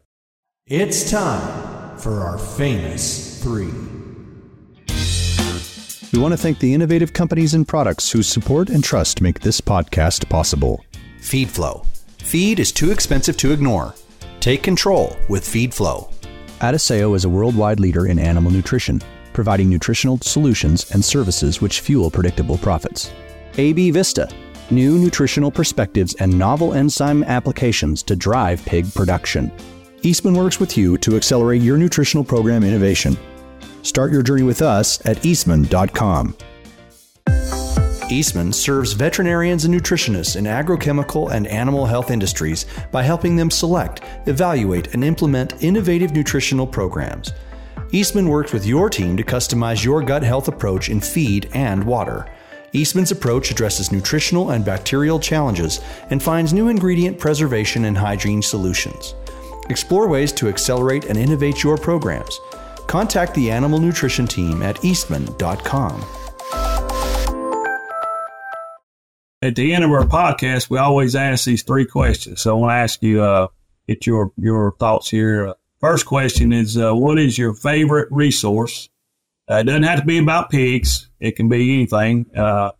it's 0.67 1.09
time 1.09 1.97
for 1.97 2.21
our 2.21 2.37
famous 2.37 3.41
three. 3.41 3.71
We 6.13 6.21
want 6.21 6.33
to 6.33 6.37
thank 6.37 6.59
the 6.59 6.73
innovative 6.73 7.11
companies 7.11 7.53
and 7.53 7.67
products 7.67 8.11
whose 8.11 8.27
support 8.27 8.69
and 8.69 8.83
trust 8.83 9.21
make 9.21 9.41
this 9.41 9.59
podcast 9.59 10.29
possible. 10.29 10.83
FeedFlow. 11.19 11.85
Feed 12.19 12.59
is 12.59 12.71
too 12.71 12.91
expensive 12.91 13.35
to 13.37 13.51
ignore. 13.51 13.95
Take 14.39 14.63
control 14.63 15.15
with 15.27 15.43
FeedFlow. 15.43 16.11
Adisseo 16.59 17.15
is 17.15 17.25
a 17.25 17.29
worldwide 17.29 17.79
leader 17.79 18.07
in 18.07 18.17
animal 18.17 18.51
nutrition, 18.51 19.01
providing 19.35 19.69
nutritional 19.69 20.17
solutions 20.19 20.89
and 20.91 21.05
services 21.05 21.61
which 21.61 21.81
fuel 21.81 22.09
predictable 22.09 22.57
profits. 22.57 23.11
AB 23.57 23.91
Vista. 23.91 24.27
New 24.71 24.97
nutritional 24.97 25.51
perspectives 25.51 26.15
and 26.15 26.39
novel 26.39 26.73
enzyme 26.73 27.23
applications 27.25 28.01
to 28.01 28.15
drive 28.15 28.65
pig 28.65 28.91
production. 28.95 29.51
Eastman 30.01 30.33
works 30.33 30.59
with 30.59 30.75
you 30.75 30.97
to 30.99 31.15
accelerate 31.15 31.61
your 31.61 31.77
nutritional 31.77 32.23
program 32.23 32.63
innovation. 32.63 33.15
Start 33.83 34.11
your 34.11 34.23
journey 34.23 34.43
with 34.43 34.63
us 34.63 35.05
at 35.05 35.23
eastman.com. 35.23 36.35
Eastman 38.11 38.53
serves 38.53 38.93
veterinarians 38.93 39.65
and 39.65 39.73
nutritionists 39.73 40.35
in 40.35 40.45
agrochemical 40.45 41.31
and 41.31 41.47
animal 41.47 41.85
health 41.87 42.11
industries 42.11 42.65
by 42.91 43.01
helping 43.01 43.35
them 43.35 43.49
select, 43.49 44.01
evaluate, 44.27 44.93
and 44.93 45.03
implement 45.03 45.63
innovative 45.63 46.13
nutritional 46.13 46.67
programs. 46.67 47.31
Eastman 47.95 48.27
works 48.27 48.51
with 48.51 48.65
your 48.65 48.89
team 48.89 49.15
to 49.15 49.23
customize 49.23 49.81
your 49.81 50.01
gut 50.01 50.21
health 50.21 50.49
approach 50.49 50.89
in 50.89 50.99
feed 50.99 51.49
and 51.53 51.81
water. 51.81 52.29
Eastman's 52.73 53.11
approach 53.11 53.51
addresses 53.51 53.89
nutritional 53.89 54.49
and 54.49 54.65
bacterial 54.65 55.17
challenges 55.17 55.79
and 56.09 56.21
finds 56.21 56.51
new 56.51 56.67
ingredient 56.67 57.17
preservation 57.17 57.85
and 57.85 57.97
hygiene 57.97 58.41
solutions. 58.41 59.15
Explore 59.69 60.09
ways 60.09 60.33
to 60.33 60.49
accelerate 60.49 61.05
and 61.05 61.17
innovate 61.17 61.63
your 61.63 61.77
programs. 61.77 62.37
Contact 62.85 63.33
the 63.33 63.49
animal 63.49 63.79
nutrition 63.79 64.27
team 64.27 64.61
at 64.61 64.83
eastman.com. 64.83 66.03
At 69.41 69.55
the 69.55 69.73
end 69.73 69.85
of 69.85 69.91
our 69.91 70.03
podcast, 70.03 70.69
we 70.69 70.79
always 70.79 71.15
ask 71.15 71.45
these 71.45 71.63
three 71.63 71.85
questions. 71.85 72.41
So 72.41 72.57
I 72.57 72.59
want 72.59 72.71
to 72.71 72.75
ask 72.75 73.01
you, 73.01 73.23
uh, 73.23 73.47
get 73.87 74.05
your 74.05 74.33
your 74.35 74.73
thoughts 74.79 75.09
here. 75.09 75.55
Uh, 75.85 75.91
first 75.91 76.05
question 76.05 76.51
is, 76.51 76.77
uh, 76.77 76.93
what 76.93 77.19
is 77.19 77.37
your 77.37 77.53
favorite 77.53 78.07
resource? 78.11 78.89
Uh, 79.49 79.55
it 79.55 79.65
doesn't 79.65 79.83
have 79.83 79.99
to 79.99 80.05
be 80.05 80.17
about 80.17 80.49
pigs. 80.49 81.09
It 81.19 81.35
can 81.35 81.47
be 81.47 81.73
anything 81.73 82.25
uh, 82.35 82.71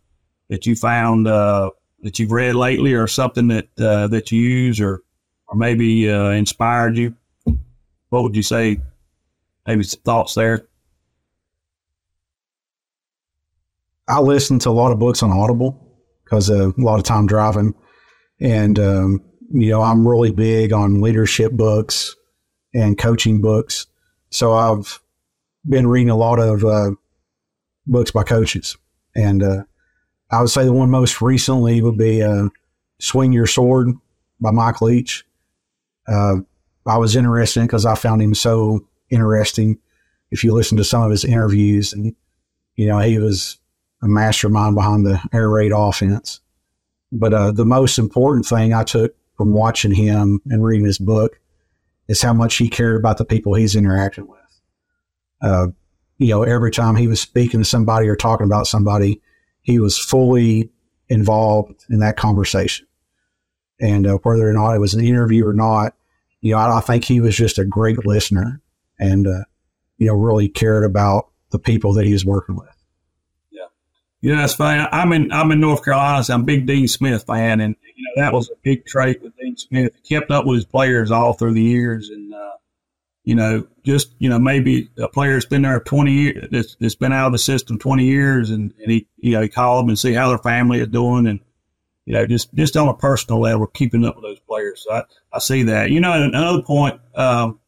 that 0.48 0.66
you 0.66 0.74
found 0.74 1.28
uh, 1.28 1.70
that 2.02 2.18
you've 2.18 2.32
read 2.32 2.56
lately, 2.56 2.94
or 2.94 3.06
something 3.06 3.48
that 3.48 3.68
that 3.76 4.32
you 4.32 4.40
use, 4.40 4.80
or 4.80 5.02
or 5.48 5.56
maybe 5.56 6.08
inspired 6.08 6.96
you. 6.96 7.14
What 8.08 8.24
would 8.24 8.34
you 8.34 8.42
say 8.42 8.80
maybe 9.66 9.84
some 9.84 10.00
thoughts 10.02 10.34
there. 10.34 10.66
I 14.08 14.20
listen 14.20 14.58
to 14.60 14.70
a 14.70 14.70
lot 14.70 14.92
of 14.92 14.98
books 14.98 15.22
on 15.22 15.30
Audible 15.30 15.96
because 16.24 16.48
a 16.48 16.72
lot 16.76 16.98
of 16.98 17.04
time 17.04 17.26
driving. 17.26 17.74
And, 18.40 18.78
um, 18.78 19.24
you 19.52 19.70
know, 19.70 19.82
I'm 19.82 20.06
really 20.06 20.30
big 20.30 20.72
on 20.72 21.00
leadership 21.00 21.52
books 21.52 22.15
and 22.76 22.98
coaching 22.98 23.40
books. 23.40 23.86
So 24.30 24.52
I've 24.52 25.00
been 25.66 25.86
reading 25.86 26.10
a 26.10 26.16
lot 26.16 26.38
of 26.38 26.62
uh, 26.62 26.90
books 27.86 28.10
by 28.10 28.22
coaches. 28.22 28.76
And 29.14 29.42
uh, 29.42 29.62
I 30.30 30.40
would 30.40 30.50
say 30.50 30.64
the 30.64 30.72
one 30.72 30.90
most 30.90 31.22
recently 31.22 31.80
would 31.80 31.96
be 31.96 32.22
uh, 32.22 32.50
Swing 33.00 33.32
Your 33.32 33.46
Sword 33.46 33.88
by 34.40 34.50
Mike 34.50 34.82
Leach. 34.82 35.24
Uh, 36.06 36.36
I 36.86 36.98
was 36.98 37.16
interested 37.16 37.62
because 37.62 37.86
I 37.86 37.94
found 37.94 38.20
him 38.20 38.34
so 38.34 38.86
interesting. 39.10 39.78
If 40.30 40.44
you 40.44 40.52
listen 40.52 40.76
to 40.76 40.84
some 40.84 41.02
of 41.02 41.10
his 41.10 41.24
interviews, 41.24 41.92
and 41.92 42.14
you 42.76 42.86
know 42.86 42.98
he 42.98 43.18
was 43.18 43.58
a 44.02 44.08
mastermind 44.08 44.74
behind 44.74 45.06
the 45.06 45.20
air 45.32 45.48
raid 45.48 45.72
offense. 45.74 46.40
But 47.10 47.32
uh, 47.32 47.52
the 47.52 47.64
most 47.64 47.98
important 47.98 48.44
thing 48.46 48.72
I 48.72 48.84
took 48.84 49.14
from 49.36 49.52
watching 49.52 49.92
him 49.92 50.40
and 50.46 50.64
reading 50.64 50.84
his 50.84 50.98
book 50.98 51.40
is 52.08 52.22
how 52.22 52.32
much 52.32 52.56
he 52.56 52.68
cared 52.68 52.96
about 52.96 53.18
the 53.18 53.24
people 53.24 53.54
he's 53.54 53.76
interacting 53.76 54.26
with. 54.26 54.40
Uh, 55.42 55.68
you 56.18 56.28
know, 56.28 56.42
every 56.42 56.70
time 56.70 56.96
he 56.96 57.08
was 57.08 57.20
speaking 57.20 57.60
to 57.60 57.64
somebody 57.64 58.08
or 58.08 58.16
talking 58.16 58.46
about 58.46 58.66
somebody, 58.66 59.20
he 59.62 59.78
was 59.78 59.98
fully 59.98 60.70
involved 61.08 61.84
in 61.90 61.98
that 62.00 62.16
conversation. 62.16 62.86
And 63.80 64.06
uh, 64.06 64.18
whether 64.22 64.48
or 64.48 64.52
not 64.52 64.74
it 64.74 64.80
was 64.80 64.94
an 64.94 65.04
interview 65.04 65.46
or 65.46 65.52
not, 65.52 65.94
you 66.40 66.52
know, 66.52 66.58
I, 66.58 66.78
I 66.78 66.80
think 66.80 67.04
he 67.04 67.20
was 67.20 67.36
just 67.36 67.58
a 67.58 67.64
great 67.64 68.06
listener 68.06 68.60
and, 68.98 69.26
uh, 69.26 69.44
you 69.98 70.06
know, 70.06 70.14
really 70.14 70.48
cared 70.48 70.84
about 70.84 71.28
the 71.50 71.58
people 71.58 71.92
that 71.94 72.06
he 72.06 72.12
was 72.12 72.24
working 72.24 72.56
with. 72.56 72.68
Yeah. 74.22 74.36
That's 74.36 74.54
funny. 74.54 74.88
I'm 74.90 75.12
in, 75.12 75.30
I'm 75.32 75.52
in 75.52 75.60
North 75.60 75.84
Carolina. 75.84 76.24
So 76.24 76.34
I'm 76.34 76.42
a 76.42 76.44
big 76.44 76.66
Dean 76.66 76.88
Smith 76.88 77.24
fan. 77.24 77.60
And, 77.60 77.76
you 77.94 78.04
know, 78.04 78.22
that 78.22 78.32
was 78.32 78.48
a 78.48 78.54
big 78.62 78.86
trait 78.86 79.20
Smith. 79.58 79.92
Kept 80.08 80.30
up 80.30 80.46
with 80.46 80.56
his 80.56 80.64
players 80.64 81.10
all 81.10 81.32
through 81.32 81.54
the 81.54 81.62
years. 81.62 82.08
And, 82.10 82.34
uh, 82.34 82.52
you 83.26 83.34
know, 83.34 83.66
just, 83.82 84.14
you 84.18 84.28
know, 84.28 84.38
maybe 84.38 84.88
a 84.98 85.08
player's 85.08 85.44
been 85.44 85.62
there 85.62 85.80
20 85.80 86.12
years, 86.12 86.48
it's, 86.52 86.76
it's 86.80 86.94
been 86.94 87.12
out 87.12 87.26
of 87.26 87.32
the 87.32 87.38
system 87.38 87.76
20 87.78 88.04
years 88.04 88.50
and, 88.50 88.72
and 88.80 88.90
he, 88.90 89.08
you 89.16 89.32
know, 89.32 89.42
he 89.42 89.48
called 89.48 89.82
them 89.82 89.88
and 89.88 89.98
see 89.98 90.12
how 90.12 90.28
their 90.28 90.38
family 90.38 90.80
is 90.80 90.88
doing 90.88 91.26
and, 91.26 91.40
you 92.04 92.14
know, 92.14 92.24
just, 92.24 92.54
just 92.54 92.76
on 92.76 92.86
a 92.86 92.94
personal 92.94 93.40
level, 93.40 93.66
keeping 93.66 94.04
up 94.04 94.14
with 94.14 94.24
those 94.24 94.38
players. 94.40 94.84
So 94.86 94.94
I, 94.94 95.02
I 95.32 95.38
see 95.40 95.64
that. 95.64 95.90
You 95.90 96.00
know, 96.00 96.12
another 96.12 96.62
point, 96.62 97.00
um, 97.16 97.58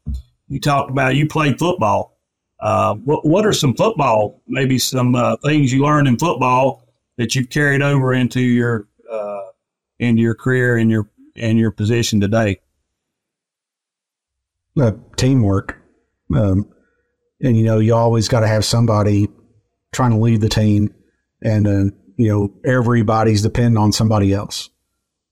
you 0.49 0.61
talked 0.61 0.93
about, 0.93 1.17
you 1.17 1.27
played 1.27 1.59
football. 1.59 2.17
Uh, 2.61 2.95
what, 2.95 3.27
what 3.27 3.45
are 3.45 3.53
some 3.53 3.75
football, 3.75 4.41
maybe 4.47 4.79
some 4.79 5.17
uh, 5.17 5.37
things 5.45 5.73
you 5.73 5.83
learned 5.83 6.07
in 6.07 6.19
football 6.19 6.85
that 7.17 7.35
you've 7.35 7.51
carried 7.51 7.83
over 7.83 8.15
into 8.15 8.41
your, 8.41 8.87
uh, 9.11 9.47
into 9.99 10.23
your 10.23 10.37
career 10.37 10.77
and 10.77 10.89
your, 10.89 11.09
and 11.39 11.59
your 11.59 11.71
position 11.71 12.21
today? 12.21 12.61
uh, 14.81 14.93
teamwork. 15.17 15.77
Um, 16.35 16.69
and, 17.41 17.57
you 17.57 17.65
know, 17.65 17.79
you 17.79 17.95
always 17.95 18.29
got 18.29 18.41
to 18.41 18.49
have 18.49 18.65
somebody 18.65 19.29
trying 19.93 20.11
to 20.11 20.19
lead 20.19 20.41
the 20.41 20.49
team. 20.49 20.95
And, 21.43 21.67
uh, 21.67 21.95
you 22.17 22.29
know, 22.29 22.53
everybody's 22.65 23.43
depending 23.43 23.79
on 23.79 23.93
somebody 23.93 24.33
else. 24.33 24.71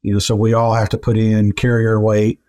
You 0.03 0.15
know, 0.15 0.19
so 0.19 0.37
we 0.37 0.55
all 0.55 0.75
have 0.75 0.91
to 0.91 0.99
put 0.99 1.19
in, 1.19 1.53
carrier 1.53 2.01
weight. 2.01 2.41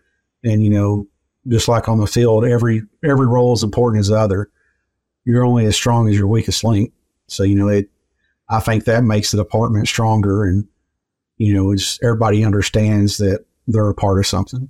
And, 0.44 0.64
you 0.64 0.70
know, 0.70 1.08
just 1.48 1.68
like 1.68 1.90
on 1.90 2.00
the 2.00 2.08
field, 2.08 2.46
every 2.46 2.84
every 3.04 3.26
role 3.26 3.54
is 3.54 3.64
important 3.64 4.02
as 4.02 4.10
the 4.10 4.18
other. 4.18 4.50
You're 5.26 5.46
only 5.46 5.66
as 5.66 5.76
strong 5.76 6.08
as 6.08 6.16
your 6.16 6.28
weakest 6.28 6.64
link. 6.64 6.94
So, 7.28 7.44
you 7.44 7.56
know, 7.56 7.68
it 7.68 7.90
I 8.48 8.60
think 8.60 8.86
that 8.86 9.04
makes 9.04 9.32
the 9.32 9.38
department 9.38 9.88
stronger 9.88 10.44
and, 10.44 10.68
you 11.38 11.54
know, 11.54 11.72
it's 11.72 12.00
everybody 12.04 12.46
understands 12.46 13.18
that 13.18 13.47
they're 13.68 13.90
a 13.90 13.94
part 13.94 14.18
of 14.18 14.26
something. 14.26 14.70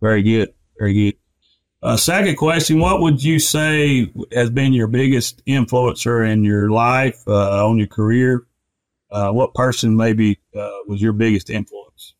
Very 0.00 0.22
good. 0.22 0.54
Very 0.78 0.94
good. 0.94 1.16
Uh, 1.82 1.96
second 1.96 2.36
question: 2.36 2.78
What 2.78 3.00
would 3.00 3.22
you 3.22 3.38
say 3.38 4.12
has 4.32 4.50
been 4.50 4.72
your 4.72 4.86
biggest 4.86 5.44
influencer 5.46 6.28
in 6.28 6.44
your 6.44 6.70
life, 6.70 7.22
uh, 7.26 7.66
on 7.66 7.78
your 7.78 7.86
career? 7.86 8.46
Uh, 9.10 9.30
what 9.32 9.54
person 9.54 9.96
maybe 9.96 10.38
uh, 10.54 10.70
was 10.86 11.00
your 11.00 11.12
biggest 11.12 11.50
influence? 11.50 12.14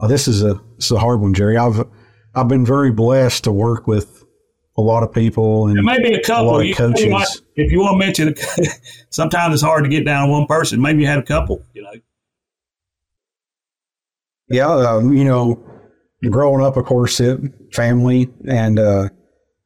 Oh, 0.00 0.08
this 0.08 0.26
is 0.26 0.42
a 0.42 0.54
this 0.76 0.86
is 0.86 0.92
a 0.92 0.98
hard 0.98 1.20
one, 1.20 1.34
Jerry. 1.34 1.56
I've 1.56 1.86
I've 2.34 2.48
been 2.48 2.64
very 2.64 2.90
blessed 2.90 3.44
to 3.44 3.52
work 3.52 3.86
with 3.86 4.24
a 4.76 4.80
lot 4.80 5.02
of 5.02 5.12
people 5.12 5.68
and 5.68 5.82
maybe 5.82 6.14
a 6.14 6.22
couple. 6.22 6.48
A 6.48 6.50
lot 6.50 6.60
of 6.60 6.66
you, 6.66 6.74
coaches. 6.74 7.08
Might, 7.08 7.28
if 7.56 7.70
you 7.70 7.80
want 7.80 8.00
to 8.00 8.06
mention, 8.06 8.34
sometimes 9.10 9.54
it's 9.54 9.62
hard 9.62 9.84
to 9.84 9.90
get 9.90 10.04
down 10.04 10.28
to 10.28 10.32
one 10.32 10.46
person. 10.46 10.80
Maybe 10.80 11.02
you 11.02 11.06
had 11.06 11.18
a 11.18 11.22
couple. 11.22 11.62
You 11.74 11.82
know. 11.82 11.92
Yeah, 14.54 14.68
um, 14.68 15.12
you 15.12 15.24
know, 15.24 15.60
growing 16.30 16.64
up, 16.64 16.76
of 16.76 16.84
course, 16.84 17.18
it, 17.18 17.40
family 17.72 18.32
and 18.46 18.78
uh, 18.78 19.08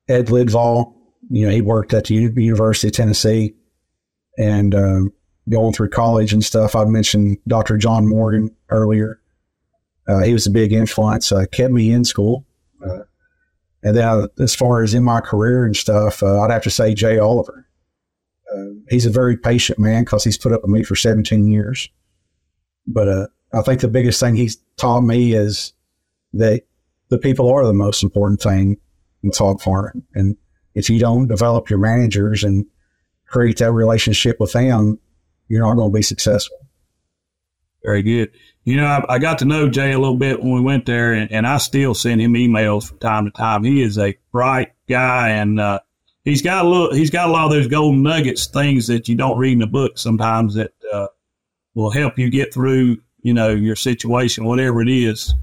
Ed 0.09 0.29
Lidval. 0.29 0.95
You 1.29 1.45
know, 1.45 1.53
he 1.53 1.61
worked 1.61 1.93
at 1.93 2.07
the 2.07 2.15
University 2.15 2.89
of 2.89 2.95
Tennessee, 2.95 3.55
and 4.39 4.75
um, 4.75 5.13
going 5.51 5.75
through 5.75 5.91
college 5.91 6.33
and 6.33 6.43
stuff. 6.43 6.75
I 6.75 6.87
mentioned 6.87 7.37
Dr. 7.47 7.77
John 7.77 8.09
Morgan 8.09 8.57
earlier. 8.71 9.21
Uh, 10.09 10.23
he 10.23 10.33
was 10.33 10.47
a 10.47 10.51
big 10.51 10.73
influence. 10.73 11.31
Uh, 11.33 11.45
kept 11.53 11.71
me 11.71 11.91
in 11.93 12.07
school, 12.07 12.47
uh, 12.83 13.01
and 13.83 13.95
then 13.95 14.09
uh, 14.09 14.29
as 14.39 14.55
far 14.55 14.83
as 14.83 14.95
in 14.95 15.05
my 15.05 15.21
career 15.21 15.67
and 15.67 15.77
stuff, 15.77 16.23
uh, 16.23 16.41
I'd 16.41 16.51
have 16.51 16.63
to 16.63 16.71
say 16.71 16.95
Jay 16.95 17.19
Oliver. 17.19 17.69
Uh, 18.51 18.81
he's 18.89 19.05
a 19.05 19.11
very 19.11 19.37
patient 19.37 19.79
man 19.79 20.05
because 20.05 20.25
he's 20.25 20.39
put 20.39 20.53
up 20.53 20.63
with 20.63 20.71
me 20.71 20.83
for 20.83 20.97
17 20.97 21.47
years. 21.47 21.91
But 22.87 23.29
I 23.53 23.63
think 23.63 23.81
the 23.81 23.89
biggest 23.89 24.21
thing 24.21 24.37
he's 24.37 24.59
taught 24.77 25.01
me 25.01 25.33
is 25.33 25.73
that 26.35 26.65
the 27.09 27.19
people 27.19 27.51
are 27.51 27.65
the 27.67 27.73
most 27.73 28.03
important 28.03 28.41
thing 28.41 28.77
in 29.23 29.33
hog 29.37 29.61
farming. 29.61 30.03
And 30.15 30.37
if 30.75 30.91
you 30.91 30.99
don't 30.99 31.29
develop 31.29 31.71
your 31.71 31.79
managers 31.79 32.45
and 32.45 32.67
create 33.27 33.59
that 33.59 33.73
relationship 33.73 34.39
with 34.39 34.53
them, 34.53 34.99
you're 35.49 35.63
not 35.63 35.75
going 35.75 35.91
to 35.91 35.97
be 35.97 36.03
successful. 36.03 36.57
Very 37.83 38.03
good. 38.03 38.31
You 38.65 38.77
know, 38.77 38.87
I, 38.87 39.15
I, 39.15 39.19
got 39.19 39.39
to 39.39 39.45
know 39.45 39.69
Jay 39.69 39.93
a 39.93 39.99
little 39.99 40.17
bit 40.17 40.43
when 40.43 40.53
we 40.53 40.61
went 40.61 40.85
there, 40.85 41.13
and, 41.13 41.31
and, 41.33 41.47
I 41.47 41.57
still 41.59 41.95
send 41.95 42.21
him 42.21 42.35
emails 42.35 42.87
from 42.87 42.99
time 42.99 43.25
to 43.25 43.31
time. 43.31 43.65
He 43.65 43.81
is 43.81 43.99
a 43.99 44.19
bright 44.31 44.73
guy, 44.89 45.31
and 45.31 45.59
uh, 45.59 45.81
he's 46.23 46.43
got 46.43 46.67
a 46.67 46.69
little, 46.69 46.93
he's 46.93 47.11
got 47.11 47.29
a 47.29 47.33
lot 47.33 47.47
of 47.47 47.53
those 47.53 47.69
golden 47.69 48.03
nuggets, 48.03 48.47
things 48.47 48.89
that 48.89 49.09
you 49.09 49.15
don't 49.15 49.39
read 49.39 49.55
in 49.55 49.63
a 49.63 49.67
book 49.67 49.97
sometimes 49.97 50.55
that 50.55 50.73
uh, 50.93 51.07
will 51.75 51.91
help 51.91 52.19
you 52.19 52.29
get 52.29 52.53
through, 52.53 52.99
you 53.29 53.35
know, 53.35 53.51
your 53.51 53.77
situation, 53.77 54.47
whatever 54.47 54.81
it 54.81 54.89
is. 54.89 55.35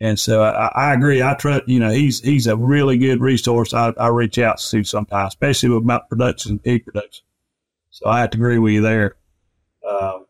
And 0.00 0.18
so 0.18 0.42
I, 0.42 0.70
I, 0.74 0.94
agree. 0.94 1.22
I 1.22 1.34
trust, 1.34 1.68
you 1.68 1.78
know, 1.78 1.90
he's 1.90 2.20
he's 2.20 2.46
a 2.46 2.56
really 2.56 2.96
good 2.96 3.20
resource. 3.20 3.74
I, 3.74 3.92
I 3.98 4.08
reach 4.08 4.38
out 4.38 4.56
to 4.58 4.82
sometimes, 4.82 5.34
especially 5.34 5.76
about 5.76 6.08
production, 6.08 6.58
pig 6.58 6.86
production. 6.86 7.22
So 7.90 8.08
I 8.08 8.20
have 8.20 8.30
to 8.30 8.38
agree 8.38 8.58
with 8.58 8.72
you 8.72 8.80
there. 8.80 9.16
Uh, 9.86 10.20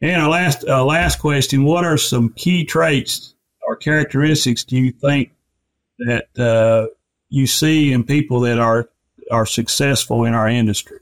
and 0.00 0.22
our 0.22 0.30
last 0.30 0.64
uh, 0.66 0.82
last 0.82 1.18
question: 1.18 1.64
What 1.64 1.84
are 1.84 1.98
some 1.98 2.30
key 2.30 2.64
traits 2.64 3.34
or 3.66 3.76
characteristics 3.76 4.64
do 4.64 4.78
you 4.78 4.92
think 4.92 5.32
that 5.98 6.38
uh, 6.38 6.86
you 7.28 7.46
see 7.46 7.92
in 7.92 8.02
people 8.04 8.40
that 8.40 8.58
are 8.58 8.88
are 9.30 9.44
successful 9.44 10.24
in 10.24 10.32
our 10.32 10.48
industry? 10.48 11.00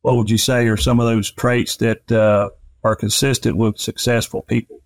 What 0.00 0.16
would 0.16 0.30
you 0.30 0.38
say 0.38 0.68
are 0.68 0.78
some 0.78 1.00
of 1.00 1.06
those 1.06 1.30
traits 1.30 1.76
that 1.76 2.10
uh, 2.10 2.48
are 2.82 2.96
consistent 2.96 3.56
with 3.56 3.78
successful 3.78 4.42
people? 4.42 4.80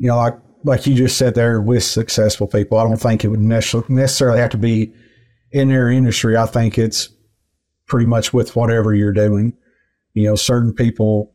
you 0.00 0.08
know, 0.08 0.16
like 0.16 0.34
like 0.64 0.86
you 0.86 0.94
just 0.94 1.16
said 1.16 1.34
there 1.34 1.60
with 1.60 1.84
successful 1.84 2.46
people, 2.46 2.78
I 2.78 2.84
don't 2.84 3.00
think 3.00 3.22
it 3.22 3.28
would 3.28 3.40
necessarily 3.40 4.40
have 4.40 4.50
to 4.50 4.58
be 4.58 4.92
in 5.52 5.68
their 5.68 5.90
industry. 5.90 6.36
I 6.36 6.46
think 6.46 6.78
it's 6.78 7.10
pretty 7.86 8.06
much 8.06 8.32
with 8.32 8.56
whatever 8.56 8.94
you're 8.94 9.12
doing. 9.12 9.52
You 10.14 10.24
know, 10.24 10.36
certain 10.36 10.72
people 10.72 11.34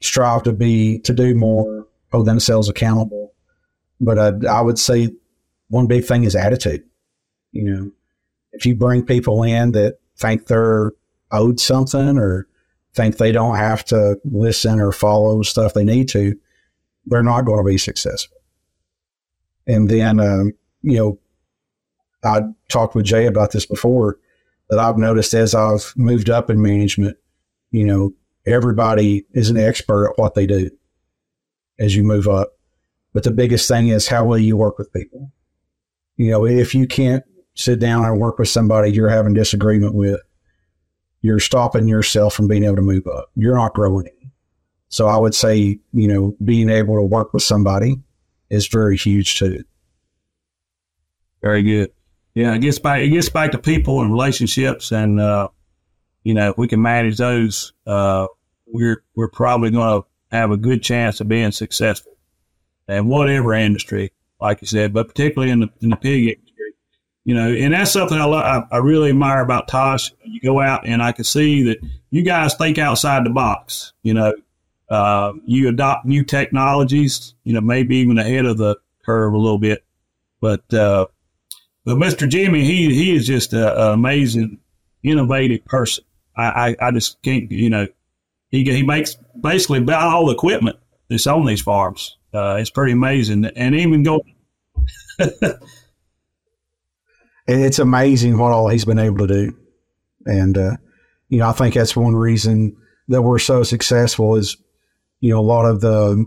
strive 0.00 0.42
to 0.44 0.52
be 0.52 1.00
to 1.00 1.12
do 1.12 1.34
more, 1.34 1.86
hold 2.10 2.26
themselves 2.26 2.68
accountable. 2.68 3.34
But 4.00 4.18
I, 4.18 4.58
I 4.58 4.60
would 4.62 4.78
say 4.78 5.10
one 5.68 5.86
big 5.86 6.04
thing 6.04 6.24
is 6.24 6.34
attitude. 6.34 6.84
You 7.52 7.64
know, 7.64 7.90
if 8.52 8.64
you 8.64 8.74
bring 8.74 9.04
people 9.04 9.42
in 9.42 9.72
that 9.72 9.98
think 10.16 10.46
they're 10.46 10.92
owed 11.30 11.60
something 11.60 12.16
or 12.16 12.48
think 12.94 13.16
they 13.16 13.32
don't 13.32 13.56
have 13.56 13.84
to 13.86 14.18
listen 14.24 14.80
or 14.80 14.92
follow 14.92 15.42
stuff 15.42 15.74
they 15.74 15.84
need 15.84 16.08
to, 16.10 16.34
they're 17.06 17.22
not 17.22 17.42
going 17.42 17.64
to 17.64 17.70
be 17.70 17.78
successful. 17.78 18.36
And 19.66 19.88
then, 19.88 20.18
um, 20.20 20.52
you 20.82 20.98
know, 20.98 21.18
I 22.24 22.42
talked 22.68 22.94
with 22.94 23.04
Jay 23.04 23.26
about 23.26 23.52
this 23.52 23.66
before 23.66 24.18
that 24.70 24.78
I've 24.78 24.98
noticed 24.98 25.34
as 25.34 25.54
I've 25.54 25.92
moved 25.96 26.30
up 26.30 26.50
in 26.50 26.60
management, 26.60 27.16
you 27.70 27.84
know, 27.84 28.12
everybody 28.46 29.24
is 29.32 29.50
an 29.50 29.56
expert 29.56 30.10
at 30.10 30.18
what 30.18 30.34
they 30.34 30.46
do 30.46 30.70
as 31.78 31.94
you 31.94 32.02
move 32.02 32.26
up. 32.26 32.52
But 33.12 33.24
the 33.24 33.30
biggest 33.30 33.68
thing 33.68 33.88
is 33.88 34.08
how 34.08 34.24
will 34.24 34.38
you 34.38 34.56
work 34.56 34.78
with 34.78 34.92
people? 34.92 35.32
You 36.16 36.30
know, 36.30 36.46
if 36.46 36.74
you 36.74 36.86
can't 36.86 37.24
sit 37.54 37.78
down 37.78 38.04
and 38.04 38.20
work 38.20 38.38
with 38.38 38.48
somebody 38.48 38.90
you're 38.90 39.08
having 39.08 39.34
disagreement 39.34 39.94
with, 39.94 40.20
you're 41.20 41.40
stopping 41.40 41.88
yourself 41.88 42.34
from 42.34 42.48
being 42.48 42.64
able 42.64 42.76
to 42.76 42.82
move 42.82 43.06
up. 43.06 43.30
You're 43.34 43.56
not 43.56 43.74
growing. 43.74 44.08
So 44.88 45.06
I 45.06 45.16
would 45.16 45.34
say, 45.34 45.78
you 45.92 46.08
know, 46.08 46.36
being 46.42 46.70
able 46.70 46.96
to 46.96 47.02
work 47.02 47.34
with 47.34 47.42
somebody 47.42 47.96
is 48.50 48.68
very 48.68 48.96
huge 48.96 49.38
too. 49.38 49.64
Very 51.42 51.62
good. 51.62 51.92
Yeah, 52.34 52.54
it 52.54 52.60
gets 52.60 52.78
back. 52.78 53.00
It 53.00 53.08
gets 53.08 53.28
back 53.28 53.52
to 53.52 53.58
people 53.58 54.00
and 54.00 54.12
relationships, 54.12 54.92
and 54.92 55.20
uh, 55.20 55.48
you 56.22 56.34
know, 56.34 56.50
if 56.50 56.58
we 56.58 56.68
can 56.68 56.80
manage 56.80 57.16
those, 57.16 57.72
uh, 57.86 58.26
we're 58.66 59.02
we're 59.14 59.28
probably 59.28 59.70
going 59.70 60.02
to 60.02 60.36
have 60.36 60.50
a 60.50 60.56
good 60.56 60.82
chance 60.82 61.20
of 61.20 61.28
being 61.28 61.52
successful, 61.52 62.16
and 62.86 63.08
whatever 63.08 63.54
industry, 63.54 64.12
like 64.40 64.60
you 64.60 64.66
said, 64.66 64.92
but 64.92 65.08
particularly 65.08 65.50
in 65.50 65.60
the 65.60 65.68
in 65.80 65.90
the 65.90 65.96
pig 65.96 66.38
you 67.28 67.34
know, 67.34 67.52
and 67.52 67.74
that's 67.74 67.92
something 67.92 68.16
I, 68.16 68.24
I, 68.24 68.66
I 68.72 68.76
really 68.78 69.10
admire 69.10 69.42
about 69.42 69.68
Tosh. 69.68 70.14
You 70.24 70.40
go 70.40 70.62
out, 70.62 70.86
and 70.86 71.02
I 71.02 71.12
can 71.12 71.24
see 71.24 71.62
that 71.64 71.76
you 72.08 72.22
guys 72.22 72.54
think 72.54 72.78
outside 72.78 73.26
the 73.26 73.30
box. 73.30 73.92
You 74.02 74.14
know, 74.14 74.32
uh, 74.88 75.34
you 75.44 75.68
adopt 75.68 76.06
new 76.06 76.24
technologies. 76.24 77.34
You 77.44 77.52
know, 77.52 77.60
maybe 77.60 77.96
even 77.96 78.16
ahead 78.16 78.46
of 78.46 78.56
the 78.56 78.76
curve 79.04 79.34
a 79.34 79.36
little 79.36 79.58
bit, 79.58 79.84
but. 80.40 80.72
Uh, 80.72 81.04
but 81.84 81.98
Mr. 81.98 82.26
Jimmy, 82.26 82.64
he 82.64 82.94
he 82.94 83.14
is 83.14 83.26
just 83.26 83.52
an 83.52 83.68
amazing, 83.76 84.60
innovative 85.02 85.66
person. 85.66 86.04
I, 86.34 86.76
I, 86.80 86.88
I, 86.88 86.90
just 86.92 87.20
can't, 87.22 87.50
you 87.50 87.68
know, 87.68 87.88
he 88.48 88.64
he 88.64 88.82
makes 88.82 89.18
basically 89.38 89.80
about 89.80 90.02
all 90.02 90.26
the 90.26 90.34
equipment 90.34 90.76
that's 91.10 91.26
on 91.26 91.44
these 91.44 91.60
farms. 91.62 92.16
Uh, 92.32 92.56
it's 92.58 92.70
pretty 92.70 92.92
amazing, 92.92 93.44
and 93.44 93.74
even 93.74 94.02
go. 94.02 94.22
it's 97.48 97.78
amazing 97.78 98.38
what 98.38 98.52
all 98.52 98.68
he's 98.68 98.84
been 98.84 98.98
able 98.98 99.26
to 99.26 99.26
do, 99.26 99.56
and 100.26 100.56
uh, 100.56 100.76
you 101.28 101.38
know, 101.38 101.48
I 101.48 101.52
think 101.52 101.74
that's 101.74 101.96
one 101.96 102.14
reason 102.14 102.76
that 103.08 103.22
we're 103.22 103.38
so 103.38 103.62
successful 103.62 104.36
is, 104.36 104.56
you 105.20 105.30
know, 105.30 105.40
a 105.40 105.42
lot 105.42 105.64
of 105.64 105.80
the 105.80 106.24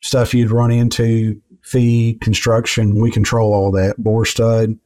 stuff 0.00 0.34
you'd 0.34 0.50
run 0.50 0.70
into 0.70 1.40
feed, 1.62 2.20
construction. 2.20 3.00
We 3.00 3.10
control 3.10 3.52
all 3.52 3.70
that. 3.72 3.96
Boar 3.98 4.24
stud, 4.24 4.78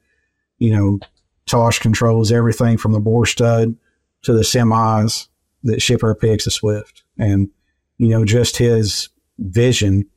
you 0.57 0.75
know, 0.75 0.99
Tosh 1.45 1.79
controls 1.79 2.31
everything 2.31 2.77
from 2.77 2.93
the 2.93 2.99
boar 2.99 3.25
stud 3.25 3.75
to 4.23 4.33
the 4.33 4.41
semis 4.41 5.27
that 5.63 5.81
ship 5.81 6.03
our 6.03 6.15
pigs 6.15 6.45
to 6.45 6.51
Swift. 6.51 7.03
And, 7.17 7.49
you 7.97 8.09
know, 8.09 8.25
just 8.25 8.57
his 8.57 9.09
vision 9.39 10.09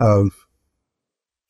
of 0.00 0.45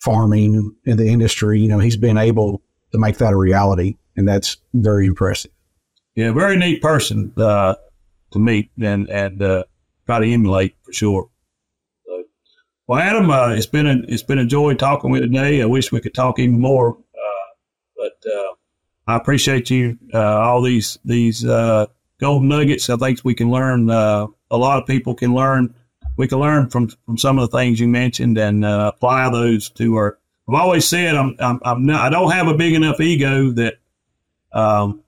farming 0.07 0.77
in 0.85 0.97
the 0.97 1.09
industry, 1.09 1.61
you 1.61 1.69
know, 1.69 1.81
he's 1.81 1.97
been 1.97 2.17
able 2.17 2.63
to 2.93 2.99
make 2.99 3.19
that 3.19 3.33
a 3.33 3.37
reality. 3.37 3.97
And 4.17 4.27
that's 4.27 4.57
very 4.73 5.07
impressive. 5.07 5.51
Yeah, 6.15 6.31
very 6.33 6.57
neat 6.57 6.81
person 6.81 7.33
uh, 7.37 7.75
to 8.31 8.39
meet 8.39 8.71
and, 8.81 9.11
and 9.11 9.43
uh, 9.43 9.65
try 10.07 10.21
to 10.21 10.33
emulate 10.33 10.77
for 10.83 10.93
sure. 10.93 11.29
Well, 12.87 13.01
Adam, 13.01 13.29
uh, 13.31 13.49
it's 13.49 13.67
been 13.67 13.89
a, 13.89 13.97
it's 14.07 14.23
been 14.23 14.39
a 14.39 14.47
joy 14.47 14.75
talking 14.75 15.11
with 15.11 15.23
you 15.23 15.29
today. 15.29 15.61
I 15.61 15.65
wish 15.65 15.91
we 15.91 16.01
could 16.01 16.15
talk 16.15 16.39
even 16.39 16.61
more, 16.61 16.97
uh, 16.97 17.49
but 17.97 18.31
uh, 18.31 18.55
I 19.09 19.17
appreciate 19.17 19.71
you 19.71 19.99
uh, 20.15 20.21
all 20.21 20.63
these 20.63 20.97
these 21.05 21.43
golden 21.43 22.49
nuggets. 22.49 22.89
I 22.89 22.97
think 22.97 23.21
we 23.25 23.35
can 23.35 23.51
learn. 23.51 23.91
A 23.91 24.29
lot 24.51 24.81
of 24.81 24.87
people 24.87 25.17
can 25.17 25.35
learn. 25.35 25.75
We 26.17 26.29
can 26.29 26.39
learn 26.39 26.71
from 26.71 26.89
from 26.89 27.19
some 27.19 27.39
of 27.39 27.51
the 27.51 27.57
things 27.57 27.79
you 27.81 27.89
mentioned 27.89 28.39
and 28.39 28.65
apply 28.65 29.31
those 29.31 29.71
to 29.71 29.97
our. 29.97 30.19
I've 30.49 30.55
always 30.55 30.87
said 30.87 31.15
I'm 31.17 31.37
I'm, 31.39 31.61
I'm 31.65 31.87
not, 31.87 32.01
I 32.01 32.11
don't 32.11 32.31
have 32.31 32.49
a 32.49 32.55
big 32.55 32.75
enough 32.75 33.01
ego 33.01 33.51
that 33.53 33.75
um 34.53 35.03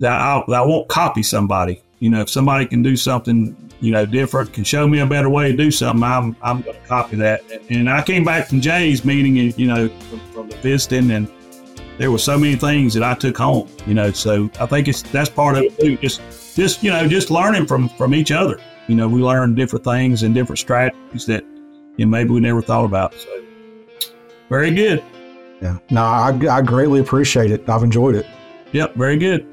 that 0.00 0.12
I, 0.12 0.42
that 0.48 0.56
I 0.56 0.66
won't 0.66 0.88
copy 0.88 1.22
somebody. 1.22 1.82
You 1.98 2.10
know, 2.10 2.20
if 2.20 2.30
somebody 2.30 2.66
can 2.66 2.82
do 2.82 2.96
something, 2.96 3.56
you 3.80 3.90
know, 3.90 4.06
different, 4.06 4.52
can 4.52 4.64
show 4.64 4.86
me 4.86 5.00
a 5.00 5.06
better 5.06 5.28
way 5.28 5.50
to 5.50 5.56
do 5.56 5.70
something, 5.70 6.04
I'm, 6.04 6.36
I'm 6.42 6.62
going 6.62 6.80
to 6.80 6.86
copy 6.86 7.16
that. 7.16 7.42
And 7.70 7.90
I 7.90 8.02
came 8.02 8.24
back 8.24 8.48
from 8.48 8.60
Jay's 8.60 9.04
meeting, 9.04 9.36
you 9.36 9.66
know, 9.66 9.88
from, 9.88 10.20
from 10.32 10.48
the 10.48 10.56
visiting, 10.58 11.10
and 11.10 11.30
there 11.98 12.12
were 12.12 12.18
so 12.18 12.38
many 12.38 12.54
things 12.54 12.94
that 12.94 13.02
I 13.02 13.14
took 13.14 13.36
home, 13.36 13.68
you 13.86 13.94
know. 13.94 14.12
So 14.12 14.48
I 14.60 14.66
think 14.66 14.86
it's 14.86 15.02
that's 15.02 15.28
part 15.28 15.56
of 15.56 15.64
it 15.64 15.78
too. 15.78 15.96
Just, 15.96 16.20
just 16.54 16.82
you 16.84 16.90
know, 16.90 17.08
just 17.08 17.30
learning 17.30 17.66
from 17.66 17.88
from 17.90 18.14
each 18.14 18.30
other. 18.30 18.60
You 18.88 18.94
know, 18.94 19.06
we 19.06 19.22
learn 19.22 19.54
different 19.54 19.84
things 19.84 20.22
and 20.22 20.34
different 20.34 20.58
strategies 20.58 21.26
that 21.26 21.44
you 21.96 22.06
know, 22.06 22.10
maybe 22.10 22.30
we 22.30 22.40
never 22.40 22.62
thought 22.62 22.84
about. 22.84 23.14
So 23.14 23.28
very 24.48 24.70
good. 24.70 25.04
Yeah. 25.60 25.78
No, 25.90 26.02
I, 26.02 26.38
I 26.50 26.62
greatly 26.62 27.00
appreciate 27.00 27.50
it. 27.50 27.68
I've 27.68 27.82
enjoyed 27.82 28.14
it. 28.14 28.26
Yep. 28.72 28.94
Very 28.94 29.18
good. 29.18 29.46